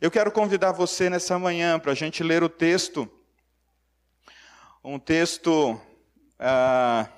Eu 0.00 0.12
quero 0.12 0.30
convidar 0.30 0.70
você 0.70 1.10
nessa 1.10 1.36
manhã 1.40 1.76
para 1.76 1.90
a 1.90 1.94
gente 1.94 2.22
ler 2.22 2.44
o 2.44 2.48
texto, 2.48 3.10
um 4.84 4.96
texto 4.96 5.80
ah, 6.38 7.08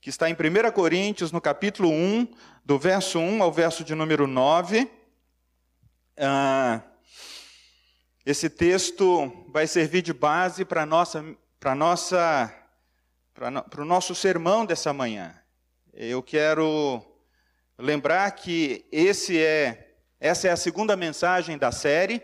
que 0.00 0.08
está 0.08 0.30
em 0.30 0.34
1 0.34 0.70
Coríntios, 0.70 1.32
no 1.32 1.40
capítulo 1.40 1.90
1, 1.90 2.32
do 2.64 2.78
verso 2.78 3.18
1 3.18 3.42
ao 3.42 3.50
verso 3.50 3.82
de 3.82 3.92
número 3.92 4.28
9. 4.28 4.88
Ah, 6.16 6.80
esse 8.24 8.48
texto 8.48 9.44
vai 9.48 9.66
servir 9.66 10.02
de 10.02 10.12
base 10.12 10.64
para 10.64 10.86
nossa, 10.86 11.24
para 11.58 11.74
nossa, 11.74 12.54
para 13.34 13.82
o 13.82 13.84
nosso 13.84 14.14
sermão 14.14 14.64
dessa 14.64 14.92
manhã. 14.92 15.34
Eu 15.92 16.22
quero 16.22 17.04
lembrar 17.76 18.30
que 18.30 18.86
esse 18.92 19.42
é, 19.42 19.85
essa 20.20 20.48
é 20.48 20.50
a 20.50 20.56
segunda 20.56 20.96
mensagem 20.96 21.58
da 21.58 21.70
série. 21.70 22.22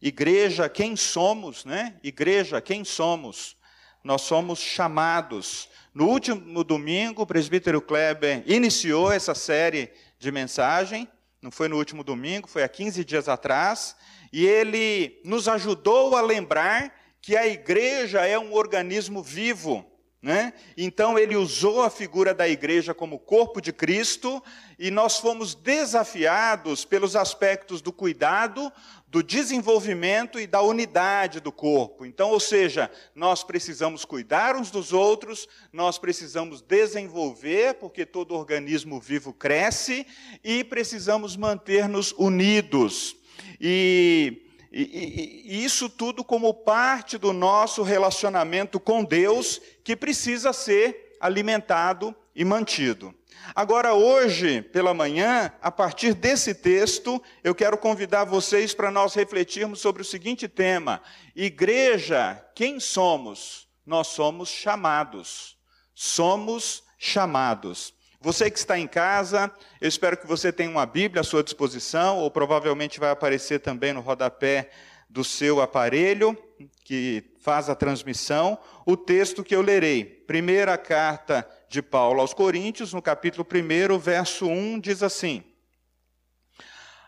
Igreja, 0.00 0.68
quem 0.68 0.94
somos, 0.94 1.64
né? 1.64 1.96
Igreja, 2.02 2.60
quem 2.60 2.84
somos? 2.84 3.56
Nós 4.04 4.22
somos 4.22 4.58
chamados. 4.58 5.68
No 5.94 6.06
último 6.06 6.62
domingo, 6.62 7.22
o 7.22 7.26
presbítero 7.26 7.80
Kleber 7.80 8.42
iniciou 8.46 9.10
essa 9.10 9.34
série 9.34 9.90
de 10.18 10.30
mensagem. 10.30 11.08
Não 11.40 11.50
foi 11.50 11.68
no 11.68 11.76
último 11.76 12.04
domingo, 12.04 12.46
foi 12.46 12.62
há 12.62 12.68
15 12.68 13.04
dias 13.04 13.28
atrás 13.28 13.96
e 14.32 14.46
ele 14.46 15.20
nos 15.24 15.48
ajudou 15.48 16.14
a 16.16 16.20
lembrar 16.20 16.94
que 17.20 17.36
a 17.36 17.46
igreja 17.46 18.24
é 18.26 18.38
um 18.38 18.52
organismo 18.52 19.22
vivo. 19.22 19.89
Né? 20.22 20.52
Então 20.76 21.18
ele 21.18 21.34
usou 21.34 21.82
a 21.82 21.88
figura 21.88 22.34
da 22.34 22.46
igreja 22.46 22.92
como 22.92 23.18
corpo 23.18 23.58
de 23.58 23.72
Cristo 23.72 24.42
e 24.78 24.90
nós 24.90 25.18
fomos 25.18 25.54
desafiados 25.54 26.84
pelos 26.84 27.16
aspectos 27.16 27.80
do 27.80 27.90
cuidado, 27.90 28.70
do 29.08 29.22
desenvolvimento 29.22 30.38
e 30.38 30.46
da 30.46 30.60
unidade 30.60 31.40
do 31.40 31.50
corpo. 31.50 32.04
Então, 32.04 32.28
ou 32.28 32.38
seja, 32.38 32.90
nós 33.14 33.42
precisamos 33.42 34.04
cuidar 34.04 34.56
uns 34.56 34.70
dos 34.70 34.92
outros, 34.92 35.48
nós 35.72 35.98
precisamos 35.98 36.60
desenvolver, 36.60 37.74
porque 37.74 38.04
todo 38.04 38.34
organismo 38.34 39.00
vivo 39.00 39.32
cresce, 39.32 40.06
e 40.44 40.62
precisamos 40.62 41.34
manter-nos 41.34 42.12
unidos. 42.12 43.16
E, 43.58 44.49
e, 44.72 45.46
e, 45.46 45.64
isso 45.64 45.88
tudo 45.88 46.22
como 46.22 46.54
parte 46.54 47.18
do 47.18 47.32
nosso 47.32 47.82
relacionamento 47.82 48.78
com 48.78 49.04
Deus, 49.04 49.60
que 49.82 49.96
precisa 49.96 50.52
ser 50.52 51.16
alimentado 51.20 52.14
e 52.34 52.44
mantido. 52.44 53.14
Agora, 53.54 53.94
hoje, 53.94 54.62
pela 54.62 54.94
manhã, 54.94 55.52
a 55.60 55.70
partir 55.70 56.14
desse 56.14 56.54
texto, 56.54 57.20
eu 57.42 57.54
quero 57.54 57.76
convidar 57.76 58.24
vocês 58.24 58.72
para 58.72 58.90
nós 58.90 59.14
refletirmos 59.14 59.80
sobre 59.80 60.02
o 60.02 60.04
seguinte 60.04 60.46
tema: 60.46 61.02
Igreja, 61.34 62.40
quem 62.54 62.78
somos? 62.78 63.68
Nós 63.84 64.08
somos 64.08 64.48
chamados. 64.48 65.58
Somos 65.94 66.84
chamados. 66.96 67.92
Você 68.22 68.50
que 68.50 68.58
está 68.58 68.78
em 68.78 68.86
casa, 68.86 69.50
eu 69.80 69.88
espero 69.88 70.14
que 70.14 70.26
você 70.26 70.52
tenha 70.52 70.68
uma 70.68 70.84
Bíblia 70.84 71.22
à 71.22 71.24
sua 71.24 71.42
disposição, 71.42 72.18
ou 72.18 72.30
provavelmente 72.30 73.00
vai 73.00 73.10
aparecer 73.10 73.60
também 73.60 73.94
no 73.94 74.02
rodapé 74.02 74.68
do 75.08 75.24
seu 75.24 75.62
aparelho, 75.62 76.36
que 76.84 77.24
faz 77.40 77.70
a 77.70 77.74
transmissão, 77.74 78.58
o 78.84 78.94
texto 78.94 79.42
que 79.42 79.56
eu 79.56 79.62
lerei. 79.62 80.04
Primeira 80.04 80.76
carta 80.76 81.48
de 81.66 81.80
Paulo 81.80 82.20
aos 82.20 82.34
Coríntios, 82.34 82.92
no 82.92 83.00
capítulo 83.00 83.46
1, 83.50 83.98
verso 83.98 84.46
1, 84.46 84.80
diz 84.80 85.02
assim: 85.02 85.42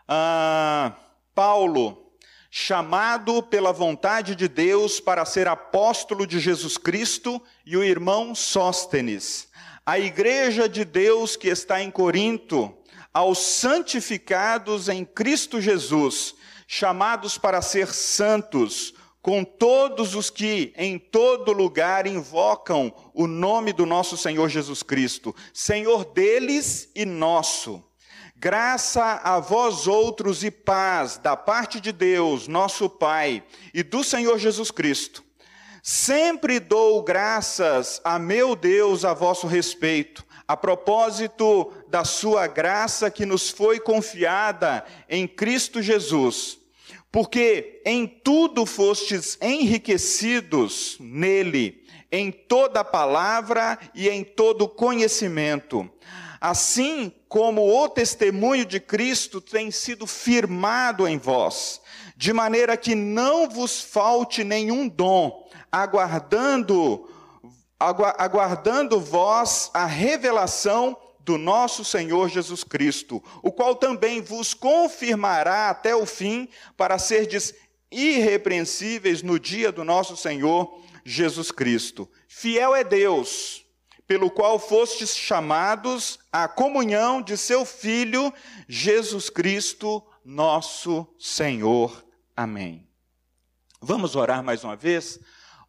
ah, 0.09 0.97
Paulo, 1.35 2.11
chamado 2.51 3.43
pela 3.43 3.71
vontade 3.71 4.35
de 4.35 4.49
Deus 4.49 4.99
para 4.99 5.27
ser 5.27 5.47
apóstolo 5.47 6.27
de 6.27 6.41
Jesus 6.41 6.79
Cristo, 6.79 7.41
e 7.67 7.77
o 7.77 7.85
irmão 7.85 8.35
Sóstenes 8.35 9.52
a 9.85 9.98
igreja 9.98 10.69
de 10.69 10.85
Deus 10.85 11.37
que 11.37 11.48
está 11.48 11.83
em 11.83 11.91
Corinto, 11.91 12.73
aos 13.13 13.39
santificados 13.39 14.89
em 14.89 15.05
Cristo 15.05 15.61
Jesus, 15.61 16.35
chamados 16.67 17.37
para 17.37 17.61
ser 17.61 17.89
santos, 17.89 18.95
com 19.21 19.45
todos 19.45 20.15
os 20.15 20.31
que 20.31 20.73
em 20.77 20.98
todo 20.98 21.53
lugar 21.53 22.07
invocam 22.07 22.92
o 23.13 23.27
nome 23.27 23.73
do 23.73 23.85
nosso 23.85 24.17
Senhor 24.17 24.48
Jesus 24.48 24.83
Cristo, 24.83 25.35
Senhor 25.53 26.05
deles 26.05 26.89
e 26.95 27.05
nosso. 27.05 27.85
Graça 28.37 29.21
a 29.23 29.39
vós 29.39 29.87
outros 29.87 30.42
e 30.42 30.51
paz 30.51 31.19
da 31.19 31.37
parte 31.37 31.81
de 31.81 31.92
Deus, 31.92 32.48
nosso 32.48 32.89
Pai, 32.89 33.45
e 33.73 33.85
do 33.85 34.03
Senhor 34.03 34.39
Jesus 34.39 34.73
Cristo. 34.73 35.23
Sempre 35.85 36.61
dou 36.61 37.03
graças 37.03 38.01
a 38.05 38.17
meu 38.17 38.55
Deus 38.55 39.05
a 39.05 39.13
vosso 39.13 39.48
respeito, 39.48 40.25
a 40.47 40.57
propósito 40.57 41.73
da 41.89 42.05
sua 42.05 42.47
graça 42.47 43.11
que 43.11 43.27
nos 43.27 43.51
foi 43.51 43.81
confiada 43.81 44.85
em 45.09 45.27
Cristo 45.27 45.83
Jesus, 45.83 46.57
porque 47.11 47.83
em 47.85 48.07
tudo 48.07 48.65
fostes 48.65 49.37
enriquecidos 49.42 50.98
nele, 51.01 51.83
em 52.13 52.31
toda 52.31 52.85
palavra 52.85 53.77
e 53.92 54.09
em 54.09 54.23
todo 54.23 54.69
conhecimento. 54.69 55.91
Assim 56.41 57.13
como 57.29 57.67
o 57.67 57.89
testemunho 57.89 58.65
de 58.65 58.79
Cristo 58.79 59.41
tem 59.41 59.73
sido 59.73 60.07
firmado 60.07 61.09
em 61.09 61.19
vós, 61.19 61.81
de 62.23 62.33
maneira 62.33 62.77
que 62.77 62.95
não 62.95 63.49
vos 63.49 63.81
falte 63.81 64.45
nenhum 64.45 64.87
dom, 64.87 65.45
aguardando, 65.73 67.11
aguardando 67.81 69.01
vós 69.01 69.73
a 69.75 69.87
revelação 69.87 70.97
do 71.19 71.37
nosso 71.37 71.85
Senhor 71.85 72.29
Jesus 72.29 72.63
Cristo, 72.63 73.21
o 73.43 73.51
qual 73.51 73.75
também 73.75 74.21
vos 74.21 74.55
confirmará 74.55 75.69
até 75.69 75.97
o 75.97 76.07
fim, 76.07 76.49
para 76.77 76.97
serdes 76.97 77.57
irrepreensíveis 77.91 79.21
no 79.21 79.37
dia 79.37 79.73
do 79.73 79.83
nosso 79.83 80.17
Senhor 80.17 80.81
Jesus 81.05 81.51
Cristo. 81.51 82.09
Fiel 82.29 82.73
é 82.73 82.85
Deus, 82.85 83.67
pelo 84.07 84.31
qual 84.31 84.61
fostes 84.61 85.17
chamados 85.17 86.21
à 86.31 86.47
comunhão 86.47 87.21
de 87.21 87.37
seu 87.37 87.65
Filho, 87.65 88.33
Jesus 88.69 89.29
Cristo, 89.29 90.01
nosso 90.25 91.05
Senhor. 91.19 92.11
Amém. 92.37 92.89
Vamos 93.81 94.17
orar 94.17 94.43
mais 94.43 94.65
uma 94.65 94.75
vez? 94.75 95.20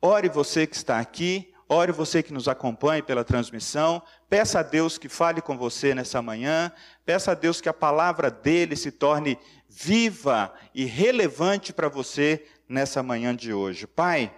Ore 0.02 0.30
você 0.30 0.66
que 0.66 0.76
está 0.76 1.00
aqui, 1.00 1.54
ore 1.68 1.92
você 1.92 2.24
que 2.24 2.32
nos 2.32 2.48
acompanha 2.48 3.04
pela 3.04 3.24
transmissão. 3.24 4.02
Peça 4.30 4.60
a 4.60 4.64
Deus 4.64 4.98
que 4.98 5.10
fale 5.10 5.42
com 5.42 5.58
você 5.58 5.94
nessa 5.94 6.22
manhã. 6.22 6.72
Peça 7.06 7.32
a 7.32 7.36
Deus 7.36 7.60
que 7.60 7.68
a 7.68 7.74
palavra 7.74 8.32
dele 8.32 8.78
se 8.78 8.92
torne 8.92 9.38
viva 9.68 10.54
e 10.74 10.86
relevante 10.86 11.74
para 11.74 11.90
você 11.90 12.46
nessa 12.70 13.04
manhã 13.04 13.36
de 13.36 13.54
hoje. 13.54 13.86
Pai, 13.86 14.34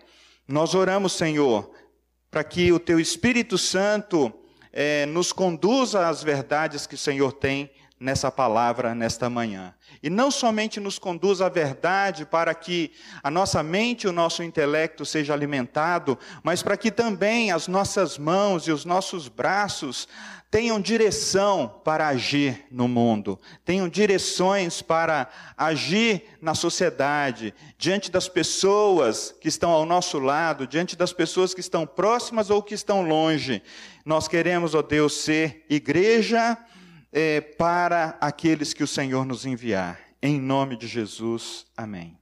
nós 0.48 0.74
oramos, 0.74 1.14
Senhor, 1.14 1.72
para 2.32 2.44
que 2.44 2.72
o 2.72 2.80
teu 2.80 3.00
Espírito 3.00 3.58
Santo 3.58 4.34
eh, 4.74 5.06
nos 5.06 5.32
conduza 5.32 6.08
às 6.08 6.24
verdades 6.24 6.88
que 6.88 6.96
o 6.96 6.98
Senhor 6.98 7.34
tem 7.34 7.70
nessa 8.00 8.30
palavra 8.30 8.94
nesta 8.94 9.30
manhã. 9.30 9.74
E 10.04 10.10
não 10.10 10.30
somente 10.30 10.80
nos 10.80 11.00
conduz 11.00 11.42
à 11.42 11.48
verdade 11.48 12.26
para 12.26 12.54
que 12.54 12.92
a 13.24 13.32
nossa 13.32 13.64
mente 13.64 14.04
e 14.04 14.10
o 14.10 14.14
nosso 14.14 14.44
intelecto 14.44 15.06
seja 15.06 15.34
alimentado, 15.34 16.18
mas 16.44 16.62
para 16.62 16.76
que 16.76 16.92
também 16.92 17.52
as 17.52 17.68
nossas 17.68 18.18
mãos 18.18 18.68
e 18.68 18.72
os 18.72 18.84
nossos 18.84 19.28
braços 19.28 20.08
tenham 20.52 20.80
direção 20.80 21.82
para 21.84 22.08
agir 22.08 22.66
no 22.72 22.88
mundo, 22.88 23.38
tenham 23.66 23.90
direções 23.90 24.82
para 24.82 25.28
agir 25.58 26.24
na 26.42 26.54
sociedade, 26.54 27.54
diante 27.78 28.10
das 28.10 28.30
pessoas 28.30 29.36
que 29.42 29.50
estão 29.50 29.72
ao 29.72 29.86
nosso 29.86 30.18
lado, 30.18 30.66
diante 30.66 30.96
das 30.96 31.12
pessoas 31.12 31.54
que 31.54 31.60
estão 31.60 31.86
próximas 31.86 32.50
ou 32.50 32.64
que 32.64 32.74
estão 32.74 33.02
longe. 33.02 33.62
Nós 34.06 34.28
queremos, 34.28 34.74
ó 34.76 34.82
Deus, 34.82 35.16
ser 35.18 35.66
igreja 35.70 36.58
é, 37.12 37.42
para 37.42 38.18
aqueles 38.20 38.74
que 38.74 38.84
o 38.84 38.88
Senhor 38.88 39.26
nos 39.26 39.46
enviar. 39.46 40.00
Em 40.22 40.40
nome 40.40 40.76
de 40.76 40.88
Jesus, 40.88 41.66
amém. 41.76 42.18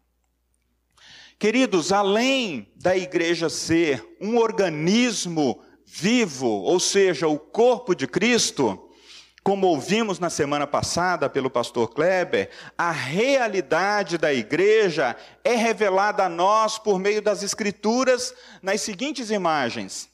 Queridos, 1.40 1.92
além 1.92 2.72
da 2.76 2.96
igreja 2.96 3.50
ser 3.50 4.06
um 4.22 4.38
organismo 4.38 5.62
vivo, 5.86 6.48
ou 6.48 6.80
seja, 6.80 7.28
o 7.28 7.38
corpo 7.38 7.94
de 7.94 8.08
Cristo, 8.08 8.90
como 9.44 9.68
ouvimos 9.68 10.20
na 10.20 10.30
semana 10.30 10.66
passada 10.66 11.30
pelo 11.30 11.50
pastor 11.50 11.90
Kleber, 11.90 12.50
a 12.78 12.92
realidade 12.92 14.18
da 14.18 14.34
igreja 14.34 15.16
é 15.44 15.54
revelada 15.54 16.24
a 16.24 16.30
nós 16.30 16.80
por 16.80 16.98
meio 16.98 17.22
das 17.22 17.44
Escrituras 17.44 18.34
nas 18.62 18.82
seguintes 18.82 19.30
imagens. 19.30 20.10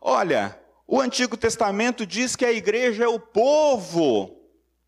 Olha, 0.00 0.58
o 0.92 1.00
Antigo 1.00 1.38
Testamento 1.38 2.04
diz 2.04 2.36
que 2.36 2.44
a 2.44 2.52
igreja 2.52 3.04
é 3.04 3.08
o 3.08 3.18
povo 3.18 4.36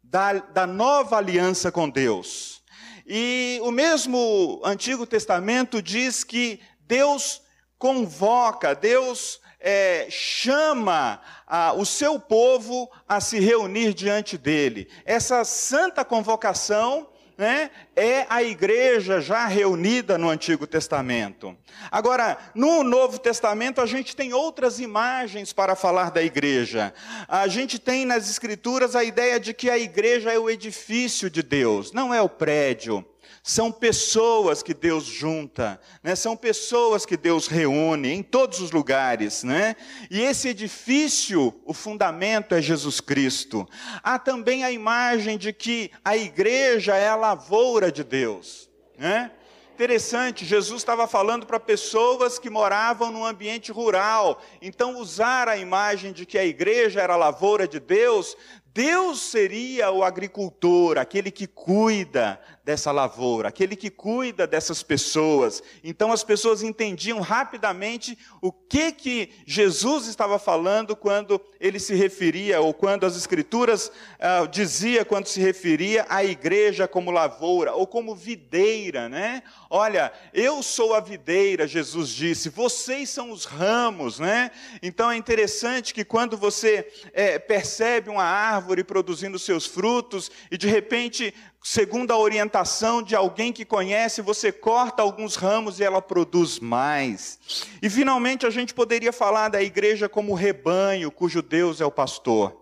da, 0.02 0.34
da 0.34 0.66
nova 0.66 1.16
aliança 1.16 1.72
com 1.72 1.88
Deus. 1.88 2.62
E 3.06 3.58
o 3.62 3.70
mesmo 3.70 4.60
Antigo 4.62 5.06
Testamento 5.06 5.80
diz 5.80 6.22
que 6.22 6.60
Deus 6.80 7.40
convoca, 7.78 8.74
Deus 8.74 9.40
é, 9.58 10.06
chama 10.10 11.22
a, 11.46 11.72
o 11.72 11.86
seu 11.86 12.20
povo 12.20 12.90
a 13.08 13.18
se 13.18 13.40
reunir 13.40 13.94
diante 13.94 14.36
dele. 14.36 14.90
Essa 15.06 15.42
santa 15.42 16.04
convocação 16.04 17.08
né, 17.36 17.70
é 17.96 18.26
a 18.28 18.42
igreja 18.42 19.20
já 19.20 19.46
reunida 19.46 20.16
no 20.16 20.28
Antigo 20.28 20.66
Testamento. 20.66 21.56
Agora, 21.90 22.38
no 22.54 22.82
Novo 22.82 23.18
Testamento, 23.18 23.80
a 23.80 23.86
gente 23.86 24.14
tem 24.14 24.32
outras 24.32 24.78
imagens 24.78 25.52
para 25.52 25.74
falar 25.74 26.10
da 26.10 26.22
igreja. 26.22 26.94
A 27.28 27.48
gente 27.48 27.78
tem 27.78 28.04
nas 28.04 28.30
Escrituras 28.30 28.94
a 28.94 29.02
ideia 29.02 29.40
de 29.40 29.52
que 29.52 29.68
a 29.68 29.78
igreja 29.78 30.32
é 30.32 30.38
o 30.38 30.48
edifício 30.48 31.28
de 31.28 31.42
Deus, 31.42 31.92
não 31.92 32.14
é 32.14 32.22
o 32.22 32.28
prédio. 32.28 33.04
São 33.46 33.70
pessoas 33.70 34.62
que 34.62 34.72
Deus 34.72 35.04
junta, 35.04 35.78
né? 36.02 36.16
são 36.16 36.34
pessoas 36.34 37.04
que 37.04 37.14
Deus 37.14 37.46
reúne 37.46 38.10
em 38.10 38.22
todos 38.22 38.58
os 38.58 38.70
lugares. 38.70 39.44
Né? 39.44 39.76
E 40.10 40.22
esse 40.22 40.48
edifício, 40.48 41.54
o 41.66 41.74
fundamento 41.74 42.54
é 42.54 42.62
Jesus 42.62 43.02
Cristo. 43.02 43.68
Há 44.02 44.18
também 44.18 44.64
a 44.64 44.72
imagem 44.72 45.36
de 45.36 45.52
que 45.52 45.90
a 46.02 46.16
igreja 46.16 46.96
é 46.96 47.06
a 47.06 47.16
lavoura 47.16 47.92
de 47.92 48.02
Deus. 48.02 48.70
Né? 48.96 49.30
Interessante, 49.74 50.46
Jesus 50.46 50.80
estava 50.80 51.06
falando 51.06 51.44
para 51.44 51.60
pessoas 51.60 52.38
que 52.38 52.48
moravam 52.48 53.10
num 53.10 53.26
ambiente 53.26 53.70
rural. 53.70 54.40
Então, 54.62 54.98
usar 54.98 55.50
a 55.50 55.58
imagem 55.58 56.14
de 56.14 56.24
que 56.24 56.38
a 56.38 56.46
igreja 56.46 57.02
era 57.02 57.12
a 57.12 57.18
lavoura 57.18 57.68
de 57.68 57.78
Deus 57.78 58.38
Deus 58.74 59.20
seria 59.20 59.92
o 59.92 60.02
agricultor, 60.02 60.98
aquele 60.98 61.30
que 61.30 61.46
cuida 61.46 62.40
dessa 62.64 62.90
lavoura, 62.90 63.48
aquele 63.48 63.76
que 63.76 63.90
cuida 63.90 64.46
dessas 64.46 64.82
pessoas. 64.82 65.62
Então 65.82 66.10
as 66.10 66.24
pessoas 66.24 66.62
entendiam 66.62 67.20
rapidamente 67.20 68.16
o 68.40 68.50
que 68.50 68.90
que 68.90 69.30
Jesus 69.46 70.06
estava 70.06 70.38
falando 70.38 70.96
quando 70.96 71.38
ele 71.60 71.78
se 71.78 71.94
referia, 71.94 72.60
ou 72.62 72.72
quando 72.72 73.04
as 73.04 73.16
escrituras 73.16 73.88
uh, 73.88 74.48
dizia 74.48 75.04
quando 75.04 75.26
se 75.26 75.40
referia 75.40 76.06
à 76.08 76.24
igreja 76.24 76.88
como 76.88 77.10
lavoura, 77.10 77.74
ou 77.74 77.86
como 77.86 78.14
videira, 78.14 79.10
né? 79.10 79.42
Olha, 79.68 80.10
eu 80.32 80.62
sou 80.62 80.94
a 80.94 81.00
videira, 81.00 81.66
Jesus 81.66 82.08
disse, 82.08 82.48
vocês 82.48 83.10
são 83.10 83.30
os 83.30 83.44
ramos, 83.44 84.18
né? 84.18 84.50
Então 84.82 85.10
é 85.10 85.16
interessante 85.16 85.92
que 85.92 86.04
quando 86.04 86.36
você 86.36 86.90
é, 87.12 87.38
percebe 87.38 88.08
uma 88.08 88.24
árvore 88.24 88.82
produzindo 88.82 89.38
seus 89.38 89.66
frutos, 89.66 90.30
e 90.50 90.56
de 90.56 90.66
repente 90.66 91.34
segundo 91.66 92.10
a 92.10 92.18
orientação 92.18 93.02
de 93.02 93.16
alguém 93.16 93.50
que 93.50 93.64
conhece, 93.64 94.20
você 94.20 94.52
corta 94.52 95.00
alguns 95.00 95.34
ramos 95.34 95.80
e 95.80 95.82
ela 95.82 96.02
produz 96.02 96.60
mais. 96.60 97.38
E 97.80 97.88
finalmente 97.88 98.44
a 98.44 98.50
gente 98.50 98.74
poderia 98.74 99.14
falar 99.14 99.48
da 99.48 99.62
igreja 99.62 100.06
como 100.06 100.34
rebanho, 100.34 101.10
cujo 101.10 101.40
Deus 101.40 101.80
é 101.80 101.86
o 101.86 101.90
pastor, 101.90 102.54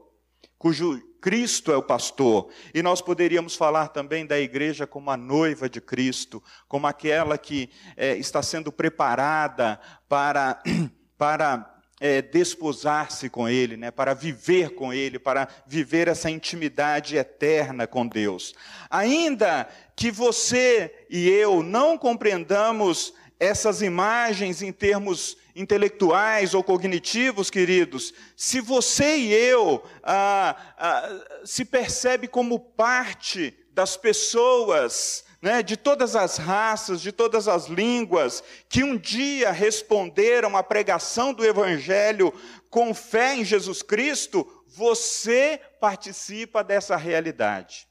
cujo 0.57 1.03
Cristo 1.21 1.73
é 1.73 1.77
o 1.77 1.83
pastor. 1.83 2.49
E 2.73 2.81
nós 2.81 3.03
poderíamos 3.03 3.57
falar 3.57 3.89
também 3.89 4.25
da 4.25 4.39
igreja 4.39 4.87
como 4.87 5.11
a 5.11 5.17
noiva 5.17 5.69
de 5.69 5.81
Cristo, 5.81 6.41
como 6.69 6.87
aquela 6.87 7.37
que 7.37 7.71
é, 7.97 8.17
está 8.17 8.41
sendo 8.41 8.71
preparada 8.71 9.81
para, 10.09 10.63
para 11.19 11.72
é, 12.05 12.21
desposar-se 12.21 13.31
com 13.31 13.49
Ele, 13.49 13.77
né, 13.77 13.93
para 13.93 14.13
viver 14.13 14.71
com 14.71 14.93
Ele, 14.93 15.21
para 15.21 15.47
viver 15.65 16.09
essa 16.09 16.29
intimidade 16.29 17.17
eterna 17.17 17.87
com 17.87 18.05
Deus. 18.05 18.57
Ainda 18.91 19.69
que 19.95 20.11
você 20.11 20.93
e 21.09 21.29
eu 21.29 21.63
não 21.63 21.97
compreendamos 21.97 23.15
essas 23.39 23.83
imagens 23.83 24.63
em 24.63 24.73
termos 24.73 25.37
intelectuais 25.55 26.55
ou 26.55 26.65
cognitivos, 26.65 27.51
queridos, 27.51 28.13
se 28.37 28.61
você 28.61 29.19
e 29.19 29.33
eu 29.33 29.81
ah, 30.03 30.57
ah, 30.77 31.41
se 31.45 31.65
percebe 31.65 32.27
como 32.27 32.59
parte 32.59 33.55
das 33.73 33.97
pessoas 33.97 35.25
né, 35.43 35.61
de 35.61 35.77
todas 35.77 36.15
as 36.15 36.37
raças, 36.37 37.03
de 37.03 37.11
todas 37.11 37.49
as 37.49 37.67
línguas, 37.67 38.45
que 38.69 38.85
um 38.85 38.97
dia 38.97 39.51
responderam 39.51 40.57
à 40.57 40.63
pregação 40.63 41.35
do 41.35 41.45
Evangelho 41.45 42.33
com 42.71 42.95
fé 42.95 43.35
em 43.35 43.45
Jesus 43.45 43.83
Cristo, 43.83 44.47
você 44.69 45.61
participa 45.81 46.63
dessa 46.63 46.97
realidade. 46.97 47.89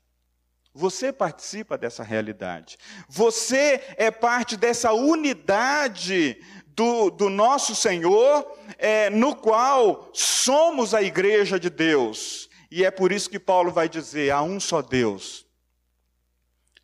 Você 0.73 1.11
participa 1.11 1.77
dessa 1.77 2.01
realidade. 2.01 2.77
Você 3.09 3.83
é 3.97 4.09
parte 4.09 4.55
dessa 4.55 4.93
unidade 4.93 6.41
do, 6.67 7.09
do 7.09 7.29
nosso 7.29 7.75
Senhor, 7.75 8.49
é, 8.77 9.09
no 9.09 9.35
qual 9.35 10.09
somos 10.13 10.93
a 10.93 11.01
igreja 11.01 11.59
de 11.59 11.69
Deus. 11.69 12.49
E 12.71 12.85
é 12.85 12.89
por 12.89 13.11
isso 13.11 13.29
que 13.29 13.37
Paulo 13.37 13.69
vai 13.69 13.89
dizer: 13.89 14.31
há 14.31 14.41
um 14.41 14.61
só 14.61 14.81
Deus 14.81 15.45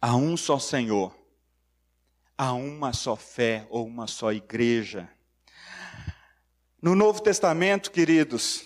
Há 0.08 0.16
um 0.16 0.38
só 0.38 0.58
Senhor, 0.58 1.14
há 2.38 2.54
uma 2.54 2.94
só 2.94 3.18
fé 3.18 3.68
ou 3.70 3.86
uma 3.86 4.08
só 4.08 4.32
igreja. 4.32 5.10
No 6.82 6.96
Novo 6.96 7.22
Testamento, 7.22 7.92
queridos, 7.92 8.66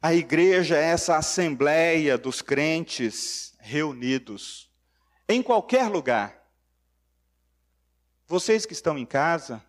a 0.00 0.14
igreja 0.14 0.76
é 0.76 0.84
essa 0.84 1.16
assembleia 1.16 2.16
dos 2.16 2.42
crentes 2.42 3.56
reunidos 3.58 4.70
em 5.28 5.42
qualquer 5.42 5.90
lugar. 5.90 6.40
Vocês 8.24 8.64
que 8.64 8.72
estão 8.72 8.96
em 8.96 9.04
casa, 9.04 9.60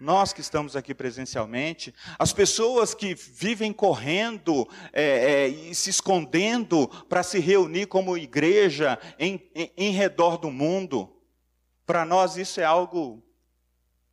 nós 0.00 0.32
que 0.32 0.40
estamos 0.40 0.76
aqui 0.76 0.94
presencialmente, 0.94 1.92
as 2.18 2.32
pessoas 2.32 2.94
que 2.94 3.14
vivem 3.14 3.72
correndo 3.72 4.68
é, 4.92 5.02
é, 5.02 5.48
e 5.48 5.74
se 5.74 5.90
escondendo 5.90 6.86
para 7.08 7.22
se 7.22 7.40
reunir 7.40 7.86
como 7.86 8.16
igreja 8.16 8.98
em, 9.18 9.50
em, 9.54 9.72
em 9.76 9.90
redor 9.90 10.38
do 10.38 10.50
mundo, 10.50 11.12
para 11.84 12.04
nós 12.04 12.36
isso 12.36 12.60
é 12.60 12.64
algo 12.64 13.22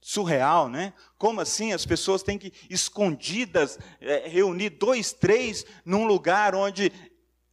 surreal, 0.02 0.70
né? 0.70 0.94
Como 1.18 1.42
assim 1.42 1.74
as 1.74 1.86
pessoas 1.86 2.24
têm 2.24 2.38
que 2.38 2.54
escondidas 2.70 3.78
é, 4.00 4.28
reunir 4.28 4.70
dois, 4.70 5.14
três 5.14 5.66
num 5.84 6.06
lugar 6.06 6.56
onde 6.56 6.92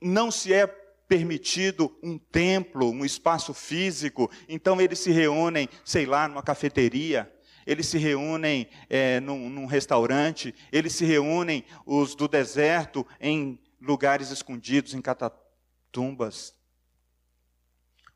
não 0.00 0.30
se 0.30 0.52
é 0.52 0.66
permitido 0.66 1.94
um 2.02 2.18
templo, 2.18 2.90
um 2.90 3.04
espaço 3.04 3.52
físico, 3.52 4.30
então 4.48 4.80
eles 4.80 4.98
se 4.98 5.10
reúnem, 5.10 5.68
sei 5.84 6.06
lá, 6.06 6.26
numa 6.26 6.42
cafeteria 6.42 7.30
eles 7.66 7.86
se 7.86 7.98
reúnem 7.98 8.68
é, 8.88 9.20
num, 9.20 9.48
num 9.48 9.66
restaurante, 9.66 10.54
eles 10.70 10.94
se 10.94 11.04
reúnem, 11.04 11.64
os 11.86 12.14
do 12.14 12.28
deserto, 12.28 13.06
em 13.20 13.58
lugares 13.80 14.30
escondidos, 14.30 14.94
em 14.94 15.02
catatumbas. 15.02 16.54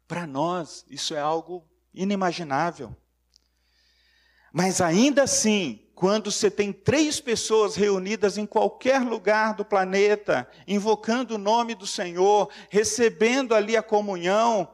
Para 0.06 0.26
nós, 0.26 0.84
isso 0.88 1.14
é 1.14 1.20
algo 1.20 1.64
inimaginável. 1.92 2.94
Mas 4.52 4.80
ainda 4.80 5.24
assim, 5.24 5.86
quando 5.94 6.30
você 6.30 6.50
tem 6.50 6.72
três 6.72 7.20
pessoas 7.20 7.74
reunidas 7.74 8.38
em 8.38 8.46
qualquer 8.46 9.00
lugar 9.00 9.54
do 9.54 9.64
planeta, 9.64 10.48
invocando 10.66 11.34
o 11.34 11.38
nome 11.38 11.74
do 11.74 11.86
Senhor, 11.86 12.50
recebendo 12.70 13.54
ali 13.54 13.76
a 13.76 13.82
comunhão, 13.82 14.68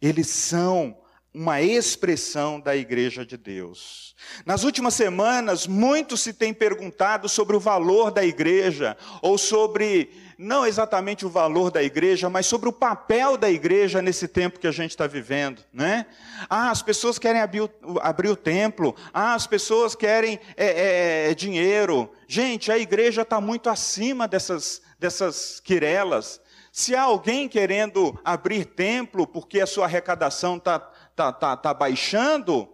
eles 0.00 0.28
são 0.28 1.00
uma 1.38 1.62
expressão 1.62 2.58
da 2.58 2.74
igreja 2.74 3.24
de 3.24 3.36
Deus. 3.36 4.12
Nas 4.44 4.64
últimas 4.64 4.94
semanas, 4.94 5.68
muito 5.68 6.16
se 6.16 6.32
tem 6.32 6.52
perguntado 6.52 7.28
sobre 7.28 7.54
o 7.54 7.60
valor 7.60 8.10
da 8.10 8.24
igreja, 8.24 8.96
ou 9.22 9.38
sobre, 9.38 10.10
não 10.36 10.66
exatamente 10.66 11.24
o 11.24 11.30
valor 11.30 11.70
da 11.70 11.80
igreja, 11.80 12.28
mas 12.28 12.46
sobre 12.46 12.68
o 12.68 12.72
papel 12.72 13.36
da 13.36 13.48
igreja 13.48 14.02
nesse 14.02 14.26
tempo 14.26 14.58
que 14.58 14.66
a 14.66 14.72
gente 14.72 14.90
está 14.90 15.06
vivendo. 15.06 15.62
Né? 15.72 16.06
Ah, 16.50 16.72
as 16.72 16.82
pessoas 16.82 17.20
querem 17.20 17.40
abrir 17.40 17.60
o, 17.60 17.70
abrir 18.02 18.30
o 18.30 18.36
templo, 18.36 18.96
ah, 19.14 19.34
as 19.34 19.46
pessoas 19.46 19.94
querem 19.94 20.40
é, 20.56 21.28
é, 21.30 21.34
dinheiro. 21.34 22.10
Gente, 22.26 22.72
a 22.72 22.78
igreja 22.78 23.22
está 23.22 23.40
muito 23.40 23.70
acima 23.70 24.26
dessas, 24.26 24.82
dessas 24.98 25.60
quirelas. 25.60 26.40
Se 26.72 26.94
há 26.94 27.02
alguém 27.02 27.48
querendo 27.48 28.18
abrir 28.24 28.64
templo 28.64 29.26
porque 29.26 29.60
a 29.60 29.66
sua 29.66 29.86
arrecadação 29.86 30.56
está 30.56 30.78
tá, 31.18 31.32
tá, 31.32 31.56
tá 31.56 31.74
baixando, 31.74 32.68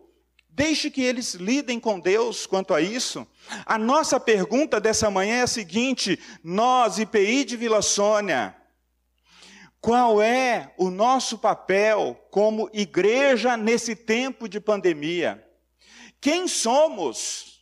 deixe 0.51 0.91
que 0.91 1.03
eles 1.03 1.33
lidem 1.33 1.81
com 1.81 1.99
Deus 1.99 2.45
quanto 2.45 2.75
a 2.75 2.81
isso. 2.83 3.27
A 3.65 3.79
nossa 3.79 4.21
pergunta 4.21 4.79
dessa 4.79 5.11
manhã 5.11 5.37
é 5.37 5.43
a 5.43 5.47
seguinte: 5.47 6.19
nós, 6.43 6.99
IPI 6.99 7.45
de 7.47 7.57
Vila 7.57 7.81
Sônia, 7.81 8.55
qual 9.81 10.21
é 10.21 10.75
o 10.77 10.91
nosso 10.91 11.39
papel 11.39 12.21
como 12.31 12.69
igreja 12.75 13.57
nesse 13.57 13.97
tempo 13.97 14.47
de 14.47 14.61
pandemia? 14.61 15.43
Quem 16.21 16.47
somos? 16.47 17.53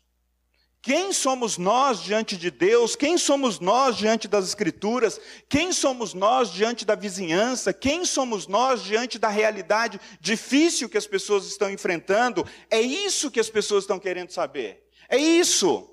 Quem 0.83 1.13
somos 1.13 1.59
nós 1.59 2.03
diante 2.03 2.37
de 2.37 2.51
Deus? 2.51 2.97
Quem 2.97 3.17
somos 3.17 3.61
nós 3.61 3.97
diante 3.97 4.27
das 4.27 4.49
Escrituras? 4.49 5.21
Quem 5.49 5.73
somos 5.73 6.13
nós 6.13 6.53
diante 6.53 6.85
da 6.85 6.97
vizinhança? 6.97 7.73
Quem 7.73 8.05
somos 8.05 8.49
nós 8.49 8.83
diante 8.83 9.17
da 9.17 9.29
realidade 9.29 10.01
difícil 10.21 10.89
que 10.89 10.99
as 10.99 11.07
pessoas 11.07 11.47
estão 11.47 11.71
enfrentando? 11.71 12.45
É 12.69 12.81
isso 12.81 13.31
que 13.31 13.39
as 13.39 13.49
pessoas 13.49 13.85
estão 13.85 14.01
querendo 14.01 14.33
saber. 14.33 14.83
É 15.09 15.17
isso. 15.17 15.89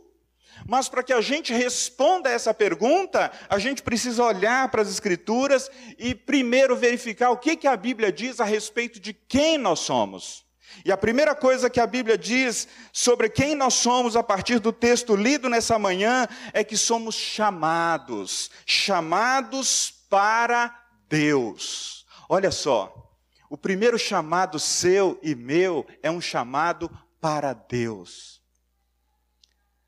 Mas 0.67 0.89
para 0.89 1.03
que 1.03 1.13
a 1.13 1.22
gente 1.22 1.53
responda 1.53 2.27
essa 2.27 2.51
pergunta, 2.51 3.31
a 3.48 3.60
gente 3.60 3.84
precisa 3.84 4.24
olhar 4.24 4.72
para 4.72 4.81
as 4.81 4.89
Escrituras 4.89 5.69
e 6.00 6.15
primeiro 6.15 6.75
verificar 6.75 7.29
o 7.29 7.38
que, 7.38 7.55
que 7.55 7.67
a 7.67 7.77
Bíblia 7.77 8.12
diz 8.12 8.39
a 8.39 8.43
respeito 8.43 9.00
de 9.00 9.13
quem 9.13 9.60
nós 9.60 9.81
somos. 9.81 10.48
E 10.85 10.91
a 10.91 10.97
primeira 10.97 11.35
coisa 11.35 11.69
que 11.69 11.79
a 11.79 11.88
Bíblia 11.88 12.17
diz 12.17 12.67
sobre 12.91 13.29
quem 13.29 13.55
nós 13.55 13.73
somos 13.73 14.15
a 14.15 14.23
partir 14.23 14.59
do 14.59 14.71
texto 14.71 15.15
lido 15.15 15.49
nessa 15.49 15.77
manhã 15.77 16.27
é 16.53 16.63
que 16.63 16.77
somos 16.77 17.15
chamados, 17.15 18.49
chamados 18.65 19.93
para 20.09 20.73
Deus. 21.07 22.05
Olha 22.27 22.51
só, 22.51 23.15
o 23.49 23.57
primeiro 23.57 23.97
chamado 23.97 24.59
seu 24.59 25.19
e 25.23 25.33
meu 25.35 25.85
é 26.03 26.09
um 26.11 26.21
chamado 26.21 26.89
para 27.19 27.53
Deus. 27.53 28.39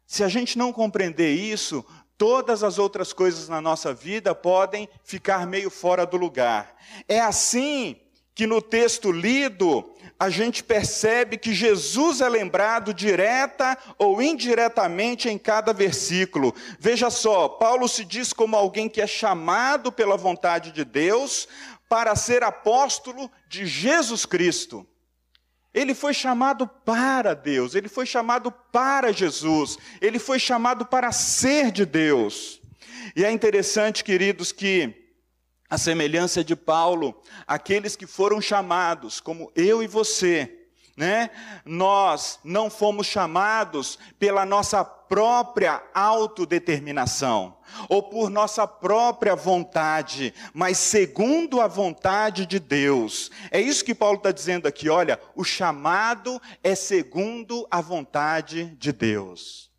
Se 0.05 0.23
a 0.23 0.27
gente 0.27 0.57
não 0.57 0.73
compreender 0.73 1.33
isso, 1.33 1.85
todas 2.17 2.63
as 2.63 2.77
outras 2.77 3.13
coisas 3.13 3.47
na 3.47 3.61
nossa 3.61 3.93
vida 3.93 4.35
podem 4.35 4.89
ficar 5.03 5.47
meio 5.47 5.69
fora 5.69 6.05
do 6.05 6.17
lugar. 6.17 6.75
É 7.07 7.19
assim 7.19 7.95
que 8.35 8.45
no 8.45 8.61
texto 8.61 9.11
lido, 9.11 9.90
a 10.21 10.29
gente 10.29 10.63
percebe 10.63 11.35
que 11.35 11.51
Jesus 11.51 12.21
é 12.21 12.29
lembrado 12.29 12.93
direta 12.93 13.75
ou 13.97 14.21
indiretamente 14.21 15.27
em 15.27 15.35
cada 15.35 15.73
versículo. 15.73 16.53
Veja 16.79 17.09
só, 17.09 17.49
Paulo 17.49 17.89
se 17.89 18.05
diz 18.05 18.31
como 18.31 18.55
alguém 18.55 18.87
que 18.87 19.01
é 19.01 19.07
chamado 19.07 19.91
pela 19.91 20.15
vontade 20.15 20.71
de 20.71 20.85
Deus 20.85 21.47
para 21.89 22.15
ser 22.15 22.43
apóstolo 22.43 23.31
de 23.49 23.65
Jesus 23.65 24.23
Cristo. 24.23 24.85
Ele 25.73 25.95
foi 25.95 26.13
chamado 26.13 26.67
para 26.67 27.33
Deus, 27.33 27.73
ele 27.73 27.89
foi 27.89 28.05
chamado 28.05 28.51
para 28.71 29.11
Jesus, 29.11 29.79
ele 29.99 30.19
foi 30.19 30.37
chamado 30.37 30.85
para 30.85 31.11
ser 31.11 31.71
de 31.71 31.83
Deus. 31.83 32.61
E 33.15 33.25
é 33.25 33.31
interessante, 33.31 34.03
queridos, 34.03 34.51
que 34.51 35.00
a 35.71 35.77
semelhança 35.77 36.43
de 36.43 36.53
Paulo, 36.53 37.17
aqueles 37.47 37.95
que 37.95 38.05
foram 38.05 38.41
chamados, 38.41 39.21
como 39.21 39.49
eu 39.55 39.81
e 39.81 39.87
você, 39.87 40.67
né? 40.97 41.29
Nós 41.63 42.41
não 42.43 42.69
fomos 42.69 43.07
chamados 43.07 43.97
pela 44.19 44.45
nossa 44.45 44.83
própria 44.83 45.81
autodeterminação 45.93 47.57
ou 47.87 48.03
por 48.03 48.29
nossa 48.29 48.67
própria 48.67 49.33
vontade, 49.33 50.33
mas 50.53 50.77
segundo 50.77 51.61
a 51.61 51.67
vontade 51.67 52.45
de 52.45 52.59
Deus. 52.59 53.31
É 53.49 53.61
isso 53.61 53.85
que 53.85 53.95
Paulo 53.95 54.17
está 54.17 54.33
dizendo 54.33 54.67
aqui. 54.67 54.89
Olha, 54.89 55.21
o 55.33 55.45
chamado 55.45 56.41
é 56.61 56.75
segundo 56.75 57.65
a 57.71 57.79
vontade 57.79 58.75
de 58.77 58.91
Deus. 58.91 59.71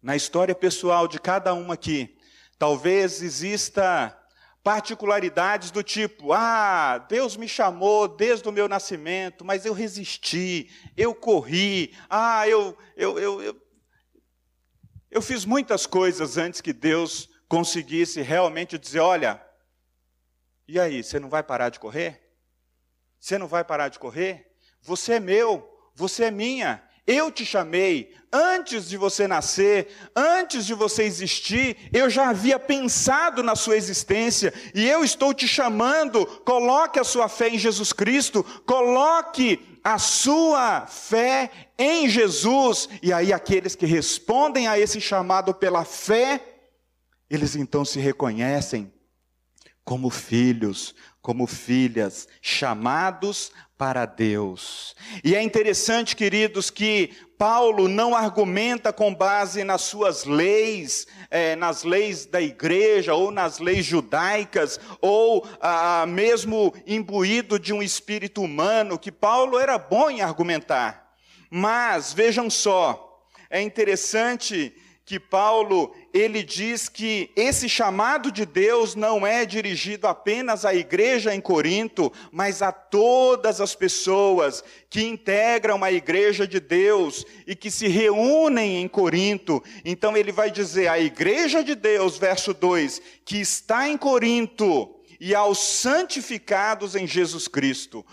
Na 0.00 0.14
história 0.14 0.54
pessoal 0.54 1.08
de 1.08 1.18
cada 1.18 1.52
um 1.52 1.72
aqui, 1.72 2.16
talvez 2.56 3.22
exista 3.22 4.16
particularidades 4.62 5.70
do 5.70 5.82
tipo: 5.82 6.32
ah, 6.32 6.98
Deus 7.08 7.36
me 7.36 7.48
chamou 7.48 8.08
desde 8.08 8.48
o 8.48 8.52
meu 8.52 8.68
nascimento, 8.68 9.44
mas 9.44 9.64
eu 9.64 9.72
resisti, 9.72 10.70
eu 10.96 11.14
corri, 11.14 11.96
ah, 12.08 12.46
eu, 12.48 12.76
eu, 12.96 13.18
eu, 13.18 13.42
eu, 13.42 13.62
eu 15.10 15.22
fiz 15.22 15.44
muitas 15.44 15.86
coisas 15.86 16.36
antes 16.36 16.60
que 16.60 16.72
Deus 16.72 17.28
conseguisse 17.48 18.20
realmente 18.22 18.78
dizer: 18.78 19.00
olha, 19.00 19.44
e 20.68 20.78
aí, 20.78 21.02
você 21.02 21.18
não 21.18 21.28
vai 21.28 21.42
parar 21.42 21.68
de 21.68 21.80
correr? 21.80 22.30
Você 23.18 23.36
não 23.36 23.48
vai 23.48 23.64
parar 23.64 23.88
de 23.88 23.98
correr? 23.98 24.52
Você 24.80 25.14
é 25.14 25.20
meu, 25.20 25.68
você 25.94 26.26
é 26.26 26.30
minha, 26.30 26.80
eu 27.06 27.30
te 27.30 27.44
chamei 27.44 28.12
antes 28.32 28.88
de 28.88 28.96
você 28.96 29.26
nascer, 29.26 29.88
antes 30.14 30.64
de 30.64 30.74
você 30.74 31.02
existir, 31.02 31.76
eu 31.92 32.08
já 32.08 32.28
havia 32.28 32.58
pensado 32.58 33.42
na 33.42 33.56
sua 33.56 33.76
existência 33.76 34.52
e 34.74 34.88
eu 34.88 35.02
estou 35.02 35.34
te 35.34 35.48
chamando. 35.48 36.24
Coloque 36.44 36.98
a 36.98 37.04
sua 37.04 37.28
fé 37.28 37.48
em 37.48 37.58
Jesus 37.58 37.92
Cristo, 37.92 38.44
coloque 38.64 39.78
a 39.82 39.98
sua 39.98 40.86
fé 40.86 41.50
em 41.78 42.08
Jesus. 42.08 42.88
E 43.02 43.12
aí, 43.12 43.32
aqueles 43.32 43.74
que 43.74 43.86
respondem 43.86 44.68
a 44.68 44.78
esse 44.78 45.00
chamado 45.00 45.54
pela 45.54 45.84
fé, 45.84 46.40
eles 47.28 47.56
então 47.56 47.84
se 47.84 47.98
reconhecem 47.98 48.92
como 49.84 50.10
filhos, 50.10 50.94
como 51.22 51.46
filhas, 51.46 52.26
chamados 52.40 53.52
para 53.76 54.04
Deus. 54.04 54.94
E 55.24 55.34
é 55.34 55.42
interessante, 55.42 56.14
queridos, 56.14 56.70
que 56.70 57.10
Paulo 57.38 57.88
não 57.88 58.14
argumenta 58.14 58.92
com 58.92 59.14
base 59.14 59.64
nas 59.64 59.80
suas 59.80 60.24
leis, 60.24 61.06
é, 61.30 61.56
nas 61.56 61.84
leis 61.84 62.26
da 62.26 62.42
igreja, 62.42 63.14
ou 63.14 63.30
nas 63.30 63.58
leis 63.58 63.86
judaicas, 63.86 64.78
ou 65.00 65.46
ah, 65.60 66.04
mesmo 66.06 66.74
imbuído 66.86 67.58
de 67.58 67.72
um 67.72 67.82
espírito 67.82 68.42
humano, 68.42 68.98
que 68.98 69.10
Paulo 69.10 69.58
era 69.58 69.78
bom 69.78 70.10
em 70.10 70.20
argumentar. 70.20 71.14
Mas, 71.50 72.12
vejam 72.12 72.50
só, 72.50 73.24
é 73.48 73.62
interessante 73.62 74.74
que 75.04 75.18
Paulo, 75.18 75.92
ele 76.14 76.42
diz 76.42 76.88
que 76.88 77.30
esse 77.34 77.68
chamado 77.68 78.30
de 78.30 78.46
Deus 78.46 78.94
não 78.94 79.26
é 79.26 79.44
dirigido 79.44 80.06
apenas 80.06 80.64
à 80.64 80.72
igreja 80.72 81.34
em 81.34 81.40
Corinto, 81.40 82.12
mas 82.30 82.62
a 82.62 82.70
todas 82.70 83.60
as 83.60 83.74
pessoas 83.74 84.62
que 84.88 85.02
integram 85.02 85.82
a 85.82 85.90
igreja 85.90 86.46
de 86.46 86.60
Deus 86.60 87.24
e 87.46 87.56
que 87.56 87.70
se 87.70 87.88
reúnem 87.88 88.76
em 88.80 88.86
Corinto. 88.86 89.62
Então 89.84 90.16
ele 90.16 90.30
vai 90.30 90.50
dizer: 90.50 90.86
a 90.86 91.00
igreja 91.00 91.64
de 91.64 91.74
Deus, 91.74 92.16
verso 92.16 92.54
2, 92.54 93.02
que 93.24 93.38
está 93.38 93.88
em 93.88 93.96
Corinto, 93.96 94.94
e 95.18 95.34
aos 95.34 95.58
santificados 95.58 96.94
em 96.94 97.06
Jesus 97.06 97.48
Cristo 97.48 98.06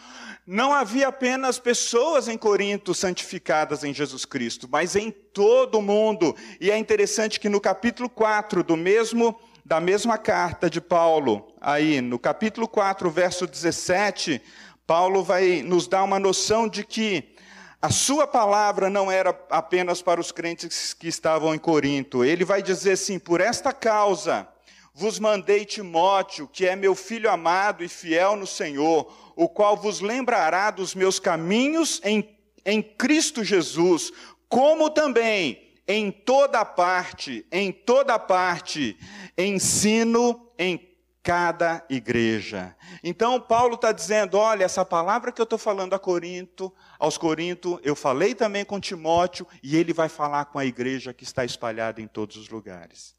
não 0.47 0.73
havia 0.73 1.09
apenas 1.09 1.59
pessoas 1.59 2.29
em 2.29 2.37
Corinto 2.37 2.93
santificadas 2.93 3.83
em 3.83 3.93
Jesus 3.93 4.23
Cristo, 4.23 4.65
mas 4.71 4.95
em 4.95 5.11
todo 5.11 5.79
o 5.79 5.81
mundo. 5.81 6.33
E 6.61 6.71
é 6.71 6.77
interessante 6.77 7.37
que 7.37 7.49
no 7.49 7.59
capítulo 7.59 8.09
4 8.09 8.63
do 8.63 8.77
mesmo 8.77 9.37
da 9.65 9.81
mesma 9.81 10.17
carta 10.17 10.69
de 10.69 10.79
Paulo, 10.79 11.53
aí 11.59 11.99
no 11.99 12.17
capítulo 12.17 12.65
4, 12.69 13.11
verso 13.11 13.45
17, 13.45 14.41
Paulo 14.85 15.21
vai 15.21 15.61
nos 15.61 15.89
dar 15.89 16.03
uma 16.03 16.17
noção 16.17 16.69
de 16.69 16.85
que 16.85 17.35
a 17.81 17.89
sua 17.89 18.25
palavra 18.25 18.89
não 18.89 19.11
era 19.11 19.37
apenas 19.49 20.01
para 20.01 20.21
os 20.21 20.31
crentes 20.31 20.93
que 20.93 21.09
estavam 21.09 21.53
em 21.53 21.59
Corinto. 21.59 22.23
Ele 22.23 22.45
vai 22.45 22.63
dizer 22.63 22.93
assim: 22.93 23.19
"Por 23.19 23.41
esta 23.41 23.73
causa 23.73 24.47
vos 24.93 25.19
mandei 25.19 25.65
Timóteo, 25.65 26.47
que 26.47 26.65
é 26.65 26.73
meu 26.73 26.95
filho 26.95 27.29
amado 27.29 27.83
e 27.83 27.89
fiel 27.89 28.37
no 28.37 28.47
Senhor, 28.47 29.13
o 29.37 29.47
qual 29.47 29.77
vos 29.77 30.01
lembrará 30.01 30.71
dos 30.71 30.95
meus 30.95 31.19
caminhos 31.19 32.01
em, 32.03 32.35
em 32.65 32.81
Cristo 32.81 33.43
Jesus, 33.43 34.11
como 34.49 34.89
também 34.89 35.75
em 35.87 36.11
toda 36.11 36.65
parte, 36.65 37.45
em 37.51 37.71
toda 37.71 38.17
parte, 38.17 38.97
ensino 39.37 40.51
em 40.57 40.87
cada 41.21 41.85
igreja. 41.87 42.75
Então 43.03 43.39
Paulo 43.39 43.75
está 43.75 43.91
dizendo: 43.91 44.37
olha, 44.37 44.65
essa 44.65 44.83
palavra 44.83 45.31
que 45.31 45.39
eu 45.39 45.43
estou 45.43 45.59
falando 45.59 45.93
a 45.93 45.99
Corinto, 45.99 46.73
aos 46.97 47.15
Corinto, 47.15 47.79
eu 47.83 47.95
falei 47.95 48.33
também 48.33 48.65
com 48.65 48.79
Timóteo, 48.79 49.47
e 49.61 49.77
ele 49.77 49.93
vai 49.93 50.09
falar 50.09 50.45
com 50.45 50.57
a 50.57 50.65
igreja 50.65 51.13
que 51.13 51.23
está 51.23 51.45
espalhada 51.45 52.01
em 52.01 52.07
todos 52.07 52.37
os 52.37 52.49
lugares. 52.49 53.15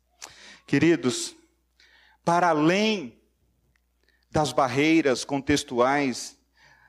Queridos, 0.66 1.36
para 2.24 2.48
além 2.48 3.17
das 4.30 4.52
barreiras 4.52 5.24
contextuais, 5.24 6.38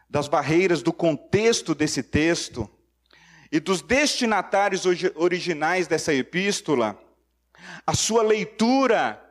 das 0.10 0.27
barreiras 0.27 0.81
do 0.81 0.91
contexto 0.91 1.74
desse 1.74 2.03
texto 2.03 2.69
e 3.51 3.60
dos 3.60 3.81
destinatários 3.81 4.84
originais 5.15 5.88
dessa 5.88 6.13
epístola, 6.13 7.00
a 7.86 7.93
sua 7.93 8.24
leitura 8.24 9.24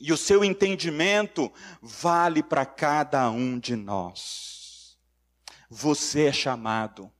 e 0.00 0.12
o 0.12 0.16
seu 0.16 0.44
entendimento 0.44 1.52
vale 1.80 2.42
para 2.42 2.66
cada 2.66 3.30
um 3.30 3.58
de 3.58 3.76
nós. 3.76 4.98
Você 5.70 6.26
é 6.26 6.32
chamado, 6.32 7.10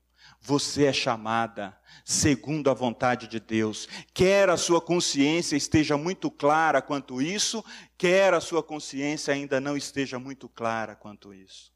você 0.40 0.86
é 0.86 0.92
chamada 0.92 1.76
segundo 2.04 2.70
a 2.70 2.74
vontade 2.74 3.26
de 3.26 3.38
Deus. 3.38 3.88
Quer 4.12 4.48
a 4.48 4.56
sua 4.56 4.80
consciência 4.80 5.56
esteja 5.56 5.96
muito 5.96 6.30
clara 6.30 6.80
quanto 6.80 7.20
isso, 7.20 7.64
quer 7.96 8.32
a 8.34 8.40
sua 8.40 8.62
consciência 8.62 9.34
ainda 9.34 9.60
não 9.60 9.76
esteja 9.76 10.18
muito 10.18 10.48
clara 10.48 10.94
quanto 10.94 11.34
isso. 11.34 11.72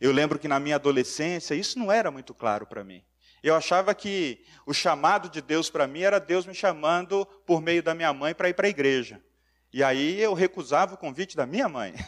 Eu 0.00 0.12
lembro 0.12 0.38
que 0.38 0.48
na 0.48 0.60
minha 0.60 0.76
adolescência 0.76 1.54
isso 1.54 1.78
não 1.78 1.90
era 1.90 2.10
muito 2.10 2.34
claro 2.34 2.66
para 2.66 2.84
mim. 2.84 3.02
Eu 3.42 3.54
achava 3.54 3.94
que 3.94 4.42
o 4.64 4.72
chamado 4.72 5.28
de 5.28 5.42
Deus 5.42 5.68
para 5.68 5.86
mim 5.86 6.00
era 6.00 6.18
Deus 6.18 6.46
me 6.46 6.54
chamando 6.54 7.26
por 7.46 7.60
meio 7.60 7.82
da 7.82 7.94
minha 7.94 8.12
mãe 8.12 8.34
para 8.34 8.48
ir 8.48 8.54
para 8.54 8.66
a 8.66 8.70
igreja. 8.70 9.22
E 9.70 9.82
aí 9.82 10.20
eu 10.20 10.34
recusava 10.34 10.94
o 10.94 10.96
convite 10.96 11.36
da 11.36 11.44
minha 11.44 11.68
mãe. 11.68 11.94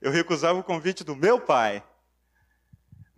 Eu 0.00 0.10
recusava 0.10 0.58
o 0.58 0.64
convite 0.64 1.04
do 1.04 1.14
meu 1.14 1.38
pai. 1.38 1.84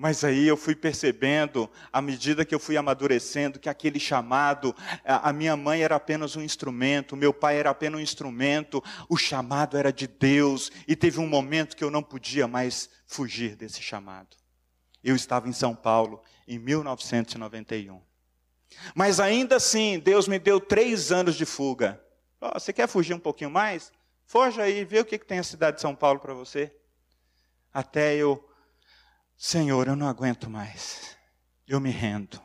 Mas 0.02 0.24
aí 0.24 0.48
eu 0.48 0.56
fui 0.56 0.74
percebendo, 0.74 1.70
à 1.92 2.02
medida 2.02 2.44
que 2.44 2.52
eu 2.52 2.58
fui 2.58 2.76
amadurecendo, 2.76 3.60
que 3.60 3.68
aquele 3.68 4.00
chamado, 4.00 4.74
a 5.04 5.32
minha 5.32 5.56
mãe 5.56 5.84
era 5.84 5.94
apenas 5.94 6.34
um 6.34 6.42
instrumento, 6.42 7.16
meu 7.16 7.32
pai 7.32 7.56
era 7.56 7.70
apenas 7.70 8.00
um 8.00 8.02
instrumento, 8.02 8.82
o 9.08 9.16
chamado 9.16 9.76
era 9.76 9.92
de 9.92 10.08
Deus, 10.08 10.72
e 10.88 10.96
teve 10.96 11.20
um 11.20 11.28
momento 11.28 11.76
que 11.76 11.84
eu 11.84 11.90
não 11.90 12.02
podia 12.02 12.48
mais 12.48 12.90
fugir 13.06 13.54
desse 13.54 13.80
chamado. 13.80 14.36
Eu 15.04 15.14
estava 15.14 15.48
em 15.48 15.52
São 15.52 15.72
Paulo 15.72 16.20
em 16.48 16.58
1991. 16.58 18.02
Mas 18.96 19.20
ainda 19.20 19.54
assim, 19.54 20.00
Deus 20.00 20.26
me 20.26 20.40
deu 20.40 20.58
três 20.58 21.12
anos 21.12 21.36
de 21.36 21.46
fuga. 21.46 22.02
Oh, 22.40 22.58
você 22.58 22.72
quer 22.72 22.88
fugir 22.88 23.14
um 23.14 23.20
pouquinho 23.20 23.52
mais? 23.52 23.92
Foge 24.26 24.60
aí, 24.60 24.84
vê 24.84 24.98
o 24.98 25.04
que, 25.04 25.16
que 25.16 25.26
tem 25.26 25.38
a 25.38 25.44
cidade 25.44 25.76
de 25.76 25.80
São 25.80 25.94
Paulo 25.94 26.18
para 26.18 26.34
você. 26.34 26.74
Até 27.72 28.16
eu 28.16 28.44
Senhor, 29.44 29.88
eu 29.88 29.96
não 29.96 30.06
aguento 30.06 30.48
mais. 30.48 31.16
Eu 31.66 31.80
me 31.80 31.90
rendo. 31.90 32.40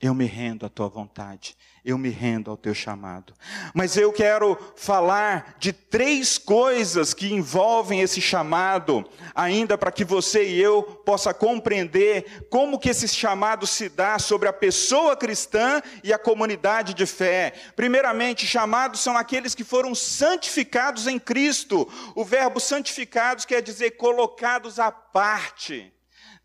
Eu 0.00 0.14
me 0.14 0.26
rendo 0.26 0.64
à 0.64 0.68
tua 0.68 0.88
vontade. 0.88 1.56
Eu 1.84 1.98
me 1.98 2.08
rendo 2.08 2.52
ao 2.52 2.56
teu 2.56 2.72
chamado. 2.72 3.34
Mas 3.74 3.96
eu 3.96 4.12
quero 4.12 4.56
falar 4.76 5.56
de 5.58 5.72
três 5.72 6.38
coisas 6.38 7.12
que 7.12 7.32
envolvem 7.32 8.00
esse 8.00 8.20
chamado, 8.20 9.04
ainda 9.34 9.76
para 9.76 9.90
que 9.90 10.04
você 10.04 10.48
e 10.48 10.62
eu 10.62 10.84
possa 10.84 11.34
compreender 11.34 12.46
como 12.48 12.78
que 12.78 12.90
esse 12.90 13.08
chamado 13.08 13.66
se 13.66 13.88
dá 13.88 14.16
sobre 14.16 14.48
a 14.48 14.52
pessoa 14.52 15.16
cristã 15.16 15.82
e 16.04 16.12
a 16.12 16.18
comunidade 16.18 16.94
de 16.94 17.06
fé. 17.06 17.54
Primeiramente, 17.74 18.46
chamados 18.46 19.00
são 19.00 19.16
aqueles 19.16 19.52
que 19.52 19.64
foram 19.64 19.96
santificados 19.96 21.08
em 21.08 21.18
Cristo. 21.18 21.90
O 22.14 22.24
verbo 22.24 22.60
santificados 22.60 23.44
quer 23.44 23.60
dizer 23.60 23.96
colocados 23.96 24.78
à 24.78 24.92
parte. 24.92 25.92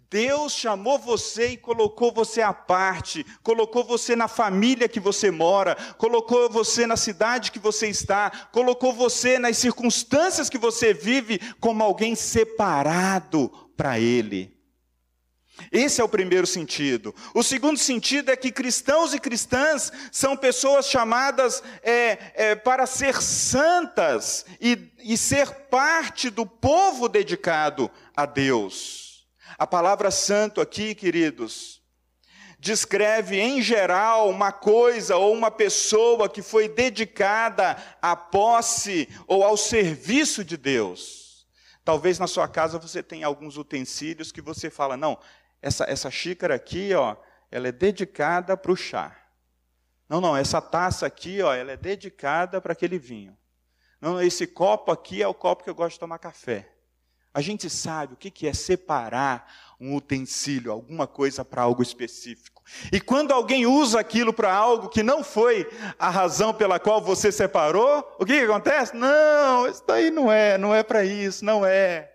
Deus 0.10 0.54
chamou 0.54 0.98
você 0.98 1.50
e 1.50 1.58
colocou 1.58 2.12
você 2.12 2.42
à 2.42 2.52
parte, 2.52 3.24
colocou 3.44 3.84
você 3.84 4.16
na 4.16 4.28
família 4.28 4.90
que 4.90 5.00
você 5.00 5.30
mora, 5.30 5.76
colocou 6.00 6.50
você 6.50 6.88
na 6.88 6.98
cidade 6.98 7.52
que 7.52 7.60
você 7.60 7.88
está, 7.88 8.32
colocou 8.52 8.92
você 8.92 9.38
nas 9.38 9.58
circunstâncias 9.58 10.50
que 10.50 10.58
você 10.58 10.96
vive 10.96 11.40
como 11.60 11.84
alguém 11.84 12.16
separado 12.16 13.50
para 13.78 14.00
Ele. 14.00 14.58
Esse 15.72 16.02
é 16.02 16.04
o 16.04 16.10
primeiro 16.10 16.48
sentido. 16.48 17.14
O 17.34 17.44
segundo 17.44 17.78
sentido 17.78 18.32
é 18.32 18.36
que 18.36 18.52
cristãos 18.52 19.14
e 19.14 19.20
cristãs 19.20 19.92
são 20.12 20.36
pessoas 20.36 20.88
chamadas 20.88 21.62
é, 21.84 22.18
é, 22.34 22.56
para 22.56 22.88
ser 22.88 23.22
santas 23.22 24.46
e, 24.60 24.92
e 25.04 25.18
ser 25.18 25.52
parte 25.70 26.30
do 26.30 26.46
povo 26.46 27.08
dedicado 27.08 27.92
a 28.16 28.26
Deus. 28.26 29.09
A 29.60 29.68
palavra 29.68 30.10
santo 30.10 30.62
aqui, 30.62 30.96
queridos, 30.96 31.84
descreve 32.58 33.38
em 33.38 33.62
geral 33.62 34.30
uma 34.30 34.54
coisa 34.54 35.18
ou 35.18 35.34
uma 35.34 35.52
pessoa 35.52 36.30
que 36.30 36.42
foi 36.42 36.70
dedicada 36.70 37.76
à 38.02 38.16
posse 38.16 39.10
ou 39.28 39.44
ao 39.44 39.58
serviço 39.58 40.46
de 40.46 40.56
Deus. 40.56 41.46
Talvez 41.84 42.18
na 42.18 42.26
sua 42.26 42.48
casa 42.48 42.80
você 42.80 43.04
tenha 43.04 43.28
alguns 43.28 43.58
utensílios 43.58 44.32
que 44.32 44.42
você 44.42 44.70
fala, 44.70 44.96
não, 44.96 45.20
essa, 45.62 45.84
essa 45.84 46.10
xícara 46.10 46.56
aqui, 46.56 46.94
ó, 46.94 47.18
ela 47.52 47.68
é 47.68 47.72
dedicada 47.74 48.56
para 48.56 48.72
o 48.72 48.78
chá. 48.78 49.14
Não, 50.08 50.22
não, 50.22 50.38
essa 50.38 50.62
taça 50.62 51.06
aqui, 51.06 51.42
ó, 51.42 51.54
ela 51.54 51.74
é 51.74 51.78
dedicada 51.78 52.62
para 52.62 52.72
aquele 52.72 52.98
vinho. 52.98 53.38
Não, 54.00 54.22
esse 54.22 54.48
copo 54.48 54.90
aqui 54.90 55.22
é 55.22 55.28
o 55.28 55.34
copo 55.34 55.66
que 55.66 55.70
eu 55.70 55.76
gosto 55.76 55.96
de 55.96 56.00
tomar 56.00 56.18
café. 56.18 56.79
A 57.34 57.42
gente 57.42 57.70
sabe 57.70 58.14
o 58.14 58.18
que 58.18 58.48
é 58.48 58.54
separar 58.54 59.48
um 59.80 59.96
utensílio, 59.96 60.72
alguma 60.72 61.08
coisa 61.08 61.46
para 61.46 61.62
algo 61.62 61.82
específico. 61.82 62.62
E 62.92 63.00
quando 63.00 63.32
alguém 63.32 63.66
usa 63.66 64.00
aquilo 64.00 64.34
para 64.34 64.54
algo 64.54 64.90
que 64.90 65.02
não 65.02 65.24
foi 65.24 65.70
a 65.98 66.10
razão 66.10 66.54
pela 66.54 66.80
qual 66.80 67.02
você 67.02 67.32
separou, 67.32 68.06
o 68.20 68.26
que, 68.26 68.40
acontece? 68.40 68.96
Não, 68.96 69.68
isso 69.68 69.84
daí 69.88 70.12
não 70.12 70.32
é, 70.32 70.58
não 70.58 70.74
é 70.74 70.84
para 70.84 71.04
isso, 71.04 71.44
não 71.46 71.66
é. 71.66 72.12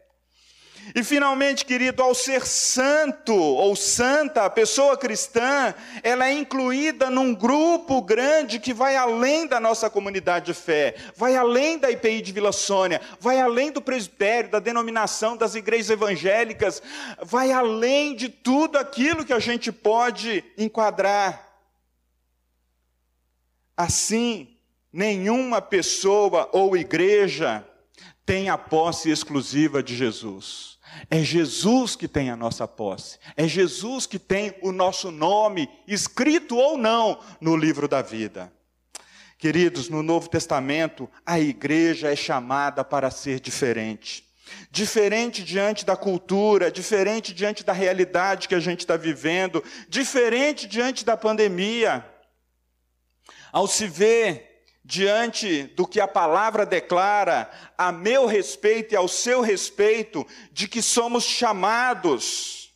E 0.92 1.02
finalmente, 1.02 1.64
querido, 1.64 2.02
ao 2.02 2.14
ser 2.14 2.44
santo 2.44 3.34
ou 3.34 3.74
santa, 3.76 4.44
a 4.44 4.50
pessoa 4.50 4.96
cristã, 4.96 5.72
ela 6.02 6.28
é 6.28 6.32
incluída 6.32 7.08
num 7.08 7.32
grupo 7.34 8.02
grande 8.02 8.58
que 8.58 8.74
vai 8.74 8.96
além 8.96 9.46
da 9.46 9.60
nossa 9.60 9.88
comunidade 9.88 10.46
de 10.46 10.54
fé, 10.54 10.96
vai 11.16 11.36
além 11.36 11.78
da 11.78 11.90
IPI 11.90 12.20
de 12.20 12.32
Vila 12.32 12.52
Sônia, 12.52 13.00
vai 13.20 13.40
além 13.40 13.70
do 13.70 13.80
presbitério, 13.80 14.50
da 14.50 14.58
denominação, 14.58 15.36
das 15.36 15.54
igrejas 15.54 15.90
evangélicas, 15.90 16.82
vai 17.22 17.52
além 17.52 18.14
de 18.14 18.28
tudo 18.28 18.76
aquilo 18.76 19.24
que 19.24 19.32
a 19.32 19.38
gente 19.38 19.70
pode 19.70 20.44
enquadrar. 20.58 21.48
Assim, 23.76 24.56
nenhuma 24.92 25.62
pessoa 25.62 26.48
ou 26.52 26.76
igreja 26.76 27.64
tem 28.26 28.48
a 28.48 28.56
posse 28.56 29.10
exclusiva 29.10 29.82
de 29.82 29.96
Jesus. 29.96 30.73
É 31.10 31.22
Jesus 31.22 31.96
que 31.96 32.08
tem 32.08 32.30
a 32.30 32.36
nossa 32.36 32.66
posse, 32.66 33.18
é 33.36 33.46
Jesus 33.46 34.06
que 34.06 34.18
tem 34.18 34.54
o 34.62 34.72
nosso 34.72 35.10
nome, 35.10 35.68
escrito 35.86 36.56
ou 36.56 36.76
não, 36.78 37.18
no 37.40 37.56
livro 37.56 37.88
da 37.88 38.02
vida. 38.02 38.52
Queridos, 39.38 39.88
no 39.88 40.02
Novo 40.02 40.28
Testamento, 40.28 41.10
a 41.26 41.38
igreja 41.38 42.10
é 42.10 42.16
chamada 42.16 42.82
para 42.82 43.10
ser 43.10 43.40
diferente. 43.40 44.24
Diferente 44.70 45.42
diante 45.42 45.84
da 45.84 45.96
cultura, 45.96 46.70
diferente 46.70 47.34
diante 47.34 47.64
da 47.64 47.72
realidade 47.72 48.48
que 48.48 48.54
a 48.54 48.60
gente 48.60 48.80
está 48.80 48.96
vivendo, 48.96 49.62
diferente 49.88 50.66
diante 50.66 51.04
da 51.04 51.16
pandemia. 51.16 52.04
Ao 53.52 53.66
se 53.66 53.86
ver 53.86 54.53
diante 54.84 55.62
do 55.74 55.86
que 55.86 55.98
a 55.98 56.06
palavra 56.06 56.66
declara 56.66 57.50
a 57.78 57.90
meu 57.90 58.26
respeito 58.26 58.92
e 58.92 58.96
ao 58.96 59.08
seu 59.08 59.40
respeito, 59.40 60.26
de 60.52 60.68
que 60.68 60.82
somos 60.82 61.24
chamados. 61.24 62.74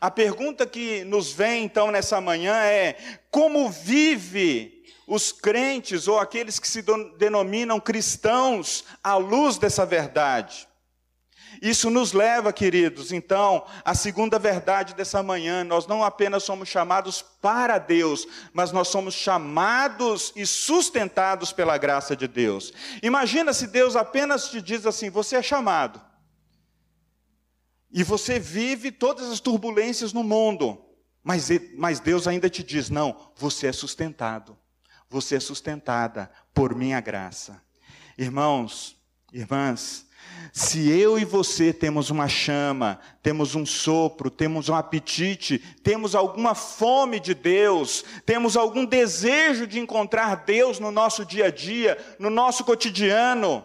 A 0.00 0.10
pergunta 0.10 0.66
que 0.66 1.04
nos 1.04 1.32
vem 1.32 1.64
então 1.64 1.90
nessa 1.90 2.20
manhã 2.20 2.56
é: 2.56 2.96
como 3.30 3.70
vive 3.70 4.84
os 5.06 5.30
crentes 5.30 6.08
ou 6.08 6.18
aqueles 6.18 6.58
que 6.58 6.66
se 6.66 6.82
denominam 7.16 7.78
cristãos 7.78 8.84
à 9.02 9.16
luz 9.16 9.56
dessa 9.56 9.86
verdade? 9.86 10.66
Isso 11.60 11.90
nos 11.90 12.12
leva, 12.12 12.52
queridos, 12.52 13.12
então, 13.12 13.64
à 13.84 13.94
segunda 13.94 14.38
verdade 14.38 14.94
dessa 14.94 15.22
manhã. 15.22 15.64
Nós 15.64 15.86
não 15.86 16.02
apenas 16.04 16.42
somos 16.42 16.68
chamados 16.68 17.22
para 17.22 17.78
Deus, 17.78 18.26
mas 18.52 18.72
nós 18.72 18.88
somos 18.88 19.14
chamados 19.14 20.32
e 20.36 20.46
sustentados 20.46 21.52
pela 21.52 21.78
graça 21.78 22.16
de 22.16 22.28
Deus. 22.28 22.72
Imagina 23.02 23.52
se 23.52 23.66
Deus 23.66 23.96
apenas 23.96 24.50
te 24.50 24.60
diz 24.60 24.86
assim: 24.86 25.10
você 25.10 25.36
é 25.36 25.42
chamado. 25.42 26.00
E 27.90 28.02
você 28.02 28.38
vive 28.38 28.92
todas 28.92 29.30
as 29.30 29.40
turbulências 29.40 30.12
no 30.12 30.22
mundo, 30.22 30.84
mas, 31.22 31.48
mas 31.76 32.00
Deus 32.00 32.26
ainda 32.26 32.48
te 32.48 32.62
diz: 32.62 32.90
não, 32.90 33.30
você 33.36 33.68
é 33.68 33.72
sustentado. 33.72 34.56
Você 35.08 35.36
é 35.36 35.40
sustentada 35.40 36.30
por 36.52 36.74
minha 36.74 37.00
graça. 37.00 37.62
Irmãos, 38.18 38.96
irmãs, 39.32 40.05
se 40.52 40.88
eu 40.88 41.18
e 41.18 41.24
você 41.24 41.72
temos 41.72 42.10
uma 42.10 42.28
chama, 42.28 42.98
temos 43.22 43.54
um 43.54 43.66
sopro, 43.66 44.30
temos 44.30 44.68
um 44.68 44.74
apetite, 44.74 45.58
temos 45.82 46.14
alguma 46.14 46.54
fome 46.54 47.20
de 47.20 47.34
Deus, 47.34 48.04
temos 48.24 48.56
algum 48.56 48.84
desejo 48.84 49.66
de 49.66 49.78
encontrar 49.78 50.44
Deus 50.46 50.78
no 50.80 50.90
nosso 50.90 51.24
dia 51.24 51.46
a 51.46 51.50
dia, 51.50 51.98
no 52.18 52.30
nosso 52.30 52.64
cotidiano, 52.64 53.64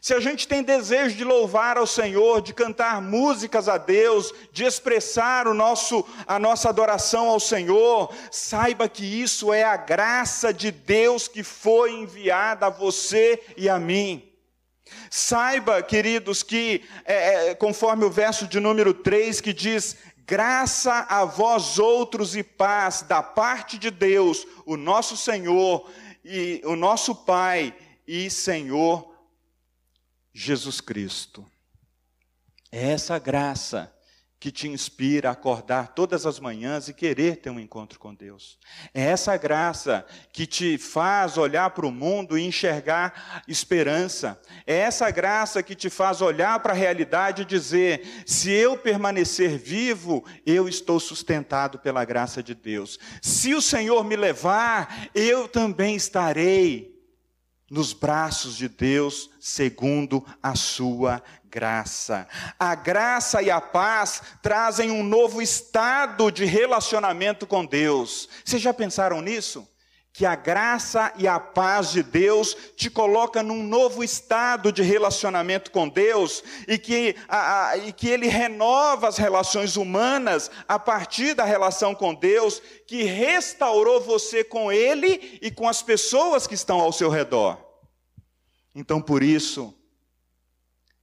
se 0.00 0.12
a 0.12 0.20
gente 0.20 0.46
tem 0.46 0.62
desejo 0.62 1.16
de 1.16 1.24
louvar 1.24 1.78
ao 1.78 1.86
Senhor, 1.86 2.42
de 2.42 2.52
cantar 2.52 3.00
músicas 3.00 3.68
a 3.68 3.78
Deus, 3.78 4.32
de 4.52 4.64
expressar 4.64 5.46
o 5.46 5.54
nosso, 5.54 6.04
a 6.26 6.38
nossa 6.38 6.68
adoração 6.68 7.28
ao 7.28 7.40
Senhor, 7.40 8.12
saiba 8.30 8.88
que 8.88 9.04
isso 9.04 9.52
é 9.52 9.62
a 9.62 9.76
graça 9.76 10.52
de 10.52 10.70
Deus 10.70 11.28
que 11.28 11.42
foi 11.42 11.92
enviada 11.92 12.66
a 12.66 12.70
você 12.70 13.42
e 13.56 13.68
a 13.68 13.78
mim. 13.78 14.33
Saiba, 15.10 15.82
queridos, 15.82 16.42
que, 16.42 16.84
é, 17.04 17.50
é, 17.50 17.54
conforme 17.54 18.04
o 18.04 18.10
verso 18.10 18.46
de 18.46 18.60
número 18.60 18.92
3, 18.92 19.40
que 19.40 19.52
diz: 19.52 19.96
graça 20.26 21.06
a 21.08 21.24
vós 21.24 21.78
outros 21.78 22.36
e 22.36 22.42
paz 22.42 23.02
da 23.02 23.22
parte 23.22 23.78
de 23.78 23.90
Deus, 23.90 24.46
o 24.66 24.76
nosso 24.76 25.16
Senhor 25.16 25.90
e 26.24 26.60
o 26.64 26.76
nosso 26.76 27.14
Pai 27.14 27.74
e 28.06 28.28
Senhor 28.30 29.14
Jesus 30.32 30.80
Cristo. 30.80 31.46
É 32.72 32.90
essa 32.90 33.18
graça 33.18 33.93
que 34.44 34.52
te 34.52 34.68
inspira 34.68 35.30
a 35.30 35.32
acordar 35.32 35.94
todas 35.94 36.26
as 36.26 36.38
manhãs 36.38 36.86
e 36.86 36.92
querer 36.92 37.36
ter 37.36 37.48
um 37.48 37.58
encontro 37.58 37.98
com 37.98 38.14
Deus. 38.14 38.58
É 38.92 39.02
essa 39.02 39.34
graça 39.38 40.04
que 40.34 40.46
te 40.46 40.76
faz 40.76 41.38
olhar 41.38 41.70
para 41.70 41.86
o 41.86 41.90
mundo 41.90 42.36
e 42.36 42.42
enxergar 42.42 43.42
esperança. 43.48 44.38
É 44.66 44.76
essa 44.76 45.10
graça 45.10 45.62
que 45.62 45.74
te 45.74 45.88
faz 45.88 46.20
olhar 46.20 46.60
para 46.60 46.74
a 46.74 46.76
realidade 46.76 47.40
e 47.40 47.46
dizer: 47.46 48.06
se 48.26 48.50
eu 48.50 48.76
permanecer 48.76 49.56
vivo, 49.56 50.22
eu 50.44 50.68
estou 50.68 51.00
sustentado 51.00 51.78
pela 51.78 52.04
graça 52.04 52.42
de 52.42 52.54
Deus. 52.54 52.98
Se 53.22 53.54
o 53.54 53.62
Senhor 53.62 54.04
me 54.04 54.14
levar, 54.14 55.08
eu 55.14 55.48
também 55.48 55.96
estarei 55.96 56.92
nos 57.70 57.94
braços 57.94 58.56
de 58.56 58.68
Deus, 58.68 59.30
segundo 59.40 60.22
a 60.42 60.54
sua 60.54 61.22
graça. 61.54 62.26
A 62.58 62.74
graça 62.74 63.40
e 63.40 63.48
a 63.48 63.60
paz 63.60 64.20
trazem 64.42 64.90
um 64.90 65.04
novo 65.04 65.40
estado 65.40 66.32
de 66.32 66.44
relacionamento 66.44 67.46
com 67.46 67.64
Deus. 67.64 68.28
Vocês 68.44 68.60
já 68.60 68.74
pensaram 68.74 69.20
nisso? 69.20 69.68
Que 70.12 70.26
a 70.26 70.34
graça 70.34 71.12
e 71.16 71.28
a 71.28 71.38
paz 71.38 71.92
de 71.92 72.02
Deus 72.02 72.56
te 72.76 72.90
coloca 72.90 73.40
num 73.40 73.62
novo 73.62 74.02
estado 74.02 74.72
de 74.72 74.82
relacionamento 74.82 75.70
com 75.70 75.88
Deus 75.88 76.42
e 76.66 76.76
que, 76.76 77.14
a, 77.28 77.68
a, 77.68 77.76
e 77.76 77.92
que 77.92 78.08
Ele 78.08 78.26
renova 78.26 79.06
as 79.06 79.16
relações 79.16 79.76
humanas 79.76 80.50
a 80.66 80.78
partir 80.78 81.34
da 81.34 81.44
relação 81.44 81.94
com 81.94 82.12
Deus, 82.12 82.60
que 82.84 83.04
restaurou 83.04 84.00
você 84.00 84.42
com 84.42 84.72
Ele 84.72 85.38
e 85.40 85.52
com 85.52 85.68
as 85.68 85.82
pessoas 85.82 86.48
que 86.48 86.54
estão 86.54 86.80
ao 86.80 86.92
seu 86.92 87.08
redor. 87.08 87.58
Então, 88.74 89.00
por 89.00 89.22
isso, 89.22 89.72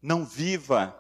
não 0.02 0.26
viva 0.26 0.98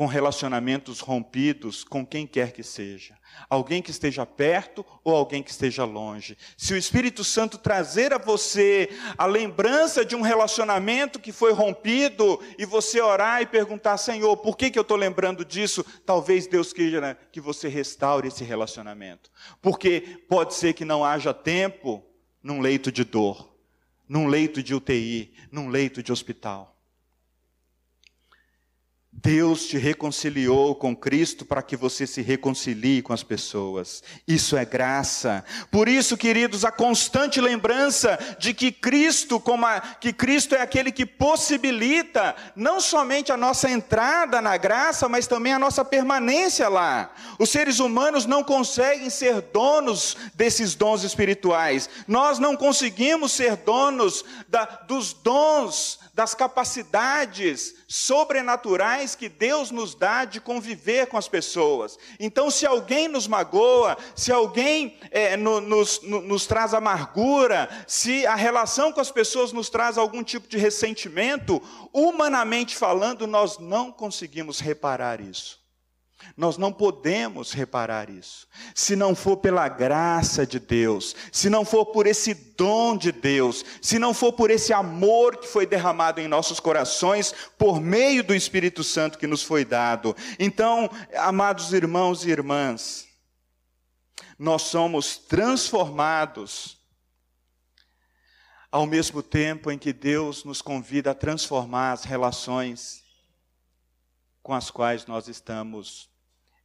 com 0.00 0.06
relacionamentos 0.06 1.00
rompidos 1.00 1.84
com 1.84 2.06
quem 2.06 2.26
quer 2.26 2.52
que 2.52 2.62
seja. 2.62 3.18
Alguém 3.50 3.82
que 3.82 3.90
esteja 3.90 4.24
perto 4.24 4.82
ou 5.04 5.14
alguém 5.14 5.42
que 5.42 5.50
esteja 5.50 5.84
longe. 5.84 6.38
Se 6.56 6.72
o 6.72 6.76
Espírito 6.76 7.22
Santo 7.22 7.58
trazer 7.58 8.12
a 8.14 8.18
você 8.18 8.88
a 9.18 9.26
lembrança 9.26 10.04
de 10.04 10.16
um 10.16 10.22
relacionamento 10.22 11.18
que 11.18 11.32
foi 11.32 11.52
rompido 11.52 12.40
e 12.56 12.64
você 12.64 12.98
orar 13.00 13.42
e 13.42 13.46
perguntar, 13.46 13.98
Senhor, 13.98 14.36
por 14.38 14.56
que, 14.56 14.70
que 14.70 14.78
eu 14.78 14.82
estou 14.82 14.96
lembrando 14.96 15.44
disso? 15.44 15.84
Talvez 16.06 16.46
Deus 16.46 16.72
queira 16.72 17.18
que 17.30 17.38
você 17.40 17.68
restaure 17.68 18.28
esse 18.28 18.42
relacionamento. 18.42 19.30
Porque 19.60 20.22
pode 20.28 20.54
ser 20.54 20.72
que 20.72 20.84
não 20.84 21.04
haja 21.04 21.34
tempo 21.34 22.02
num 22.42 22.60
leito 22.60 22.90
de 22.90 23.04
dor, 23.04 23.52
num 24.08 24.28
leito 24.28 24.62
de 24.62 24.74
UTI, 24.74 25.34
num 25.52 25.68
leito 25.68 26.02
de 26.02 26.10
hospital. 26.10 26.79
Deus 29.22 29.66
te 29.66 29.76
reconciliou 29.76 30.74
com 30.74 30.96
Cristo 30.96 31.44
para 31.44 31.62
que 31.62 31.76
você 31.76 32.06
se 32.06 32.22
reconcilie 32.22 33.02
com 33.02 33.12
as 33.12 33.22
pessoas. 33.22 34.02
Isso 34.26 34.56
é 34.56 34.64
graça. 34.64 35.44
Por 35.70 35.88
isso, 35.88 36.16
queridos, 36.16 36.64
a 36.64 36.72
constante 36.72 37.38
lembrança 37.38 38.18
de 38.38 38.54
que 38.54 38.72
Cristo, 38.72 39.42
a, 39.66 39.80
que 39.80 40.10
Cristo 40.12 40.54
é 40.54 40.62
aquele 40.62 40.90
que 40.90 41.04
possibilita 41.04 42.34
não 42.56 42.80
somente 42.80 43.30
a 43.30 43.36
nossa 43.36 43.70
entrada 43.70 44.40
na 44.40 44.56
graça, 44.56 45.06
mas 45.06 45.26
também 45.26 45.52
a 45.52 45.58
nossa 45.58 45.84
permanência 45.84 46.68
lá. 46.68 47.12
Os 47.38 47.50
seres 47.50 47.78
humanos 47.78 48.24
não 48.24 48.42
conseguem 48.42 49.10
ser 49.10 49.42
donos 49.52 50.16
desses 50.34 50.74
dons 50.74 51.04
espirituais. 51.04 51.90
Nós 52.08 52.38
não 52.38 52.56
conseguimos 52.56 53.32
ser 53.32 53.56
donos 53.56 54.24
da, 54.48 54.64
dos 54.64 55.12
dons 55.12 55.98
das 56.20 56.34
capacidades 56.34 57.76
sobrenaturais 57.88 59.14
que 59.14 59.26
Deus 59.26 59.70
nos 59.70 59.94
dá 59.94 60.26
de 60.26 60.38
conviver 60.38 61.06
com 61.06 61.16
as 61.16 61.26
pessoas. 61.26 61.98
Então, 62.18 62.50
se 62.50 62.66
alguém 62.66 63.08
nos 63.08 63.26
magoa, 63.26 63.96
se 64.14 64.30
alguém 64.30 64.98
é, 65.10 65.34
no, 65.34 65.62
nos, 65.62 66.02
no, 66.02 66.20
nos 66.20 66.46
traz 66.46 66.74
amargura, 66.74 67.70
se 67.86 68.26
a 68.26 68.34
relação 68.34 68.92
com 68.92 69.00
as 69.00 69.10
pessoas 69.10 69.50
nos 69.50 69.70
traz 69.70 69.96
algum 69.96 70.22
tipo 70.22 70.46
de 70.46 70.58
ressentimento, 70.58 71.62
humanamente 71.90 72.76
falando, 72.76 73.26
nós 73.26 73.58
não 73.58 73.90
conseguimos 73.90 74.60
reparar 74.60 75.22
isso. 75.22 75.59
Nós 76.36 76.56
não 76.56 76.72
podemos 76.72 77.52
reparar 77.52 78.10
isso. 78.10 78.46
Se 78.74 78.94
não 78.94 79.14
for 79.14 79.38
pela 79.38 79.68
graça 79.68 80.46
de 80.46 80.58
Deus, 80.58 81.14
se 81.32 81.48
não 81.48 81.64
for 81.64 81.86
por 81.86 82.06
esse 82.06 82.34
dom 82.34 82.96
de 82.96 83.12
Deus, 83.12 83.64
se 83.80 83.98
não 83.98 84.12
for 84.12 84.32
por 84.32 84.50
esse 84.50 84.72
amor 84.72 85.36
que 85.36 85.48
foi 85.48 85.66
derramado 85.66 86.20
em 86.20 86.28
nossos 86.28 86.60
corações 86.60 87.34
por 87.58 87.80
meio 87.80 88.22
do 88.22 88.34
Espírito 88.34 88.84
Santo 88.84 89.18
que 89.18 89.26
nos 89.26 89.42
foi 89.42 89.64
dado. 89.64 90.14
Então, 90.38 90.90
amados 91.16 91.72
irmãos 91.72 92.24
e 92.24 92.30
irmãs, 92.30 93.08
nós 94.38 94.62
somos 94.62 95.16
transformados 95.16 96.78
ao 98.70 98.86
mesmo 98.86 99.22
tempo 99.22 99.70
em 99.70 99.78
que 99.78 99.92
Deus 99.92 100.44
nos 100.44 100.62
convida 100.62 101.10
a 101.10 101.14
transformar 101.14 101.92
as 101.92 102.04
relações 102.04 103.02
com 104.42 104.54
as 104.54 104.70
quais 104.70 105.06
nós 105.06 105.28
estamos 105.28 106.09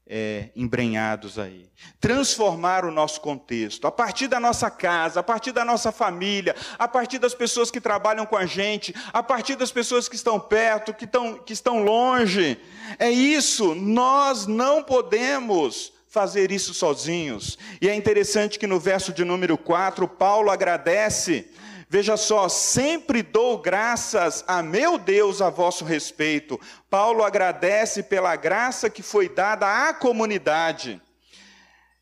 é, 0.08 0.50
embrenhados 0.56 1.39
aí. 1.39 1.65
Transformar 2.00 2.86
o 2.86 2.91
nosso 2.91 3.20
contexto, 3.22 3.88
a 3.88 3.91
partir 3.91 4.28
da 4.28 4.39
nossa 4.39 4.70
casa, 4.70 5.20
a 5.20 5.24
partir 5.24 5.52
da 5.52 5.65
nossa 5.65 5.91
família, 5.91 6.56
a 6.78 6.88
partir 6.88 7.18
das 7.18 7.34
pessoas 7.34 7.72
que 7.72 7.82
trabalham 7.82 8.26
com 8.26 8.38
a 8.38 8.46
gente, 8.46 8.94
a 9.12 9.24
partir 9.24 9.56
das 9.56 9.72
pessoas 9.72 10.08
que 10.08 10.15
estão 10.15 10.39
perto, 10.39 10.94
que 10.94 11.06
estão, 11.06 11.38
que 11.39 11.54
estão 11.54 11.84
longe. 11.84 12.60
É 13.00 13.10
isso, 13.10 13.74
nós 13.76 14.46
não 14.46 14.84
podemos 14.84 15.94
fazer 16.08 16.50
isso 16.52 16.74
sozinhos. 16.74 17.58
E 17.82 17.89
é 17.89 17.96
interessante 17.96 18.58
que 18.58 18.68
no 18.68 18.80
verso 18.80 19.12
de 19.12 19.26
número 19.26 19.58
4, 19.58 20.08
Paulo 20.08 20.50
agradece 20.50 21.50
Veja 21.88 22.17
só, 22.17 22.50
sempre 22.50 23.21
dou 23.21 23.60
graças 23.60 24.43
a 24.48 24.63
meu 24.63 24.98
Deus 24.98 25.41
a 25.41 25.50
vosso 25.50 25.86
respeito. 25.86 26.60
Paulo 26.89 27.24
agradece 27.24 28.02
pela 28.02 28.36
graça 28.36 28.89
que 28.89 29.04
foi 29.04 29.30
dada 29.30 29.88
à 29.88 29.93
comunidade. 29.93 31.02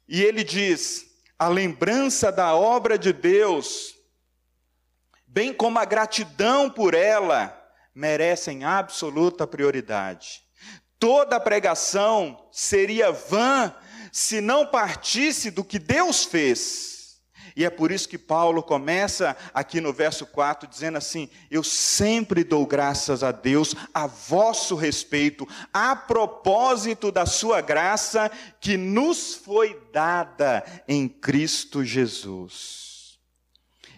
E 0.08 0.22
ele 0.22 0.43
diz: 0.43 1.06
a 1.38 1.48
lembrança 1.48 2.32
da 2.32 2.56
obra 2.56 2.98
de 2.98 3.12
Deus, 3.12 3.96
bem 5.28 5.54
como 5.54 5.80
a 5.80 5.86
gratidão 5.86 6.69
por 6.69 6.93
ela, 6.93 7.54
merecem 7.93 8.63
absoluta 8.63 9.46
prioridade. 9.46 10.43
Toda 10.98 11.39
pregação 11.39 12.48
seria 12.52 13.12
vã 13.12 13.76
se 14.12 14.39
não 14.39 14.65
partisse 14.65 15.52
do 15.52 15.63
que 15.63 15.78
Deus 15.78 16.24
fez. 16.24 16.92
E 17.56 17.63
é 17.63 17.70
por 17.70 17.92
isso 17.92 18.10
que 18.10 18.18
Paulo 18.18 18.63
começa 18.63 19.36
aqui 19.54 19.80
no 19.80 19.94
verso 19.94 20.26
4 20.26 20.68
dizendo 20.68 20.98
assim: 20.98 21.30
Eu 21.52 21.63
sempre 21.63 22.44
dou 22.44 22.66
graças 22.66 23.24
a 23.24 23.32
Deus 23.32 23.76
a 23.94 24.08
vosso 24.08 24.76
respeito, 24.76 25.48
a 25.74 25.96
propósito 25.96 27.12
da 27.12 27.26
sua 27.26 27.62
graça 27.62 28.32
que 28.60 28.78
nos 28.78 29.36
foi 29.36 29.80
dada 29.92 30.63
em 30.88 31.08
Cristo 31.08 31.84
Jesus. 31.84 33.20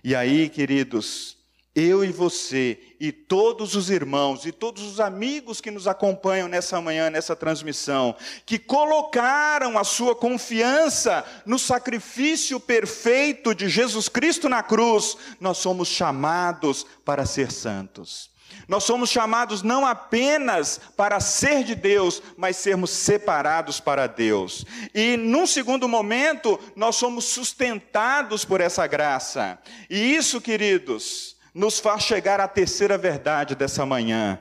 E 0.04 0.13
aí, 0.13 0.50
queridos, 0.50 1.36
eu 1.74 2.06
e 2.06 2.12
você, 2.12 2.80
e 2.99 3.12
todos 3.12 3.75
os 3.75 3.89
irmãos, 3.89 4.45
e 4.45 4.51
todos 4.51 4.84
os 4.84 4.99
amigos 4.99 5.62
que 5.62 5.71
nos 5.71 5.88
acompanham 5.88 6.47
nessa 6.47 6.79
manhã, 6.79 7.10
nessa 7.10 7.36
transmissão, 7.36 8.15
que 8.45 8.58
colocaram 8.58 9.77
a 9.77 9.84
sua 9.84 10.15
confiança 10.15 11.25
no 11.45 11.60
sacrifício 11.60 12.60
perfeito 12.60 13.53
de 13.53 13.69
Jesus 13.69 14.08
Cristo 14.08 14.47
na 14.49 14.63
cruz, 14.63 15.17
nós 15.39 15.58
somos 15.58 15.88
chamados 15.88 16.86
para 17.03 17.25
ser 17.25 17.51
santos. 17.51 18.36
Nós 18.67 18.84
somos 18.84 19.10
chamados 19.10 19.62
não 19.62 19.86
apenas 19.86 20.79
para 20.95 21.19
ser 21.19 21.63
de 21.63 21.75
Deus, 21.75 22.21
mas 22.36 22.58
sermos 22.58 22.89
separados 22.89 23.79
para 23.79 24.08
Deus. 24.08 24.65
E 24.93 25.17
num 25.17 25.45
segundo 25.45 25.88
momento, 25.88 26.60
nós 26.75 26.95
somos 26.95 27.25
sustentados 27.25 28.43
por 28.43 28.62
essa 28.62 28.88
graça. 28.88 29.60
E 29.89 30.15
isso, 30.15 30.41
queridos, 30.41 31.35
nos 31.56 31.80
faz 31.80 32.04
chegar 32.04 32.41
à 32.41 32.50
terceira 32.50 32.98
verdade 32.98 33.56
dessa 33.56 33.86
manhã. 33.86 34.38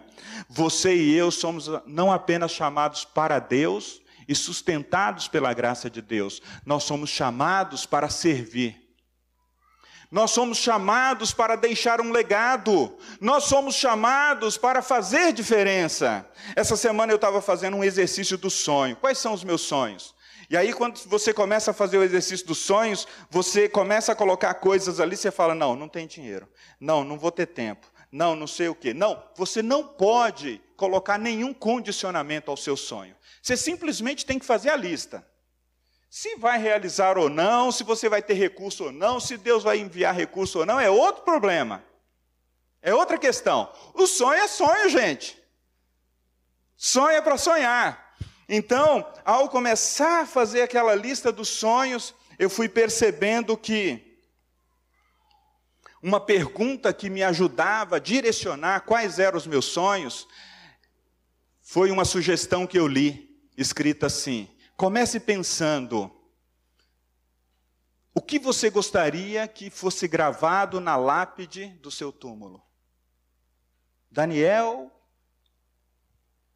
Você 0.49 0.97
e 0.97 1.15
eu 1.15 1.31
somos 1.31 1.71
não 1.87 2.13
apenas 2.13 2.51
chamados 2.51 3.05
para 3.05 3.39
Deus 3.39 4.03
e 4.27 4.35
sustentados 4.35 5.29
pela 5.29 5.55
graça 5.55 5.89
de 5.89 6.03
Deus, 6.03 6.43
nós 6.67 6.83
somos 6.83 7.11
chamados 7.11 7.87
para 7.87 8.09
servir. 8.09 8.83
Nós 10.11 10.33
somos 10.33 10.59
chamados 10.59 11.33
para 11.33 11.57
deixar 11.57 12.01
um 12.01 12.11
legado. 12.11 12.97
Nós 13.21 13.45
somos 13.45 13.75
chamados 13.75 14.57
para 14.57 14.83
fazer 14.83 15.33
diferença. 15.33 16.29
Essa 16.55 16.77
semana 16.77 17.13
eu 17.13 17.17
estava 17.17 17.41
fazendo 17.41 17.77
um 17.77 17.85
exercício 17.85 18.39
do 18.39 18.51
sonho. 18.51 18.97
Quais 18.97 19.19
são 19.19 19.33
os 19.33 19.43
meus 19.43 19.63
sonhos? 19.63 20.14
E 20.55 20.57
aí, 20.57 20.73
quando 20.73 20.97
você 21.07 21.35
começa 21.35 21.73
a 21.73 21.75
fazer 21.75 21.99
o 21.99 22.05
exercício 22.05 22.47
dos 22.47 22.59
sonhos, 22.59 23.09
você 23.29 23.69
começa 23.69 24.13
a 24.13 24.15
colocar 24.15 24.55
coisas 24.55 25.01
ali, 25.01 25.17
você 25.17 25.33
fala: 25.33 25.53
não, 25.53 25.75
não 25.75 25.89
tem 25.89 26.07
dinheiro. 26.07 26.49
Não, 26.79 27.03
não 27.03 27.19
vou 27.19 27.33
ter 27.33 27.47
tempo. 27.47 27.85
Não, 28.13 28.37
não 28.37 28.47
sei 28.47 28.69
o 28.69 28.75
quê. 28.75 28.95
Não, 28.95 29.21
você 29.35 29.65
não 29.65 29.85
pode 29.85 30.63
colocar 30.77 31.19
nenhum 31.19 31.53
condicionamento 31.53 32.53
ao 32.53 32.57
seu 32.57 32.77
sonho. 32.77 33.17
Você 33.43 33.57
simplesmente 33.57 34.25
tem 34.25 34.39
que 34.39 34.47
fazer 34.47 34.71
a 34.71 34.77
lista. 34.77 35.27
Se 36.09 36.37
vai 36.37 36.57
realizar 36.57 37.19
ou 37.19 37.29
não, 37.29 37.73
se 37.73 37.83
você 37.83 38.09
vai 38.09 38.23
ter 38.23 38.35
recurso 38.35 38.85
ou 38.85 38.93
não, 38.93 39.19
se 39.19 39.37
Deus 39.37 39.65
vai 39.65 39.79
enviar 39.79 40.15
recurso 40.15 40.61
ou 40.61 40.67
não, 40.67 40.79
é 40.79 40.89
outro 40.89 41.25
problema. 41.25 41.83
É 42.81 42.95
outra 42.95 43.19
questão. 43.19 43.73
O 43.93 44.07
sonho 44.07 44.41
é 44.41 44.47
sonho, 44.47 44.89
gente. 44.89 45.37
Sonho 46.77 47.17
é 47.17 47.21
para 47.21 47.37
sonhar. 47.37 48.04
Então, 48.49 49.11
ao 49.25 49.49
começar 49.49 50.23
a 50.23 50.27
fazer 50.27 50.63
aquela 50.63 50.95
lista 50.95 51.33
dos 51.33 51.49
sonhos, 51.49 52.15
eu 52.39 52.51
fui 52.51 52.69
percebendo 52.69 53.57
que 53.57 54.19
uma 56.03 56.21
pergunta 56.21 56.93
que 56.93 57.09
me 57.09 57.23
ajudava 57.23 57.97
a 57.97 57.99
direcionar 57.99 58.83
quais 58.83 59.19
eram 59.19 59.39
os 59.39 59.47
meus 59.47 59.65
sonhos 59.65 60.29
foi 61.63 61.91
uma 61.91 62.05
sugestão 62.05 62.67
que 62.67 62.79
eu 62.79 62.87
li, 62.87 63.43
escrita 63.57 64.07
assim: 64.07 64.49
comece 64.77 65.19
pensando. 65.19 66.11
O 68.17 68.21
que 68.21 68.39
você 68.39 68.71
gostaria 68.71 69.49
que 69.49 69.71
fosse 69.71 70.07
gravado 70.07 70.79
na 70.79 70.95
lápide 70.95 71.69
do 71.81 71.91
seu 71.91 72.13
túmulo? 72.13 72.63
Daniel, 74.09 74.93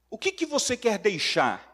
o 0.08 0.16
que, 0.16 0.30
que 0.30 0.46
você 0.46 0.76
quer 0.76 0.98
deixar? 0.98 1.67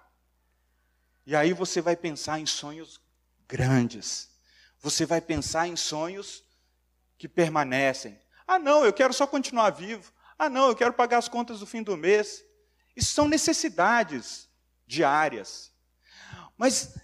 E 1.26 1.34
aí 1.34 1.52
você 1.52 1.80
vai 1.80 1.96
pensar 1.96 2.38
em 2.38 2.46
sonhos 2.46 3.00
grandes. 3.48 4.28
Você 4.80 5.06
vai 5.06 5.20
pensar 5.20 5.66
em 5.66 5.76
sonhos 5.76 6.44
que 7.16 7.28
permanecem. 7.28 8.18
Ah, 8.46 8.58
não, 8.58 8.84
eu 8.84 8.92
quero 8.92 9.14
só 9.14 9.26
continuar 9.26 9.70
vivo. 9.70 10.12
Ah, 10.38 10.50
não, 10.50 10.68
eu 10.68 10.76
quero 10.76 10.92
pagar 10.92 11.18
as 11.18 11.28
contas 11.28 11.60
do 11.60 11.66
fim 11.66 11.82
do 11.82 11.96
mês. 11.96 12.44
Isso 12.94 13.12
são 13.12 13.26
necessidades 13.26 14.48
diárias. 14.86 15.72
Mas 16.56 16.94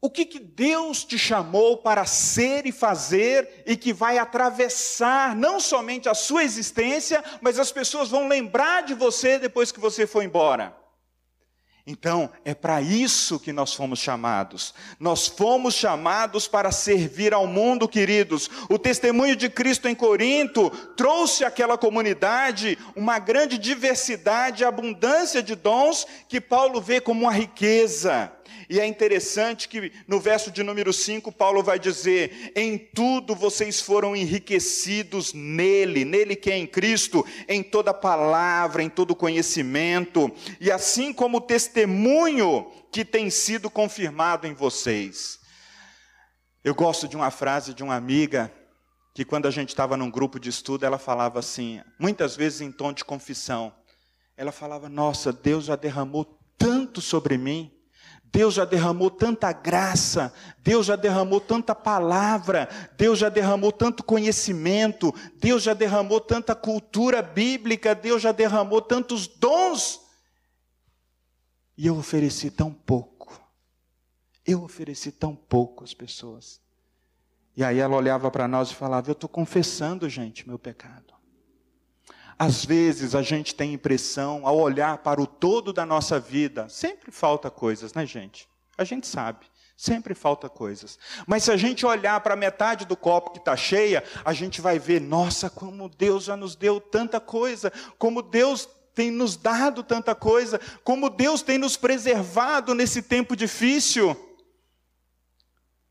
o 0.00 0.10
que, 0.10 0.24
que 0.24 0.38
Deus 0.38 1.04
te 1.04 1.18
chamou 1.18 1.78
para 1.78 2.04
ser 2.04 2.66
e 2.66 2.72
fazer 2.72 3.64
e 3.66 3.76
que 3.76 3.92
vai 3.92 4.18
atravessar 4.18 5.34
não 5.34 5.60
somente 5.60 6.08
a 6.08 6.14
sua 6.14 6.44
existência, 6.44 7.22
mas 7.40 7.58
as 7.58 7.72
pessoas 7.72 8.08
vão 8.08 8.28
lembrar 8.28 8.82
de 8.82 8.94
você 8.94 9.38
depois 9.38 9.72
que 9.72 9.80
você 9.80 10.06
for 10.06 10.22
embora? 10.22 10.85
Então, 11.88 12.28
é 12.44 12.52
para 12.52 12.82
isso 12.82 13.38
que 13.38 13.52
nós 13.52 13.72
fomos 13.72 14.00
chamados. 14.00 14.74
Nós 14.98 15.28
fomos 15.28 15.72
chamados 15.74 16.48
para 16.48 16.72
servir 16.72 17.32
ao 17.32 17.46
mundo, 17.46 17.86
queridos. 17.86 18.50
O 18.68 18.76
testemunho 18.76 19.36
de 19.36 19.48
Cristo 19.48 19.86
em 19.86 19.94
Corinto 19.94 20.68
trouxe 20.96 21.44
àquela 21.44 21.78
comunidade 21.78 22.76
uma 22.96 23.20
grande 23.20 23.56
diversidade, 23.56 24.64
abundância 24.64 25.40
de 25.40 25.54
dons 25.54 26.04
que 26.28 26.40
Paulo 26.40 26.80
vê 26.80 27.00
como 27.00 27.20
uma 27.20 27.32
riqueza. 27.32 28.32
E 28.68 28.80
é 28.80 28.86
interessante 28.86 29.68
que 29.68 29.92
no 30.06 30.18
verso 30.18 30.50
de 30.50 30.62
número 30.62 30.92
5, 30.92 31.30
Paulo 31.32 31.62
vai 31.62 31.78
dizer: 31.78 32.52
Em 32.54 32.76
tudo 32.76 33.34
vocês 33.34 33.80
foram 33.80 34.16
enriquecidos 34.16 35.32
nele, 35.32 36.04
nele 36.04 36.36
que 36.36 36.50
é 36.50 36.56
em 36.56 36.66
Cristo, 36.66 37.24
em 37.48 37.62
toda 37.62 37.94
palavra, 37.94 38.82
em 38.82 38.88
todo 38.88 39.14
conhecimento, 39.14 40.30
e 40.60 40.70
assim 40.70 41.12
como 41.12 41.38
o 41.38 41.40
testemunho 41.40 42.70
que 42.90 43.04
tem 43.04 43.30
sido 43.30 43.70
confirmado 43.70 44.46
em 44.46 44.54
vocês. 44.54 45.38
Eu 46.64 46.74
gosto 46.74 47.06
de 47.06 47.16
uma 47.16 47.30
frase 47.30 47.72
de 47.72 47.82
uma 47.82 47.94
amiga 47.94 48.52
que 49.14 49.24
quando 49.24 49.46
a 49.46 49.50
gente 49.50 49.68
estava 49.68 49.96
num 49.96 50.10
grupo 50.10 50.38
de 50.38 50.50
estudo, 50.50 50.84
ela 50.84 50.98
falava 50.98 51.38
assim, 51.38 51.80
muitas 51.98 52.36
vezes 52.36 52.60
em 52.60 52.72
tom 52.72 52.92
de 52.92 53.04
confissão. 53.04 53.72
Ela 54.36 54.52
falava: 54.52 54.88
"Nossa, 54.88 55.32
Deus 55.32 55.66
já 55.66 55.76
derramou 55.76 56.24
tanto 56.58 57.00
sobre 57.00 57.38
mim. 57.38 57.70
Deus 58.36 58.52
já 58.52 58.66
derramou 58.66 59.10
tanta 59.10 59.50
graça, 59.50 60.30
Deus 60.58 60.84
já 60.84 60.94
derramou 60.94 61.40
tanta 61.40 61.74
palavra, 61.74 62.68
Deus 62.94 63.18
já 63.18 63.30
derramou 63.30 63.72
tanto 63.72 64.04
conhecimento, 64.04 65.10
Deus 65.36 65.62
já 65.62 65.72
derramou 65.72 66.20
tanta 66.20 66.54
cultura 66.54 67.22
bíblica, 67.22 67.94
Deus 67.94 68.20
já 68.20 68.32
derramou 68.32 68.82
tantos 68.82 69.26
dons. 69.26 70.02
E 71.78 71.86
eu 71.86 71.96
ofereci 71.96 72.50
tão 72.50 72.70
pouco. 72.70 73.40
Eu 74.44 74.62
ofereci 74.62 75.10
tão 75.10 75.34
pouco 75.34 75.82
às 75.82 75.94
pessoas. 75.94 76.60
E 77.56 77.64
aí 77.64 77.78
ela 77.78 77.96
olhava 77.96 78.30
para 78.30 78.46
nós 78.46 78.70
e 78.70 78.74
falava: 78.74 79.08
Eu 79.08 79.14
estou 79.14 79.30
confessando, 79.30 80.10
gente, 80.10 80.46
meu 80.46 80.58
pecado. 80.58 81.15
Às 82.38 82.64
vezes 82.64 83.14
a 83.14 83.22
gente 83.22 83.54
tem 83.54 83.72
impressão, 83.72 84.46
ao 84.46 84.58
olhar 84.58 84.98
para 84.98 85.20
o 85.20 85.26
todo 85.26 85.72
da 85.72 85.86
nossa 85.86 86.20
vida, 86.20 86.68
sempre 86.68 87.10
falta 87.10 87.50
coisas, 87.50 87.94
né, 87.94 88.04
gente? 88.04 88.46
A 88.76 88.84
gente 88.84 89.06
sabe. 89.06 89.46
Sempre 89.76 90.14
falta 90.14 90.48
coisas. 90.48 90.98
Mas 91.26 91.44
se 91.44 91.50
a 91.52 91.56
gente 91.56 91.84
olhar 91.84 92.18
para 92.20 92.32
a 92.32 92.36
metade 92.36 92.86
do 92.86 92.96
copo 92.96 93.32
que 93.32 93.38
está 93.38 93.54
cheia, 93.54 94.02
a 94.24 94.32
gente 94.32 94.58
vai 94.58 94.78
ver, 94.78 95.02
nossa, 95.02 95.50
como 95.50 95.86
Deus 95.86 96.24
já 96.24 96.36
nos 96.36 96.56
deu 96.56 96.80
tanta 96.80 97.20
coisa, 97.20 97.70
como 97.98 98.22
Deus 98.22 98.66
tem 98.94 99.10
nos 99.10 99.36
dado 99.36 99.82
tanta 99.82 100.14
coisa, 100.14 100.58
como 100.82 101.10
Deus 101.10 101.42
tem 101.42 101.58
nos 101.58 101.76
preservado 101.76 102.74
nesse 102.74 103.02
tempo 103.02 103.36
difícil. 103.36 104.16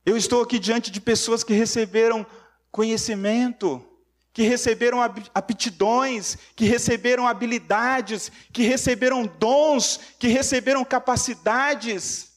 Eu 0.04 0.18
estou 0.18 0.42
aqui 0.42 0.58
diante 0.58 0.90
de 0.90 1.00
pessoas 1.00 1.44
que 1.44 1.54
receberam 1.54 2.26
conhecimento, 2.72 3.86
que 4.36 4.44
receberam 4.44 5.00
aptidões, 5.34 6.38
que 6.58 6.66
receberam 6.66 7.26
habilidades, 7.26 8.30
que 8.52 8.64
receberam 8.64 9.26
dons, 9.26 9.98
que 10.20 10.28
receberam 10.28 10.84
capacidades 10.84 12.34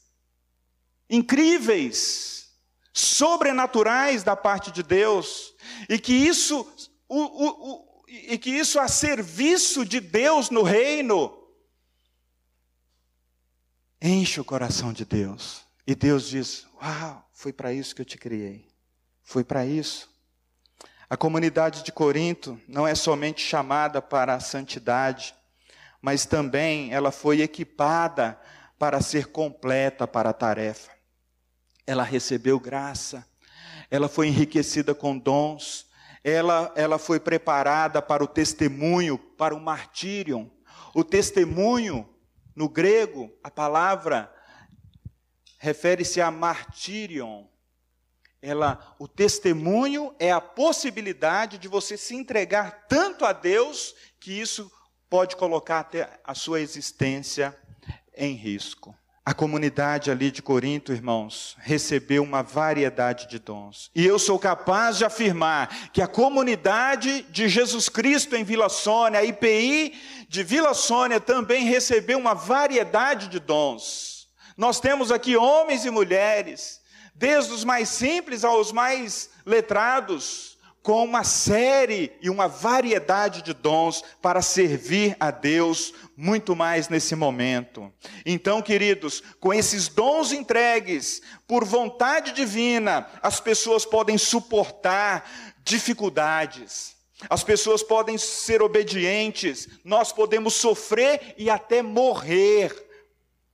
incríveis, 1.09 2.51
sobrenaturais 2.93 4.23
da 4.23 4.33
parte 4.33 4.71
de 4.71 4.81
Deus, 4.81 5.53
e 5.89 5.99
que 5.99 6.13
isso, 6.13 6.65
o, 7.09 7.19
o, 7.19 7.73
o, 7.73 8.03
e 8.07 8.37
que 8.37 8.49
isso 8.49 8.79
a 8.79 8.87
serviço 8.87 9.83
de 9.83 9.99
Deus 9.99 10.49
no 10.49 10.63
reino, 10.63 11.37
enche 14.01 14.39
o 14.39 14.45
coração 14.45 14.93
de 14.93 15.03
Deus. 15.03 15.65
E 15.85 15.93
Deus 15.93 16.29
diz: 16.29 16.65
Uau, 16.81 17.29
foi 17.33 17.51
para 17.51 17.73
isso 17.73 17.93
que 17.93 18.01
eu 18.01 18.05
te 18.05 18.17
criei. 18.17 18.65
Foi 19.21 19.43
para 19.43 19.65
isso. 19.65 20.08
A 21.09 21.17
comunidade 21.17 21.81
de 21.81 21.91
Corinto 21.91 22.61
não 22.67 22.87
é 22.87 22.93
somente 22.93 23.41
chamada 23.41 23.99
para 23.99 24.35
a 24.35 24.39
santidade, 24.39 25.33
mas 25.99 26.27
também 26.27 26.93
ela 26.93 27.11
foi 27.11 27.41
equipada 27.41 28.39
para 28.77 29.01
ser 29.01 29.31
completa 29.31 30.07
para 30.07 30.29
a 30.29 30.33
tarefa. 30.33 30.91
Ela 31.87 32.03
recebeu 32.03 32.59
graça, 32.59 33.25
ela 33.89 34.07
foi 34.07 34.27
enriquecida 34.27 34.93
com 34.93 35.17
dons, 35.17 35.87
ela, 36.23 36.71
ela 36.75 36.99
foi 36.99 37.19
preparada 37.19 38.03
para 38.03 38.23
o 38.23 38.27
testemunho, 38.27 39.17
para 39.17 39.55
o 39.55 39.59
martírio. 39.59 40.51
O 40.93 41.03
testemunho, 41.03 42.07
no 42.55 42.69
grego, 42.69 43.31
a 43.43 43.49
palavra 43.49 44.31
refere-se 45.57 46.21
a 46.21 46.29
martírion, 46.29 47.45
ela, 48.41 48.95
o 48.97 49.07
testemunho 49.07 50.13
é 50.17 50.31
a 50.31 50.39
possibilidade 50.39 51.57
de 51.57 51.67
você 51.67 51.97
se 51.97 52.15
entregar 52.15 52.85
tanto 52.87 53.25
a 53.25 53.33
Deus 53.33 53.93
que 54.19 54.31
isso 54.31 54.71
pode 55.09 55.35
colocar 55.35 55.79
até 55.79 56.19
a 56.23 56.33
sua 56.33 56.61
existência 56.61 57.55
em 58.15 58.33
risco. 58.33 58.95
A 59.25 59.33
comunidade 59.33 60.09
ali 60.09 60.31
de 60.31 60.41
Corinto, 60.41 60.91
irmãos, 60.91 61.55
recebeu 61.59 62.23
uma 62.23 62.41
variedade 62.41 63.27
de 63.27 63.37
dons. 63.37 63.91
E 63.93 64.05
eu 64.05 64.17
sou 64.17 64.39
capaz 64.39 64.97
de 64.97 65.05
afirmar 65.05 65.91
que 65.91 66.01
a 66.01 66.07
comunidade 66.07 67.23
de 67.23 67.47
Jesus 67.47 67.89
Cristo 67.89 68.35
em 68.35 68.43
Vila 68.43 68.69
Sônia, 68.69 69.19
a 69.19 69.23
IPI 69.23 69.93
de 70.27 70.43
Vila 70.43 70.73
Sônia, 70.73 71.19
também 71.19 71.65
recebeu 71.65 72.17
uma 72.17 72.33
variedade 72.33 73.27
de 73.27 73.39
dons. 73.39 74.29
Nós 74.57 74.79
temos 74.79 75.11
aqui 75.11 75.35
homens 75.35 75.85
e 75.85 75.91
mulheres 75.91 76.79
desde 77.19 77.51
os 77.51 77.65
mais 77.65 77.89
simples 77.89 78.45
aos 78.45 78.71
mais 78.71 79.29
letrados, 79.45 80.57
com 80.81 81.03
uma 81.03 81.25
série 81.25 82.13
e 82.21 82.29
uma 82.29 82.47
variedade 82.47 83.41
de 83.41 83.53
dons 83.53 84.01
para 84.21 84.41
servir 84.41 85.17
a 85.19 85.29
Deus 85.29 85.93
muito 86.15 86.55
mais 86.55 86.87
nesse 86.87 87.15
momento. 87.15 87.91
Então, 88.25 88.61
queridos, 88.61 89.21
com 89.41 89.53
esses 89.53 89.89
dons 89.89 90.31
entregues 90.31 91.21
por 91.45 91.65
vontade 91.65 92.31
divina, 92.31 93.05
as 93.21 93.41
pessoas 93.41 93.85
podem 93.85 94.17
suportar 94.17 95.29
dificuldades. 95.61 96.95
As 97.29 97.43
pessoas 97.43 97.83
podem 97.83 98.17
ser 98.17 98.61
obedientes, 98.61 99.67
nós 99.83 100.13
podemos 100.13 100.53
sofrer 100.53 101.35
e 101.37 101.49
até 101.49 101.81
morrer 101.81 102.73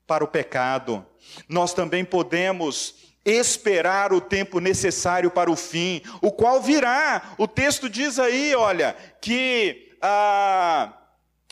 para 0.05 0.23
o 0.23 0.27
pecado. 0.27 1.03
Nós 1.49 1.73
também 1.73 2.05
podemos 2.05 3.04
esperar 3.25 4.13
o 4.13 4.21
tempo 4.21 4.59
necessário 4.59 5.31
para 5.31 5.49
o 5.49 5.55
fim, 5.55 6.01
o 6.21 6.31
qual 6.31 6.61
virá. 6.61 7.33
O 7.37 7.47
texto 7.47 7.89
diz 7.89 8.19
aí, 8.19 8.53
olha, 8.53 8.95
que 9.19 9.97
ah, 10.01 10.93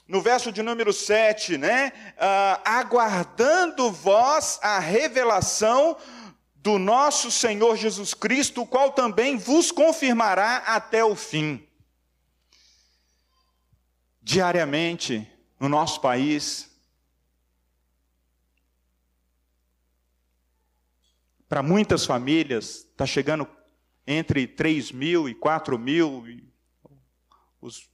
no 0.08 0.22
verso 0.22 0.52
de 0.52 0.62
número 0.62 0.94
7, 0.94 1.58
né? 1.58 1.92
Ah, 2.18 2.62
aguardando 2.64 3.92
vós 3.92 4.60
a 4.62 4.78
revelação 4.78 5.98
do 6.56 6.78
nosso 6.78 7.32
Senhor 7.32 7.76
Jesus 7.76 8.14
Cristo, 8.14 8.62
o 8.62 8.68
qual 8.68 8.92
também 8.92 9.36
vos 9.38 9.72
confirmará 9.72 10.58
até 10.68 11.04
o 11.04 11.16
fim. 11.16 11.68
Diariamente, 14.22 15.28
no 15.60 15.68
nosso 15.68 16.00
país, 16.00 16.73
para 21.54 21.62
muitas 21.62 22.04
famílias, 22.04 22.78
está 22.78 23.06
chegando 23.06 23.48
entre 24.08 24.48
3 24.48 24.92
mil 24.92 25.30
e 25.30 25.36
4 25.36 25.78
mil. 25.78 26.26
Os, 27.62 27.88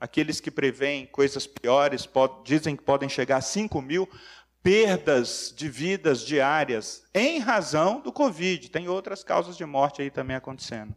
aqueles 0.00 0.40
que 0.40 0.50
preveem 0.50 1.04
coisas 1.04 1.46
piores 1.46 2.08
dizem 2.42 2.74
que 2.74 2.82
podem 2.82 3.06
chegar 3.06 3.36
a 3.36 3.40
5 3.42 3.82
mil 3.82 4.08
perdas 4.62 5.52
de 5.54 5.68
vidas 5.68 6.22
diárias 6.24 7.04
em 7.12 7.38
razão 7.40 8.00
do 8.00 8.10
Covid. 8.10 8.70
Tem 8.70 8.88
outras 8.88 9.22
causas 9.22 9.54
de 9.54 9.66
morte 9.66 10.00
aí 10.00 10.10
também 10.10 10.36
acontecendo. 10.36 10.96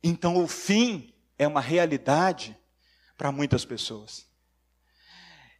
Então, 0.00 0.40
o 0.40 0.46
fim 0.46 1.12
é 1.36 1.48
uma 1.48 1.60
realidade 1.60 2.56
para 3.18 3.32
muitas 3.32 3.64
pessoas. 3.64 4.29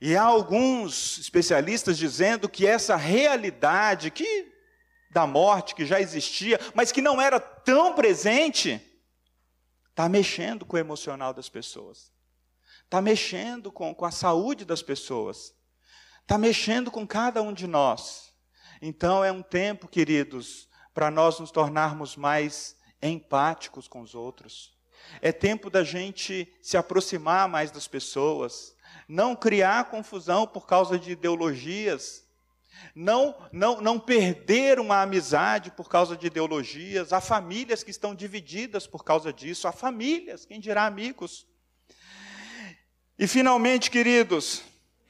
E 0.00 0.16
há 0.16 0.22
alguns 0.22 1.18
especialistas 1.18 1.98
dizendo 1.98 2.48
que 2.48 2.66
essa 2.66 2.96
realidade 2.96 4.10
que 4.10 4.50
da 5.10 5.26
morte 5.26 5.74
que 5.74 5.84
já 5.84 6.00
existia, 6.00 6.58
mas 6.72 6.92
que 6.92 7.02
não 7.02 7.20
era 7.20 7.40
tão 7.40 7.94
presente, 7.94 8.80
está 9.90 10.08
mexendo 10.08 10.64
com 10.64 10.76
o 10.76 10.80
emocional 10.80 11.34
das 11.34 11.48
pessoas 11.48 12.12
está 12.90 13.00
mexendo 13.00 13.70
com, 13.70 13.94
com 13.94 14.04
a 14.04 14.10
saúde 14.10 14.64
das 14.64 14.82
pessoas, 14.82 15.54
está 16.22 16.36
mexendo 16.36 16.90
com 16.90 17.06
cada 17.06 17.40
um 17.40 17.52
de 17.52 17.68
nós. 17.68 18.34
Então 18.82 19.24
é 19.24 19.30
um 19.30 19.42
tempo, 19.42 19.86
queridos, 19.86 20.68
para 20.92 21.08
nós 21.08 21.38
nos 21.38 21.52
tornarmos 21.52 22.16
mais 22.16 22.76
empáticos 23.00 23.86
com 23.86 24.00
os 24.00 24.16
outros. 24.16 24.76
É 25.22 25.30
tempo 25.30 25.70
da 25.70 25.84
gente 25.84 26.52
se 26.60 26.76
aproximar 26.76 27.48
mais 27.48 27.70
das 27.70 27.86
pessoas, 27.86 28.74
não 29.10 29.34
criar 29.34 29.90
confusão 29.90 30.46
por 30.46 30.68
causa 30.68 30.96
de 30.96 31.10
ideologias, 31.10 32.24
não, 32.94 33.36
não, 33.50 33.80
não 33.80 33.98
perder 33.98 34.78
uma 34.78 35.02
amizade 35.02 35.72
por 35.72 35.88
causa 35.88 36.16
de 36.16 36.28
ideologias. 36.28 37.12
Há 37.12 37.20
famílias 37.20 37.82
que 37.82 37.90
estão 37.90 38.14
divididas 38.14 38.86
por 38.86 39.02
causa 39.02 39.32
disso, 39.32 39.66
há 39.66 39.72
famílias, 39.72 40.46
quem 40.46 40.60
dirá 40.60 40.86
amigos. 40.86 41.44
E 43.18 43.26
finalmente, 43.26 43.90
queridos, 43.90 44.62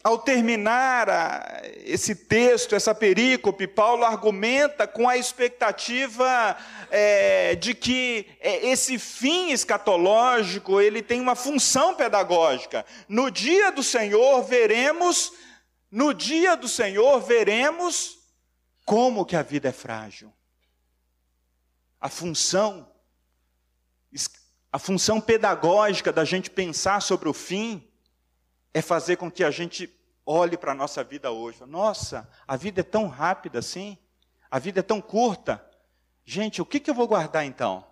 ao 0.02 0.18
terminar 0.18 1.10
a, 1.10 1.62
esse 1.84 2.14
texto, 2.14 2.74
essa 2.74 2.94
perícope, 2.94 3.66
Paulo 3.66 4.04
argumenta 4.04 4.86
com 4.86 5.08
a 5.08 5.16
expectativa 5.16 6.56
é, 6.90 7.54
de 7.56 7.74
que 7.74 8.26
é, 8.40 8.66
esse 8.68 8.98
fim 8.98 9.50
escatológico 9.50 10.80
ele 10.80 11.02
tem 11.02 11.20
uma 11.20 11.34
função 11.34 11.94
pedagógica. 11.94 12.84
No 13.08 13.30
dia 13.30 13.70
do 13.70 13.82
Senhor 13.82 14.42
veremos, 14.42 15.32
no 15.90 16.14
dia 16.14 16.56
do 16.56 16.68
Senhor 16.68 17.20
veremos 17.20 18.18
como 18.86 19.26
que 19.26 19.36
a 19.36 19.42
vida 19.42 19.68
é 19.68 19.72
frágil. 19.72 20.32
A 22.00 22.08
função, 22.08 22.90
a 24.72 24.78
função 24.78 25.20
pedagógica 25.20 26.10
da 26.10 26.24
gente 26.24 26.48
pensar 26.48 27.02
sobre 27.02 27.28
o 27.28 27.34
fim 27.34 27.89
é 28.72 28.80
fazer 28.80 29.16
com 29.16 29.30
que 29.30 29.42
a 29.42 29.50
gente 29.50 29.92
olhe 30.24 30.56
para 30.56 30.72
a 30.72 30.74
nossa 30.74 31.02
vida 31.02 31.30
hoje. 31.30 31.64
Nossa, 31.66 32.28
a 32.46 32.56
vida 32.56 32.80
é 32.80 32.84
tão 32.84 33.08
rápida 33.08 33.58
assim, 33.58 33.98
a 34.50 34.58
vida 34.58 34.80
é 34.80 34.82
tão 34.82 35.00
curta. 35.00 35.64
Gente, 36.24 36.62
o 36.62 36.66
que, 36.66 36.78
que 36.78 36.90
eu 36.90 36.94
vou 36.94 37.08
guardar 37.08 37.44
então? 37.44 37.84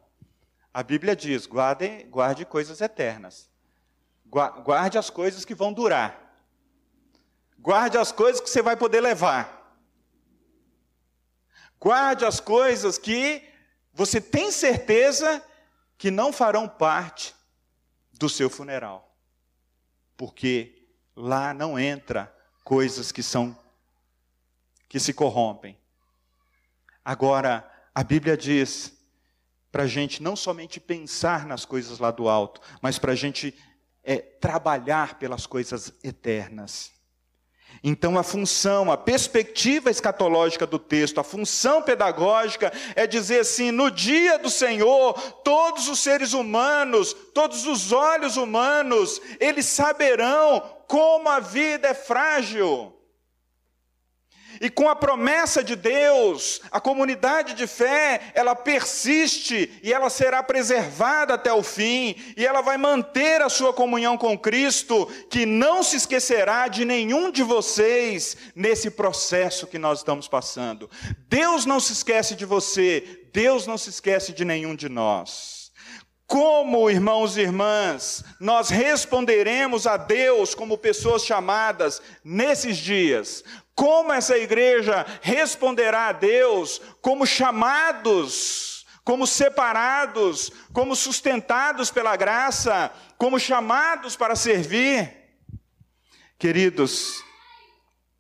A 0.73 0.83
Bíblia 0.83 1.17
diz: 1.17 1.47
guarde, 1.47 2.05
guarde 2.05 2.45
coisas 2.45 2.81
eternas. 2.81 3.51
Guarde 4.27 4.99
as 4.99 5.09
coisas 5.09 5.45
que 5.45 5.55
vão 5.55 5.73
durar. 5.73 6.27
Guarde 7.59 7.97
as 7.97 8.13
coisas 8.13 8.41
que 8.41 8.51
você 8.51 8.61
vai 8.61 8.77
poder 8.77 9.01
levar. 9.01 9.57
Guarde 11.81 12.25
as 12.25 12.39
coisas 12.39 12.99
que 12.99 13.43
você 13.93 14.21
tem 14.21 14.53
certeza 14.53 15.43
que 15.97 16.11
não 16.11 16.33
farão 16.33 16.69
parte 16.69 17.35
do 18.13 18.29
seu 18.29 18.51
funeral 18.51 19.08
porque 20.19 20.85
lá 21.17 21.55
não 21.55 21.79
entra 21.79 22.35
coisas 22.65 23.11
que 23.11 23.23
são 23.23 23.59
que 24.89 24.99
se 24.99 25.15
corrompem. 25.15 25.79
Agora, 27.05 27.71
a 27.95 28.03
Bíblia 28.03 28.37
diz 28.37 28.99
para 29.71 29.85
a 29.85 29.87
gente 29.87 30.23
não 30.23 30.35
somente 30.35 30.81
pensar 30.81 31.47
nas 31.47 31.65
coisas 31.65 31.99
lá 31.99 32.11
do 32.11 32.29
alto, 32.29 32.61
mas 32.83 32.99
para 32.99 33.13
a 33.13 33.15
gente 33.15 33.57
é, 34.03 34.17
trabalhar 34.17 35.19
pelas 35.19 35.47
coisas 35.47 35.93
eternas. 36.03 36.91
Então, 37.83 38.19
a 38.19 38.23
função, 38.23 38.91
a 38.91 38.97
perspectiva 38.97 39.91
escatológica 39.91 40.67
do 40.67 40.79
texto, 40.79 41.21
a 41.21 41.25
função 41.25 41.81
pedagógica 41.81 42.73
é 42.97 43.07
dizer 43.07 43.41
assim: 43.41 43.71
no 43.71 43.91
dia 43.91 44.39
do 44.39 44.51
Senhor, 44.51 45.15
todos 45.45 45.89
os 45.89 46.01
seres 46.01 46.33
humanos, 46.33 47.15
todos 47.33 47.67
os 47.67 47.93
olhos 47.93 48.37
humanos, 48.37 49.21
eles 49.39 49.67
saberão 49.67 50.61
como 50.89 51.29
a 51.29 51.39
vida 51.39 51.89
é 51.89 51.95
frágil. 51.95 52.98
E 54.61 54.69
com 54.69 54.89
a 54.89 54.97
promessa 54.97 55.63
de 55.63 55.77
Deus, 55.77 56.61
a 56.71 56.81
comunidade 56.81 57.55
de 57.55 57.67
fé, 57.67 58.33
ela 58.35 58.55
persiste 58.55 59.79
e 59.83 59.93
ela 59.93 60.11
será 60.11 60.43
preservada 60.43 61.35
até 61.35 61.53
o 61.53 61.63
fim, 61.63 62.17
e 62.37 62.45
ela 62.45 62.61
vai 62.61 62.77
manter 62.77 63.41
a 63.41 63.49
sua 63.49 63.73
comunhão 63.73 64.17
com 64.17 64.39
Cristo, 64.39 65.07
que 65.31 65.47
não 65.47 65.83
se 65.83 65.97
esquecerá 65.97 66.69
de 66.69 66.85
nenhum 66.85 67.31
de 67.31 67.43
vocês 67.43 68.37
nesse 68.55 68.91
processo 68.91 69.67
que 69.67 69.79
nós 69.79 69.99
estamos 69.99 70.27
passando. 70.27 70.91
Deus 71.29 71.65
não 71.65 71.79
se 71.79 71.93
esquece 71.93 72.35
de 72.35 72.45
você, 72.45 73.27
Deus 73.33 73.67
não 73.67 73.79
se 73.79 73.91
esquece 73.91 74.33
de 74.33 74.45
nenhum 74.45 74.75
de 74.75 74.89
nós. 74.89 75.59
Como, 76.29 76.91
irmãos 76.91 77.39
e 77.39 77.41
irmãs, 77.41 78.23
nós 78.39 78.69
responderemos 78.69 79.87
a 79.87 79.97
Deus 79.97 80.55
como 80.55 80.77
pessoas 80.77 81.25
chamadas 81.25 82.03
nesses 82.23 82.77
dias? 82.77 83.43
Como 83.79 84.13
essa 84.13 84.37
igreja 84.37 85.07
responderá 85.23 86.09
a 86.09 86.13
Deus 86.13 86.83
como 87.01 87.25
chamados, 87.25 88.85
como 89.05 89.25
separados, 89.25 90.51
como 90.73 90.97
sustentados 90.97 91.89
pela 91.89 92.17
graça, 92.17 92.91
como 93.17 93.39
chamados 93.39 94.17
para 94.17 94.35
servir? 94.35 95.15
Queridos, 96.37 97.23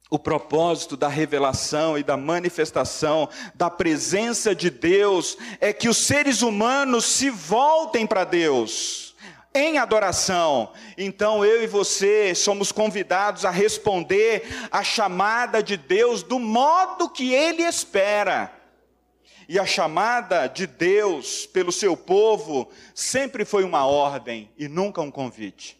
o 0.09 0.16
propósito 0.16 0.97
da 0.97 1.09
revelação 1.09 1.99
e 1.99 2.05
da 2.05 2.16
manifestação 2.16 3.29
da 3.53 3.68
presença 3.68 4.55
de 4.55 4.71
Deus 4.71 5.37
é 5.61 5.73
que 5.73 5.88
os 5.88 5.97
seres 5.97 6.40
humanos 6.40 7.05
se 7.05 7.31
voltem 7.31 8.07
para 8.07 8.23
Deus 8.23 9.08
em 9.55 9.79
adoração. 9.79 10.73
Então 10.97 11.45
eu 11.45 11.63
e 11.63 11.67
você 11.67 12.35
somos 12.35 12.71
convidados 12.73 13.45
a 13.45 13.51
responder 13.51 14.43
à 14.71 14.83
chamada 14.83 15.63
de 15.63 15.77
Deus 15.77 16.23
do 16.23 16.39
modo 16.39 17.09
que 17.09 17.33
Ele 17.33 17.63
espera. 17.63 18.53
E 19.49 19.59
a 19.59 19.65
chamada 19.65 20.47
de 20.47 20.67
Deus 20.67 21.47
pelo 21.47 21.73
seu 21.73 21.97
povo 21.97 22.71
sempre 22.95 23.45
foi 23.45 23.65
uma 23.65 23.87
ordem 23.87 24.51
e 24.59 24.69
nunca 24.69 25.01
um 25.01 25.11
convite. 25.11 25.79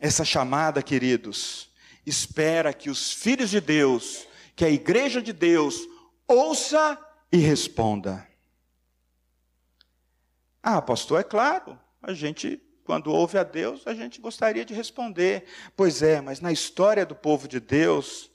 Essa 0.00 0.24
chamada, 0.24 0.82
queridos, 0.82 1.70
espera 2.04 2.72
que 2.72 2.90
os 2.90 3.12
filhos 3.12 3.50
de 3.50 3.60
Deus, 3.60 4.26
que 4.56 4.64
a 4.64 4.70
igreja 4.70 5.22
de 5.22 5.32
Deus, 5.32 5.86
ouça 6.26 6.98
e 7.30 7.36
responda. 7.36 8.26
Ah, 10.62 10.82
pastor, 10.82 11.20
é 11.20 11.24
claro, 11.24 11.78
a 12.02 12.12
gente, 12.12 12.60
quando 12.84 13.12
ouve 13.12 13.38
a 13.38 13.42
Deus, 13.42 13.82
a 13.86 13.94
gente 13.94 14.20
gostaria 14.20 14.64
de 14.64 14.74
responder. 14.74 15.44
Pois 15.76 16.02
é, 16.02 16.20
mas 16.20 16.40
na 16.40 16.50
história 16.50 17.04
do 17.04 17.14
povo 17.14 17.46
de 17.46 17.60
Deus, 17.60 18.30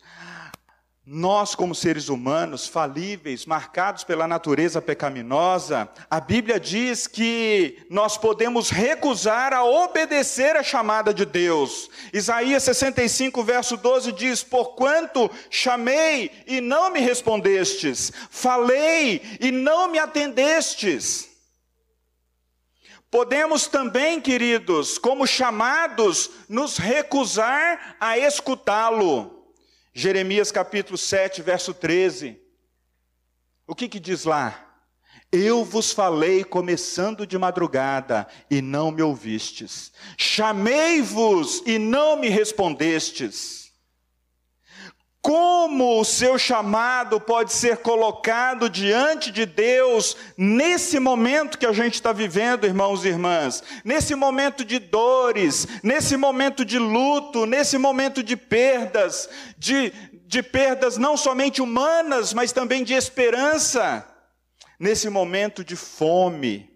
nós, 1.08 1.54
como 1.54 1.76
seres 1.76 2.10
humanos 2.10 2.68
falíveis, 2.68 3.46
marcados 3.46 4.04
pela 4.04 4.28
natureza 4.28 4.82
pecaminosa, 4.82 5.88
a 6.10 6.20
Bíblia 6.20 6.60
diz 6.60 7.06
que 7.06 7.86
nós 7.92 8.18
podemos 8.18 8.72
recusar 8.72 9.54
a 9.54 9.64
obedecer 9.64 10.56
a 10.56 10.64
chamada 10.64 11.14
de 11.14 11.24
Deus. 11.24 11.92
Isaías 12.12 12.64
65, 12.64 13.44
verso 13.44 13.78
12 13.78 14.12
diz: 14.14 14.44
Porquanto 14.44 15.30
chamei 15.50 16.32
e 16.48 16.60
não 16.60 16.90
me 16.90 17.00
respondestes, 17.00 18.12
falei 18.32 19.22
e 19.40 19.52
não 19.52 19.88
me 19.88 20.00
atendestes. 20.00 21.35
Podemos 23.16 23.66
também, 23.66 24.20
queridos, 24.20 24.98
como 24.98 25.26
chamados, 25.26 26.32
nos 26.50 26.76
recusar 26.76 27.96
a 27.98 28.18
escutá-lo. 28.18 29.54
Jeremias 29.94 30.52
capítulo 30.52 30.98
7, 30.98 31.42
verso 31.42 31.74
13. 31.74 32.38
O 33.66 33.74
que, 33.74 33.88
que 33.88 34.02
diz 34.02 34.26
lá? 34.26 34.82
Eu 35.32 35.64
vos 35.64 35.94
falei 35.94 36.44
começando 36.44 37.26
de 37.26 37.38
madrugada 37.38 38.28
e 38.52 38.62
não 38.62 38.92
me 38.92 39.02
ouvistes. 39.02 39.94
Chamei-vos 40.18 41.64
e 41.66 41.80
não 41.80 42.18
me 42.18 42.28
respondestes. 42.28 43.65
Como 45.26 46.00
o 46.00 46.06
seu 46.06 46.38
chamado 46.38 47.20
pode 47.20 47.52
ser 47.52 47.78
colocado 47.78 48.70
diante 48.70 49.32
de 49.32 49.44
Deus 49.44 50.16
nesse 50.38 51.00
momento 51.00 51.58
que 51.58 51.66
a 51.66 51.74
gente 51.74 51.96
está 51.96 52.14
vivendo, 52.14 52.68
irmãos 52.68 53.04
e 53.04 53.08
irmãs? 53.08 53.64
Nesse 53.84 54.14
momento 54.14 54.64
de 54.64 54.78
dores, 54.78 55.68
nesse 55.82 56.16
momento 56.16 56.64
de 56.64 56.78
luto, 56.78 57.48
nesse 57.48 57.76
momento 57.76 58.22
de 58.22 58.38
perdas, 58.38 59.28
de, 59.58 59.92
de 60.28 60.44
perdas 60.44 60.96
não 60.96 61.18
somente 61.18 61.60
humanas, 61.60 62.32
mas 62.32 62.52
também 62.52 62.84
de 62.84 62.94
esperança. 62.94 64.08
Nesse 64.80 65.10
momento 65.10 65.64
de 65.64 65.76
fome, 65.76 66.70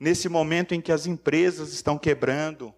nesse 0.00 0.30
momento 0.30 0.74
em 0.74 0.80
que 0.80 0.92
as 0.92 1.06
empresas 1.06 1.74
estão 1.74 1.98
quebrando, 1.98 2.74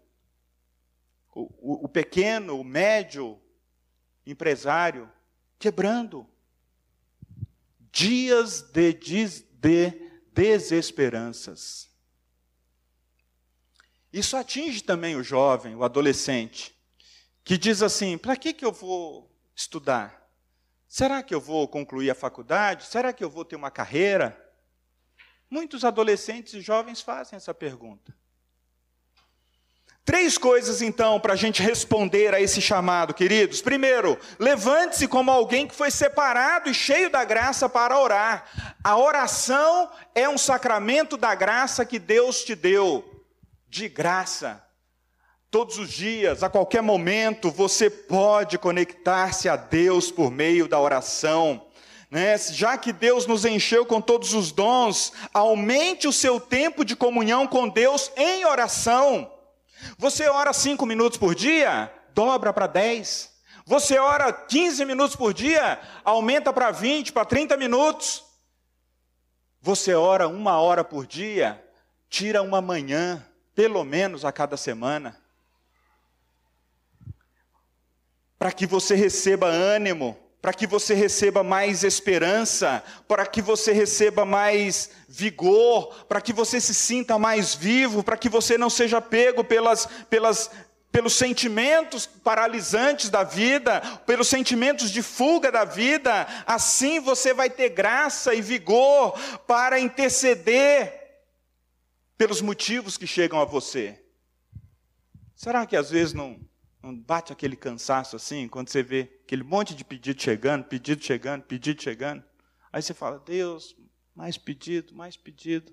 o, 1.32 1.42
o, 1.60 1.84
o 1.84 1.88
pequeno, 1.88 2.58
o 2.58 2.64
médio, 2.64 3.38
empresário, 4.30 5.10
quebrando. 5.58 6.28
Dias 7.90 8.62
de, 8.62 8.92
de, 8.92 9.28
de 9.54 9.90
desesperanças. 10.32 11.88
Isso 14.12 14.36
atinge 14.36 14.82
também 14.82 15.16
o 15.16 15.22
jovem, 15.22 15.74
o 15.74 15.84
adolescente, 15.84 16.74
que 17.44 17.58
diz 17.58 17.82
assim: 17.82 18.16
para 18.16 18.36
que, 18.36 18.52
que 18.52 18.64
eu 18.64 18.72
vou 18.72 19.30
estudar? 19.54 20.18
Será 20.88 21.22
que 21.22 21.34
eu 21.34 21.40
vou 21.40 21.68
concluir 21.68 22.10
a 22.10 22.14
faculdade? 22.14 22.86
Será 22.86 23.12
que 23.12 23.22
eu 23.22 23.28
vou 23.28 23.44
ter 23.44 23.56
uma 23.56 23.70
carreira? 23.70 24.44
Muitos 25.50 25.84
adolescentes 25.84 26.54
e 26.54 26.60
jovens 26.60 27.00
fazem 27.02 27.36
essa 27.36 27.52
pergunta. 27.52 28.16
Três 30.08 30.38
coisas, 30.38 30.80
então, 30.80 31.20
para 31.20 31.34
a 31.34 31.36
gente 31.36 31.62
responder 31.62 32.32
a 32.34 32.40
esse 32.40 32.62
chamado, 32.62 33.12
queridos. 33.12 33.60
Primeiro, 33.60 34.18
levante-se 34.38 35.06
como 35.06 35.30
alguém 35.30 35.66
que 35.66 35.74
foi 35.74 35.90
separado 35.90 36.70
e 36.70 36.72
cheio 36.72 37.10
da 37.10 37.26
graça 37.26 37.68
para 37.68 38.00
orar. 38.00 38.46
A 38.82 38.96
oração 38.96 39.90
é 40.14 40.26
um 40.26 40.38
sacramento 40.38 41.18
da 41.18 41.34
graça 41.34 41.84
que 41.84 41.98
Deus 41.98 42.42
te 42.42 42.54
deu, 42.54 43.04
de 43.68 43.86
graça. 43.86 44.64
Todos 45.50 45.76
os 45.76 45.90
dias, 45.90 46.42
a 46.42 46.48
qualquer 46.48 46.80
momento, 46.80 47.50
você 47.50 47.90
pode 47.90 48.56
conectar-se 48.56 49.46
a 49.46 49.56
Deus 49.56 50.10
por 50.10 50.30
meio 50.30 50.66
da 50.66 50.80
oração. 50.80 51.66
Né? 52.10 52.38
Já 52.38 52.78
que 52.78 52.94
Deus 52.94 53.26
nos 53.26 53.44
encheu 53.44 53.84
com 53.84 54.00
todos 54.00 54.32
os 54.32 54.52
dons, 54.52 55.12
aumente 55.34 56.08
o 56.08 56.14
seu 56.14 56.40
tempo 56.40 56.82
de 56.82 56.96
comunhão 56.96 57.46
com 57.46 57.68
Deus 57.68 58.10
em 58.16 58.46
oração. 58.46 59.36
Você 59.96 60.28
ora 60.28 60.52
cinco 60.52 60.86
minutos 60.86 61.18
por 61.18 61.34
dia? 61.34 61.92
Dobra 62.14 62.52
para 62.52 62.66
10. 62.66 63.38
Você 63.66 63.98
ora 63.98 64.32
15 64.32 64.84
minutos 64.84 65.14
por 65.14 65.34
dia? 65.34 65.80
Aumenta 66.04 66.52
para 66.52 66.70
20, 66.70 67.12
para 67.12 67.24
30 67.24 67.56
minutos. 67.56 68.24
Você 69.60 69.94
ora 69.94 70.26
uma 70.26 70.58
hora 70.58 70.82
por 70.82 71.06
dia? 71.06 71.62
Tira 72.08 72.42
uma 72.42 72.62
manhã, 72.62 73.24
pelo 73.54 73.84
menos 73.84 74.24
a 74.24 74.32
cada 74.32 74.56
semana. 74.56 75.20
Para 78.38 78.52
que 78.52 78.66
você 78.66 78.94
receba 78.94 79.48
ânimo, 79.48 80.18
para 80.40 80.52
que 80.52 80.66
você 80.66 80.94
receba 80.94 81.42
mais 81.42 81.82
esperança, 81.82 82.82
para 83.08 83.26
que 83.26 83.42
você 83.42 83.72
receba 83.72 84.24
mais 84.24 84.90
vigor, 85.08 86.04
para 86.06 86.20
que 86.20 86.32
você 86.32 86.60
se 86.60 86.74
sinta 86.74 87.18
mais 87.18 87.54
vivo, 87.54 88.04
para 88.04 88.16
que 88.16 88.28
você 88.28 88.56
não 88.56 88.70
seja 88.70 89.00
pego 89.00 89.42
pelas, 89.42 89.86
pelas, 90.08 90.50
pelos 90.92 91.14
sentimentos 91.14 92.06
paralisantes 92.06 93.10
da 93.10 93.24
vida, 93.24 93.80
pelos 94.06 94.28
sentimentos 94.28 94.92
de 94.92 95.02
fuga 95.02 95.50
da 95.50 95.64
vida, 95.64 96.26
assim 96.46 97.00
você 97.00 97.34
vai 97.34 97.50
ter 97.50 97.70
graça 97.70 98.32
e 98.32 98.40
vigor 98.40 99.18
para 99.46 99.80
interceder 99.80 100.94
pelos 102.16 102.40
motivos 102.40 102.96
que 102.96 103.06
chegam 103.06 103.40
a 103.40 103.44
você. 103.44 104.00
Será 105.34 105.66
que 105.66 105.76
às 105.76 105.90
vezes 105.90 106.14
não, 106.14 106.38
não 106.82 106.96
bate 106.96 107.32
aquele 107.32 107.56
cansaço 107.56 108.16
assim, 108.16 108.48
quando 108.48 108.68
você 108.68 108.82
vê 108.82 109.20
aquele 109.24 109.42
monte 109.42 109.74
de 109.74 109.84
pedido 109.84 110.22
chegando, 110.22 110.64
pedido 110.64 111.02
chegando, 111.02 111.42
pedido 111.42 111.82
chegando? 111.82 112.22
Aí 112.72 112.82
você 112.82 112.94
fala, 112.94 113.18
Deus, 113.24 113.76
mais 114.14 114.38
pedido, 114.38 114.94
mais 114.94 115.16
pedido. 115.16 115.72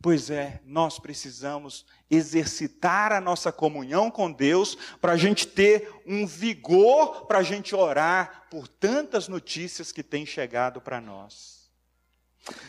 Pois 0.00 0.28
é, 0.28 0.60
nós 0.66 0.98
precisamos 0.98 1.86
exercitar 2.10 3.10
a 3.10 3.20
nossa 3.20 3.50
comunhão 3.50 4.10
com 4.10 4.30
Deus 4.30 4.76
para 5.00 5.12
a 5.12 5.16
gente 5.16 5.46
ter 5.46 5.90
um 6.06 6.26
vigor 6.26 7.26
para 7.26 7.38
a 7.38 7.42
gente 7.42 7.74
orar 7.74 8.46
por 8.50 8.68
tantas 8.68 9.28
notícias 9.28 9.92
que 9.92 10.02
têm 10.02 10.26
chegado 10.26 10.80
para 10.80 11.00
nós. 11.00 11.53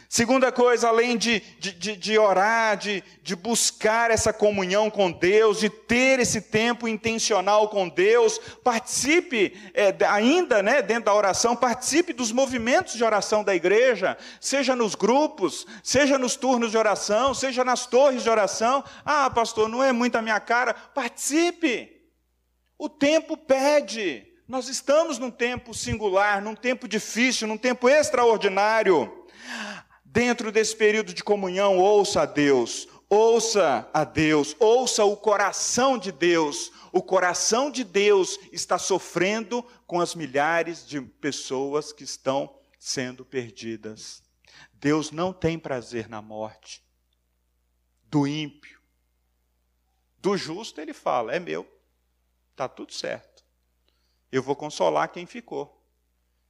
Segunda 0.08 0.50
coisa, 0.50 0.88
além 0.88 1.18
de, 1.18 1.42
de, 1.60 1.98
de, 1.98 2.18
orar, 2.18 2.78
de, 2.78 3.04
de 3.22 3.36
buscar 3.36 4.12
essa 4.12 4.32
comunhão 4.32 4.90
com 4.90 5.12
Deus, 5.12 5.60
de 5.60 5.70
ter 5.70 6.22
esse 6.22 6.40
tempo 6.40 6.88
intencional 6.88 7.68
com 7.68 7.90
Deus, 7.90 8.40
participe 8.64 9.54
é, 9.74 9.94
ainda 10.06 10.64
né, 10.64 10.82
dentro 10.82 11.06
da 11.06 11.14
oração, 11.14 11.54
participe 11.54 12.14
dos 12.14 12.32
movimentos 12.32 12.94
de 12.94 13.04
oração 13.04 13.44
da 13.44 13.54
igreja, 13.54 14.18
seja 14.40 14.74
nos 14.74 14.96
grupos, 14.96 15.68
seja 15.84 16.18
nos 16.18 16.38
turnos 16.38 16.72
de 16.72 16.78
oração, 16.78 17.34
seja 17.34 17.66
nas 17.66 17.86
torres 17.86 18.24
de 18.24 18.30
oração. 18.30 18.86
Ah, 19.04 19.30
pastor, 19.30 19.68
não 19.68 19.84
é 19.84 19.92
muito 19.92 20.16
a 20.16 20.22
minha 20.22 20.40
cara. 20.40 20.74
Participe. 20.74 21.92
O 22.78 22.88
tempo 22.88 23.36
pede. 23.36 24.26
Nós 24.48 24.70
estamos 24.70 25.20
num 25.20 25.32
tempo 25.32 25.74
singular, 25.74 26.42
num 26.42 26.56
tempo 26.56 26.88
difícil, 26.88 27.48
num 27.48 27.58
tempo 27.58 27.90
extraordinário. 27.90 29.25
Dentro 30.16 30.52
desse 30.52 30.76
período 30.76 31.14
de 31.14 31.24
comunhão, 31.24 31.78
ouça 31.78 32.22
a 32.22 32.26
Deus, 32.26 32.88
ouça 33.10 33.90
a 33.94 34.04
Deus, 34.04 34.56
ouça 34.60 35.04
o 35.04 35.18
coração 35.18 35.98
de 35.98 36.12
Deus. 36.12 36.72
O 36.92 37.02
coração 37.02 37.70
de 37.70 37.84
Deus 37.84 38.40
está 38.52 38.78
sofrendo 38.78 39.62
com 39.86 40.00
as 40.00 40.16
milhares 40.16 40.88
de 40.88 41.02
pessoas 41.02 41.92
que 41.92 42.04
estão 42.04 42.58
sendo 42.80 43.26
perdidas. 43.26 44.24
Deus 44.72 45.12
não 45.12 45.34
tem 45.34 45.60
prazer 45.60 46.08
na 46.08 46.22
morte 46.22 46.82
do 48.04 48.26
ímpio. 48.26 48.80
Do 50.18 50.38
justo 50.38 50.80
ele 50.80 50.94
fala: 50.94 51.36
é 51.36 51.40
meu, 51.40 51.68
está 52.52 52.70
tudo 52.70 52.94
certo. 52.94 53.44
Eu 54.32 54.42
vou 54.42 54.56
consolar 54.56 55.12
quem 55.12 55.26
ficou. 55.26 55.86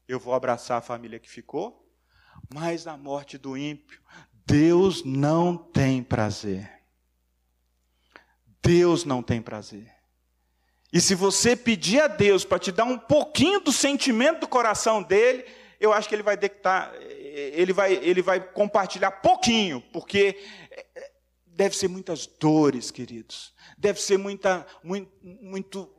Eu 0.08 0.20
vou 0.20 0.36
abraçar 0.36 0.78
a 0.78 0.82
família 0.82 1.20
que 1.20 1.30
ficou 1.30 1.85
mas 2.54 2.86
na 2.86 2.98
morte 2.98 3.38
do 3.38 3.58
ímpio, 3.58 4.00
Deus 4.46 5.04
não 5.04 5.58
tem 5.58 6.04
prazer. 6.04 6.72
Deus 8.62 9.06
não 9.06 9.22
tem 9.22 9.42
prazer. 9.42 9.94
E 10.92 11.02
se 11.02 11.14
você 11.14 11.56
pedir 11.56 12.00
a 12.00 12.08
Deus 12.08 12.46
para 12.46 12.60
te 12.60 12.72
dar 12.72 12.86
um 12.86 12.98
pouquinho 12.98 13.60
do 13.60 13.72
sentimento 13.72 14.42
do 14.42 14.48
coração 14.48 15.04
dele, 15.04 15.46
eu 15.80 15.92
acho 15.92 16.08
que 16.08 16.16
ele 16.16 16.24
vai 16.24 16.38
detectar, 16.38 16.94
ele 17.02 17.74
vai, 17.74 17.94
ele 17.94 18.22
vai 18.22 18.40
compartilhar 18.40 19.12
pouquinho, 19.12 19.82
porque 19.92 20.42
deve 21.46 21.76
ser 21.76 21.88
muitas 21.88 22.26
dores, 22.26 22.92
queridos. 22.92 23.54
Deve 23.78 24.02
ser 24.02 24.18
muita, 24.18 24.66
muito, 24.84 25.90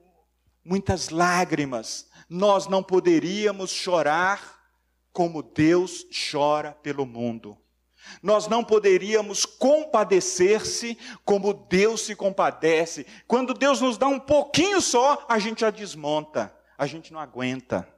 muitas 0.65 1.11
lágrimas. 1.11 2.09
Nós 2.29 2.67
não 2.67 2.83
poderíamos 2.83 3.71
chorar 3.71 4.56
como 5.17 5.43
Deus 5.43 6.05
chora 6.31 6.73
pelo 6.83 7.07
mundo. 7.07 7.57
Nós 8.23 8.49
não 8.49 8.63
poderíamos 8.63 9.47
compadecer-se 9.47 10.99
como 11.25 11.55
Deus 11.55 12.03
se 12.03 12.15
compadece. 12.15 13.07
Quando 13.27 13.55
Deus 13.55 13.81
nos 13.81 13.97
dá 13.97 14.07
um 14.07 14.21
pouquinho 14.21 14.79
só, 14.79 15.25
a 15.27 15.39
gente 15.39 15.63
já 15.63 15.71
desmonta, 15.71 16.55
a 16.77 16.87
gente 16.87 17.15
não 17.15 17.19
aguenta. 17.19 17.89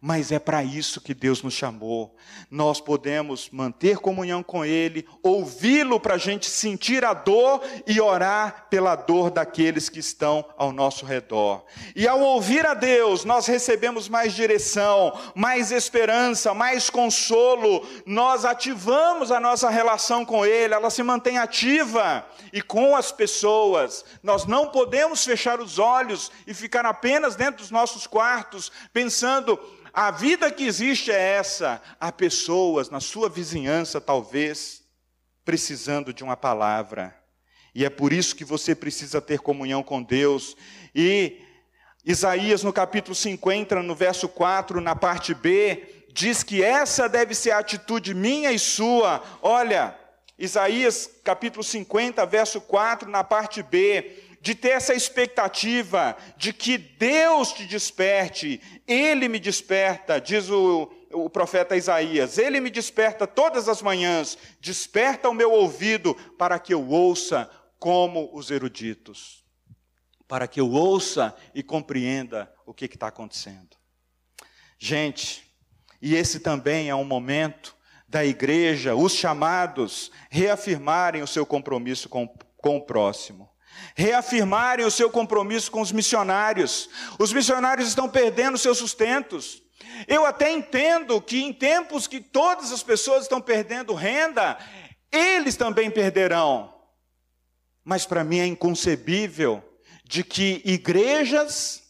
Mas 0.00 0.30
é 0.30 0.38
para 0.38 0.62
isso 0.62 1.00
que 1.00 1.14
Deus 1.14 1.42
nos 1.42 1.54
chamou. 1.54 2.14
Nós 2.50 2.80
podemos 2.80 3.50
manter 3.50 3.98
comunhão 3.98 4.42
com 4.42 4.64
Ele, 4.64 5.06
ouvi-lo 5.22 5.98
para 5.98 6.14
a 6.14 6.18
gente 6.18 6.48
sentir 6.48 7.04
a 7.04 7.14
dor 7.14 7.62
e 7.86 8.00
orar 8.00 8.66
pela 8.70 8.94
dor 8.94 9.30
daqueles 9.30 9.88
que 9.88 9.98
estão 9.98 10.44
ao 10.56 10.72
nosso 10.72 11.04
redor. 11.04 11.64
E 11.94 12.06
ao 12.06 12.20
ouvir 12.20 12.66
a 12.66 12.74
Deus, 12.74 13.24
nós 13.24 13.46
recebemos 13.46 14.08
mais 14.08 14.34
direção, 14.34 15.12
mais 15.34 15.72
esperança, 15.72 16.54
mais 16.54 16.90
consolo, 16.90 17.84
nós 18.04 18.44
ativamos 18.44 19.32
a 19.32 19.40
nossa 19.40 19.70
relação 19.70 20.24
com 20.24 20.44
Ele, 20.44 20.74
ela 20.74 20.90
se 20.90 21.02
mantém 21.02 21.38
ativa 21.38 22.24
e 22.52 22.62
com 22.62 22.94
as 22.94 23.10
pessoas. 23.10 24.04
Nós 24.22 24.46
não 24.46 24.68
podemos 24.68 25.24
fechar 25.24 25.60
os 25.60 25.78
olhos 25.78 26.30
e 26.46 26.54
ficar 26.54 26.86
apenas 26.86 27.34
dentro 27.34 27.56
dos 27.56 27.70
nossos 27.70 28.06
quartos 28.06 28.70
pensando 28.92 29.58
a 29.96 30.10
vida 30.10 30.50
que 30.50 30.64
existe 30.64 31.10
é 31.10 31.36
essa. 31.38 31.80
Há 31.98 32.12
pessoas 32.12 32.90
na 32.90 33.00
sua 33.00 33.30
vizinhança, 33.30 33.98
talvez, 33.98 34.82
precisando 35.42 36.12
de 36.12 36.22
uma 36.22 36.36
palavra. 36.36 37.18
E 37.74 37.82
é 37.82 37.88
por 37.88 38.12
isso 38.12 38.36
que 38.36 38.44
você 38.44 38.74
precisa 38.74 39.22
ter 39.22 39.38
comunhão 39.38 39.82
com 39.82 40.02
Deus. 40.02 40.54
E 40.94 41.40
Isaías, 42.04 42.62
no 42.62 42.74
capítulo 42.74 43.14
50, 43.14 43.82
no 43.82 43.94
verso 43.94 44.28
4, 44.28 44.82
na 44.82 44.94
parte 44.94 45.32
B, 45.32 46.04
diz 46.12 46.42
que 46.42 46.62
essa 46.62 47.08
deve 47.08 47.34
ser 47.34 47.52
a 47.52 47.58
atitude 47.60 48.12
minha 48.12 48.52
e 48.52 48.58
sua. 48.58 49.22
Olha, 49.40 49.98
Isaías, 50.38 51.08
capítulo 51.24 51.64
50, 51.64 52.26
verso 52.26 52.60
4, 52.60 53.08
na 53.08 53.24
parte 53.24 53.62
B 53.62 54.25
de 54.46 54.54
ter 54.54 54.68
essa 54.68 54.94
expectativa 54.94 56.16
de 56.36 56.52
que 56.52 56.78
Deus 56.78 57.52
te 57.52 57.66
desperte, 57.66 58.60
Ele 58.86 59.26
me 59.26 59.40
desperta, 59.40 60.20
diz 60.20 60.48
o, 60.48 60.88
o 61.10 61.28
profeta 61.28 61.76
Isaías, 61.76 62.38
Ele 62.38 62.60
me 62.60 62.70
desperta 62.70 63.26
todas 63.26 63.68
as 63.68 63.82
manhãs, 63.82 64.38
desperta 64.60 65.28
o 65.28 65.34
meu 65.34 65.50
ouvido 65.50 66.14
para 66.38 66.60
que 66.60 66.72
eu 66.72 66.88
ouça 66.88 67.50
como 67.76 68.30
os 68.32 68.52
eruditos, 68.52 69.44
para 70.28 70.46
que 70.46 70.60
eu 70.60 70.70
ouça 70.70 71.34
e 71.52 71.60
compreenda 71.60 72.48
o 72.64 72.72
que 72.72 72.84
está 72.84 73.08
acontecendo. 73.08 73.76
Gente, 74.78 75.44
e 76.00 76.14
esse 76.14 76.38
também 76.38 76.88
é 76.88 76.94
um 76.94 77.04
momento 77.04 77.74
da 78.06 78.24
igreja, 78.24 78.94
os 78.94 79.12
chamados, 79.12 80.12
reafirmarem 80.30 81.20
o 81.20 81.26
seu 81.26 81.44
compromisso 81.44 82.08
com, 82.08 82.28
com 82.58 82.76
o 82.76 82.86
próximo 82.86 83.55
reafirmarem 83.94 84.84
o 84.84 84.90
seu 84.90 85.10
compromisso 85.10 85.70
com 85.70 85.80
os 85.80 85.90
missionários. 85.90 86.88
Os 87.18 87.32
missionários 87.32 87.88
estão 87.88 88.08
perdendo 88.08 88.58
seus 88.58 88.78
sustentos. 88.78 89.62
Eu 90.06 90.26
até 90.26 90.52
entendo 90.52 91.20
que 91.20 91.42
em 91.42 91.52
tempos 91.52 92.06
que 92.06 92.20
todas 92.20 92.70
as 92.72 92.82
pessoas 92.82 93.22
estão 93.22 93.40
perdendo 93.40 93.94
renda, 93.94 94.58
eles 95.10 95.56
também 95.56 95.90
perderão. 95.90 96.74
Mas 97.82 98.04
para 98.04 98.22
mim 98.22 98.38
é 98.38 98.46
inconcebível 98.46 99.62
de 100.04 100.22
que 100.22 100.60
igrejas 100.64 101.82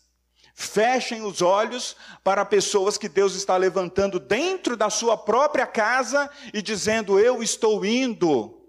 fechem 0.55 1.22
os 1.22 1.43
olhos 1.43 1.97
para 2.22 2.45
pessoas 2.45 2.97
que 2.97 3.09
Deus 3.09 3.34
está 3.34 3.57
levantando 3.57 4.20
dentro 4.20 4.76
da 4.76 4.89
sua 4.89 5.16
própria 5.16 5.66
casa 5.66 6.30
e 6.55 6.62
dizendo: 6.62 7.18
Eu 7.18 7.43
estou 7.43 7.84
indo 7.84 8.62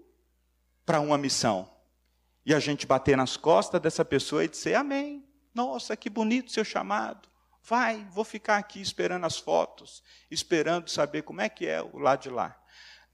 para 0.84 1.00
uma 1.00 1.16
missão 1.16 1.77
e 2.48 2.54
a 2.54 2.58
gente 2.58 2.86
bater 2.86 3.14
nas 3.14 3.36
costas 3.36 3.78
dessa 3.78 4.02
pessoa 4.02 4.42
e 4.42 4.48
dizer: 4.48 4.74
Amém. 4.74 5.22
Nossa, 5.54 5.94
que 5.94 6.08
bonito 6.08 6.50
seu 6.50 6.64
chamado. 6.64 7.28
Vai, 7.62 8.06
vou 8.10 8.24
ficar 8.24 8.56
aqui 8.56 8.80
esperando 8.80 9.26
as 9.26 9.36
fotos, 9.36 10.02
esperando 10.30 10.88
saber 10.88 11.22
como 11.22 11.42
é 11.42 11.48
que 11.50 11.66
é 11.66 11.82
o 11.82 11.98
lado 11.98 12.22
de 12.22 12.30
lá. 12.30 12.58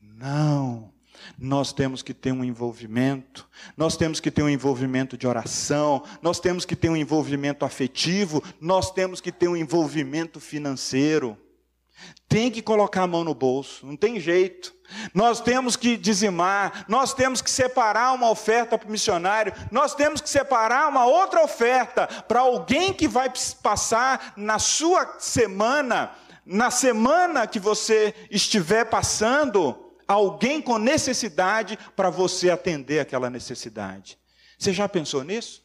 Não. 0.01 0.95
Nós 1.37 1.73
temos 1.73 2.01
que 2.01 2.15
ter 2.15 2.31
um 2.31 2.45
envolvimento, 2.45 3.49
nós 3.77 3.97
temos 3.97 4.21
que 4.21 4.31
ter 4.31 4.43
um 4.43 4.49
envolvimento 4.49 5.17
de 5.17 5.27
oração, 5.27 6.05
nós 6.23 6.39
temos 6.39 6.65
que 6.65 6.77
ter 6.77 6.89
um 6.89 6.97
envolvimento 6.97 7.65
afetivo, 7.65 8.43
nós 8.61 8.93
temos 8.93 9.21
que 9.21 9.33
ter 9.33 9.49
um 9.49 9.57
envolvimento 9.57 10.39
financeiro. 10.39 11.37
Tem 12.29 12.51
que 12.51 12.63
colocar 12.63 13.03
a 13.03 13.07
mão 13.07 13.25
no 13.25 13.35
bolso, 13.35 13.87
não 13.87 13.97
tem 13.97 14.19
jeito. 14.19 14.75
Nós 15.15 15.41
temos 15.41 15.77
que 15.77 15.97
dizimar, 15.97 16.85
nós 16.89 17.15
temos 17.15 17.41
que 17.41 17.51
separar 17.51 18.13
uma 18.13 18.31
oferta 18.31 18.77
para 18.77 18.89
o 18.89 18.93
missionário, 18.93 19.53
nós 19.71 19.95
temos 19.95 20.21
que 20.21 20.29
separar 20.29 20.89
uma 20.89 21.07
outra 21.07 21.43
oferta 21.43 22.07
para 22.07 22.41
alguém 22.41 22.93
que 22.93 23.09
vai 23.09 23.33
passar 23.63 24.35
na 24.37 24.59
sua 24.59 25.19
semana, 25.19 26.13
na 26.45 26.71
semana 26.71 27.47
que 27.47 27.59
você 27.59 28.15
estiver 28.31 28.85
passando, 28.85 29.93
alguém 30.07 30.61
com 30.61 30.79
necessidade 30.79 31.79
para 31.97 32.11
você 32.11 32.51
atender 32.51 33.01
aquela 33.01 33.31
necessidade. 33.31 34.19
Você 34.59 34.73
já 34.73 34.89
pensou 34.89 35.25
nisso? 35.25 35.64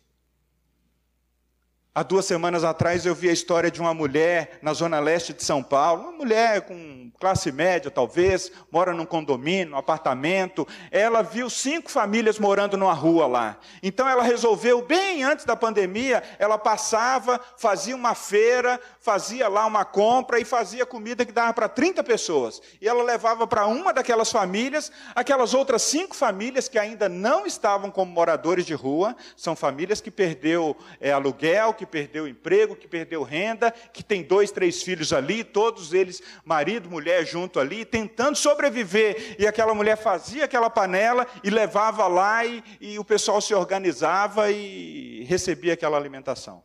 Há 1.94 2.04
duas 2.04 2.26
semanas 2.26 2.64
atrás 2.64 3.04
eu 3.04 3.16
vi 3.16 3.30
a 3.30 3.34
história 3.34 3.72
de 3.72 3.82
uma 3.82 3.96
mulher 3.96 4.60
na 4.62 4.74
zona 4.74 5.00
leste 5.00 5.34
de 5.34 5.44
São 5.44 5.64
Paulo, 5.64 6.04
uma 6.04 6.12
mulher 6.12 6.62
com 6.62 7.12
classe 7.20 7.52
média 7.52 7.90
talvez, 7.90 8.52
mora 8.72 8.94
num 8.94 9.08
condomínio, 9.08 9.72
num 9.72 9.78
apartamento. 9.78 10.68
Ela 10.92 11.24
viu 11.24 11.50
cinco 11.50 11.90
famílias 11.90 12.38
morando 12.38 12.78
numa 12.78 12.94
rua 12.94 13.26
lá. 13.26 13.58
Então 13.82 14.08
ela 14.08 14.22
resolveu, 14.22 14.84
bem 14.84 15.24
antes 15.24 15.46
da 15.46 15.56
pandemia, 15.56 16.24
ela 16.38 16.60
passava, 16.60 17.42
fazia 17.58 17.96
uma 17.96 18.14
feira, 18.14 18.80
fazia 19.02 19.48
lá 19.50 19.66
uma 19.66 19.84
compra 19.84 20.40
e 20.40 20.46
fazia 20.46 20.86
comida 20.86 21.26
que 21.26 21.32
dava 21.32 21.54
para 21.54 21.68
30 21.68 22.04
pessoas. 22.04 22.62
E 22.80 22.88
ela 22.88 23.04
levava 23.04 23.48
para 23.48 23.66
uma 23.66 23.92
daquelas 23.92 24.32
famílias, 24.32 24.92
aquelas 25.16 25.56
outras 25.56 25.82
cinco 25.82 26.16
famílias 26.16 26.70
que 26.70 26.78
ainda 26.78 27.10
não 27.10 27.48
estavam 27.48 27.90
como 27.90 28.12
moradores 28.12 28.66
de 28.66 28.76
rua, 28.76 29.16
são 29.36 29.56
famílias 29.56 30.00
que 30.00 30.12
perdeu 30.12 30.78
é, 31.02 31.12
aluguel, 31.12 31.74
que 31.74 31.89
perdeu 31.90 32.28
emprego, 32.28 32.76
que 32.76 32.88
perdeu 32.88 33.24
renda, 33.24 33.72
que 33.72 34.04
tem 34.04 34.24
dois, 34.24 34.52
três 34.52 34.82
filhos 34.82 35.12
ali, 35.12 35.44
todos 35.44 35.94
eles, 35.94 36.22
marido, 36.46 36.90
mulher 36.90 37.26
junto 37.26 37.60
ali, 37.60 37.84
tentando 37.84 38.36
sobreviver. 38.36 39.36
E 39.38 39.46
aquela 39.46 39.74
mulher 39.74 39.98
fazia 39.98 40.46
aquela 40.46 40.70
panela 40.70 41.28
e 41.44 41.50
levava 41.50 42.08
lá, 42.08 42.46
e, 42.46 42.64
e 42.80 43.00
o 43.00 43.04
pessoal 43.04 43.42
se 43.42 43.54
organizava 43.54 44.52
e 44.52 45.24
recebia 45.26 45.74
aquela 45.74 45.98
alimentação. 45.98 46.64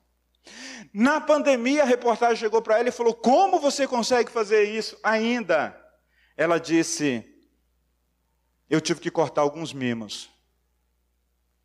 Na 0.93 1.21
pandemia, 1.21 1.83
a 1.83 1.87
reportagem 1.87 2.37
chegou 2.37 2.63
para 2.63 2.79
ela 2.79 2.89
e 2.89 2.93
falou: 2.93 3.15
Como 3.15 3.59
você 3.59 3.87
consegue 3.87 4.31
fazer 4.31 4.65
isso 4.65 4.97
ainda? 5.03 5.77
Ela 6.37 6.59
disse: 6.59 7.25
Eu 8.69 8.81
tive 8.81 9.01
que 9.01 9.11
cortar 9.11 9.43
alguns 9.43 9.73
mimos. 9.73 10.31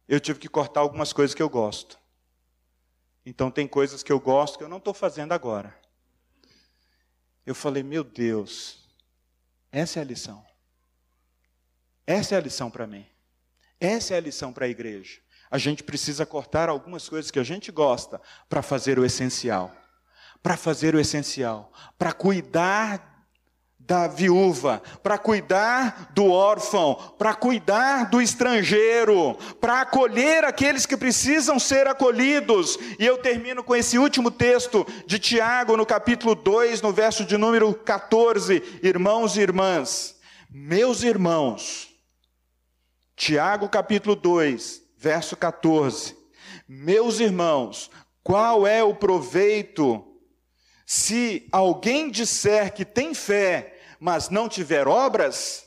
Eu 0.07 0.19
tive 0.19 0.39
que 0.39 0.47
cortar 0.47 0.79
algumas 0.79 1.13
coisas 1.13 1.35
que 1.35 1.43
eu 1.43 1.49
gosto. 1.49 1.98
Então 3.29 3.51
tem 3.51 3.67
coisas 3.67 4.01
que 4.01 4.11
eu 4.11 4.19
gosto 4.19 4.57
que 4.57 4.63
eu 4.63 4.67
não 4.67 4.77
estou 4.77 4.91
fazendo 4.91 5.33
agora. 5.33 5.79
Eu 7.45 7.53
falei, 7.53 7.83
meu 7.83 8.03
Deus, 8.03 8.89
essa 9.71 9.99
é 9.99 10.01
a 10.01 10.05
lição. 10.05 10.43
Essa 12.07 12.33
é 12.33 12.37
a 12.39 12.41
lição 12.41 12.71
para 12.71 12.87
mim. 12.87 13.05
Essa 13.79 14.15
é 14.15 14.17
a 14.17 14.19
lição 14.19 14.51
para 14.51 14.65
a 14.65 14.67
igreja. 14.67 15.19
A 15.51 15.59
gente 15.59 15.83
precisa 15.83 16.25
cortar 16.25 16.69
algumas 16.69 17.07
coisas 17.07 17.29
que 17.29 17.37
a 17.37 17.43
gente 17.43 17.71
gosta 17.71 18.19
para 18.49 18.63
fazer 18.63 18.97
o 18.97 19.05
essencial. 19.05 19.71
Para 20.41 20.57
fazer 20.57 20.95
o 20.95 20.99
essencial. 20.99 21.71
Para 21.99 22.13
cuidar 22.13 23.08
da 23.89 24.07
viúva, 24.07 24.83
para 25.01 25.17
cuidar 25.17 26.11
do 26.13 26.29
órfão, 26.29 26.93
para 27.17 27.33
cuidar 27.33 28.07
do 28.07 28.21
estrangeiro, 28.21 29.35
para 29.59 29.81
acolher 29.81 30.45
aqueles 30.45 30.85
que 30.85 30.95
precisam 30.95 31.57
ser 31.57 31.87
acolhidos. 31.87 32.77
E 32.99 33.05
eu 33.05 33.17
termino 33.17 33.63
com 33.63 33.75
esse 33.75 33.97
último 33.97 34.29
texto 34.29 34.85
de 35.07 35.17
Tiago, 35.17 35.75
no 35.75 35.87
capítulo 35.87 36.35
2, 36.35 36.83
no 36.83 36.93
verso 36.93 37.25
de 37.25 37.35
número 37.35 37.73
14. 37.73 38.61
Irmãos 38.83 39.35
e 39.35 39.41
irmãs, 39.41 40.15
meus 40.51 41.01
irmãos, 41.01 41.89
Tiago, 43.15 43.67
capítulo 43.67 44.15
2, 44.15 44.83
verso 44.99 45.35
14. 45.35 46.15
Meus 46.67 47.19
irmãos, 47.19 47.89
qual 48.23 48.67
é 48.67 48.83
o 48.83 48.93
proveito 48.93 50.05
se 50.85 51.47
alguém 51.51 52.09
disser 52.09 52.73
que 52.73 52.83
tem 52.83 53.13
fé, 53.13 53.78
mas 53.99 54.29
não 54.29 54.47
tiver 54.47 54.87
obras, 54.87 55.65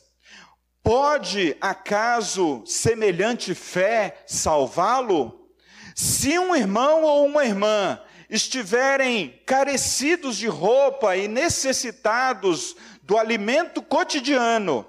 pode 0.82 1.56
acaso 1.60 2.62
semelhante 2.66 3.54
fé 3.54 4.22
salvá-lo? 4.26 5.50
Se 5.94 6.38
um 6.38 6.56
irmão 6.56 7.02
ou 7.02 7.26
uma 7.26 7.44
irmã 7.44 8.00
estiverem 8.30 9.42
carecidos 9.46 10.38
de 10.38 10.46
roupa 10.46 11.16
e 11.16 11.28
necessitados 11.28 12.74
do 13.02 13.18
alimento 13.18 13.82
cotidiano, 13.82 14.86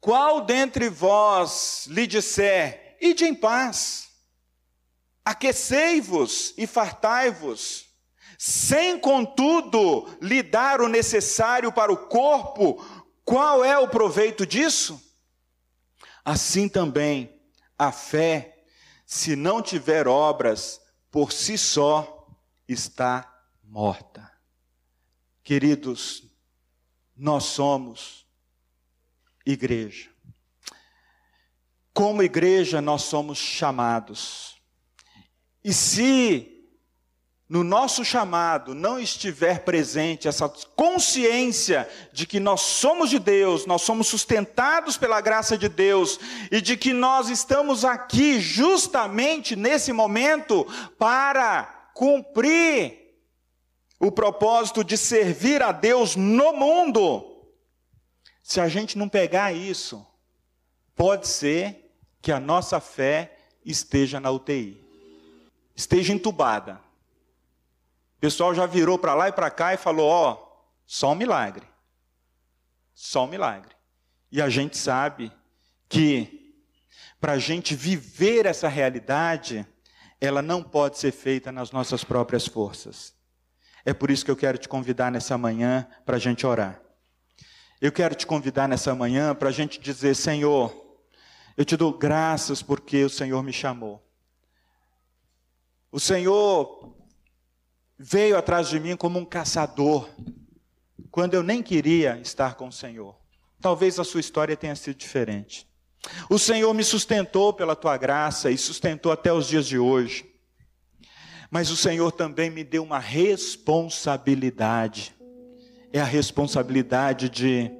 qual 0.00 0.42
dentre 0.42 0.88
vós 0.88 1.86
lhe 1.88 2.06
disser, 2.06 2.96
ide 3.00 3.24
em 3.24 3.34
paz, 3.34 4.08
aquecei-vos 5.24 6.54
e 6.56 6.66
fartai-vos, 6.66 7.86
sem 8.38 8.98
contudo 8.98 10.08
lhe 10.20 10.42
dar 10.42 10.80
o 10.80 10.88
necessário 10.88 11.72
para 11.72 11.92
o 11.92 11.96
corpo, 11.96 12.84
qual 13.24 13.64
é 13.64 13.78
o 13.78 13.88
proveito 13.88 14.46
disso? 14.46 15.00
Assim 16.24 16.68
também 16.68 17.40
a 17.78 17.90
fé, 17.92 18.64
se 19.06 19.36
não 19.36 19.60
tiver 19.62 20.06
obras, 20.08 20.80
por 21.10 21.32
si 21.32 21.56
só 21.56 22.28
está 22.68 23.30
morta. 23.62 24.30
Queridos, 25.42 26.24
nós 27.16 27.44
somos 27.44 28.26
igreja. 29.44 30.10
Como 31.92 32.22
igreja, 32.22 32.80
nós 32.80 33.02
somos 33.02 33.38
chamados. 33.38 34.56
E 35.62 35.72
se 35.72 36.53
no 37.48 37.62
nosso 37.62 38.04
chamado 38.04 38.74
não 38.74 38.98
estiver 38.98 39.64
presente 39.64 40.26
essa 40.26 40.48
consciência 40.48 41.88
de 42.12 42.26
que 42.26 42.40
nós 42.40 42.62
somos 42.62 43.10
de 43.10 43.18
Deus, 43.18 43.66
nós 43.66 43.82
somos 43.82 44.06
sustentados 44.06 44.96
pela 44.96 45.20
graça 45.20 45.56
de 45.58 45.68
Deus 45.68 46.18
e 46.50 46.60
de 46.60 46.76
que 46.76 46.92
nós 46.92 47.28
estamos 47.28 47.84
aqui 47.84 48.40
justamente 48.40 49.54
nesse 49.54 49.92
momento 49.92 50.66
para 50.98 51.90
cumprir 51.94 53.14
o 54.00 54.10
propósito 54.10 54.82
de 54.82 54.96
servir 54.96 55.62
a 55.62 55.70
Deus 55.70 56.16
no 56.16 56.54
mundo. 56.54 57.30
Se 58.42 58.60
a 58.60 58.68
gente 58.68 58.96
não 58.96 59.08
pegar 59.08 59.52
isso, 59.52 60.04
pode 60.96 61.28
ser 61.28 61.92
que 62.22 62.32
a 62.32 62.40
nossa 62.40 62.80
fé 62.80 63.36
esteja 63.64 64.18
na 64.18 64.30
UTI, 64.30 64.82
esteja 65.76 66.12
entubada 66.12 66.83
pessoal 68.20 68.54
já 68.54 68.66
virou 68.66 68.98
para 68.98 69.14
lá 69.14 69.28
e 69.28 69.32
para 69.32 69.50
cá 69.50 69.74
e 69.74 69.76
falou: 69.76 70.08
ó, 70.08 70.32
oh, 70.32 70.66
só 70.86 71.12
um 71.12 71.14
milagre. 71.14 71.66
Só 72.94 73.24
um 73.24 73.28
milagre. 73.28 73.74
E 74.30 74.40
a 74.40 74.48
gente 74.48 74.76
sabe 74.76 75.32
que 75.88 76.44
para 77.20 77.32
a 77.32 77.38
gente 77.38 77.74
viver 77.74 78.46
essa 78.46 78.68
realidade, 78.68 79.66
ela 80.20 80.42
não 80.42 80.62
pode 80.62 80.98
ser 80.98 81.12
feita 81.12 81.50
nas 81.50 81.70
nossas 81.70 82.04
próprias 82.04 82.46
forças. 82.46 83.14
É 83.84 83.92
por 83.92 84.10
isso 84.10 84.24
que 84.24 84.30
eu 84.30 84.36
quero 84.36 84.58
te 84.58 84.68
convidar 84.68 85.10
nessa 85.10 85.36
manhã 85.36 85.86
para 86.04 86.16
a 86.16 86.20
gente 86.20 86.46
orar. 86.46 86.80
Eu 87.80 87.92
quero 87.92 88.14
te 88.14 88.26
convidar 88.26 88.68
nessa 88.68 88.94
manhã 88.94 89.34
para 89.34 89.50
a 89.50 89.52
gente 89.52 89.78
dizer: 89.78 90.14
Senhor, 90.14 90.74
eu 91.56 91.64
te 91.64 91.76
dou 91.76 91.92
graças 91.92 92.62
porque 92.62 93.04
o 93.04 93.10
Senhor 93.10 93.42
me 93.42 93.52
chamou. 93.52 94.02
O 95.92 96.00
Senhor 96.00 96.93
veio 97.98 98.36
atrás 98.36 98.68
de 98.68 98.78
mim 98.80 98.96
como 98.96 99.18
um 99.18 99.24
caçador, 99.24 100.08
quando 101.10 101.34
eu 101.34 101.42
nem 101.42 101.62
queria 101.62 102.18
estar 102.20 102.54
com 102.54 102.68
o 102.68 102.72
Senhor. 102.72 103.16
Talvez 103.60 103.98
a 103.98 104.04
sua 104.04 104.20
história 104.20 104.56
tenha 104.56 104.76
sido 104.76 104.96
diferente. 104.96 105.66
O 106.28 106.38
Senhor 106.38 106.72
me 106.74 106.84
sustentou 106.84 107.52
pela 107.52 107.74
tua 107.74 107.96
graça 107.96 108.50
e 108.50 108.58
sustentou 108.58 109.10
até 109.10 109.32
os 109.32 109.46
dias 109.46 109.66
de 109.66 109.78
hoje. 109.78 110.26
Mas 111.50 111.70
o 111.70 111.76
Senhor 111.76 112.12
também 112.12 112.50
me 112.50 112.64
deu 112.64 112.82
uma 112.82 112.98
responsabilidade. 112.98 115.14
É 115.92 116.00
a 116.00 116.04
responsabilidade 116.04 117.28
de, 117.28 117.70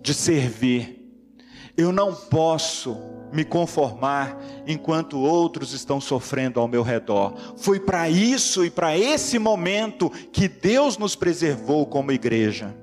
de 0.00 0.14
servir. 0.14 1.02
Eu 1.76 1.90
não 1.90 2.14
posso 2.14 2.96
me 3.34 3.44
conformar 3.44 4.40
enquanto 4.66 5.18
outros 5.18 5.72
estão 5.72 6.00
sofrendo 6.00 6.60
ao 6.60 6.68
meu 6.68 6.82
redor. 6.82 7.34
Foi 7.56 7.80
para 7.80 8.08
isso 8.08 8.64
e 8.64 8.70
para 8.70 8.96
esse 8.96 9.38
momento 9.38 10.08
que 10.32 10.48
Deus 10.48 10.96
nos 10.96 11.16
preservou 11.16 11.84
como 11.86 12.12
igreja. 12.12 12.74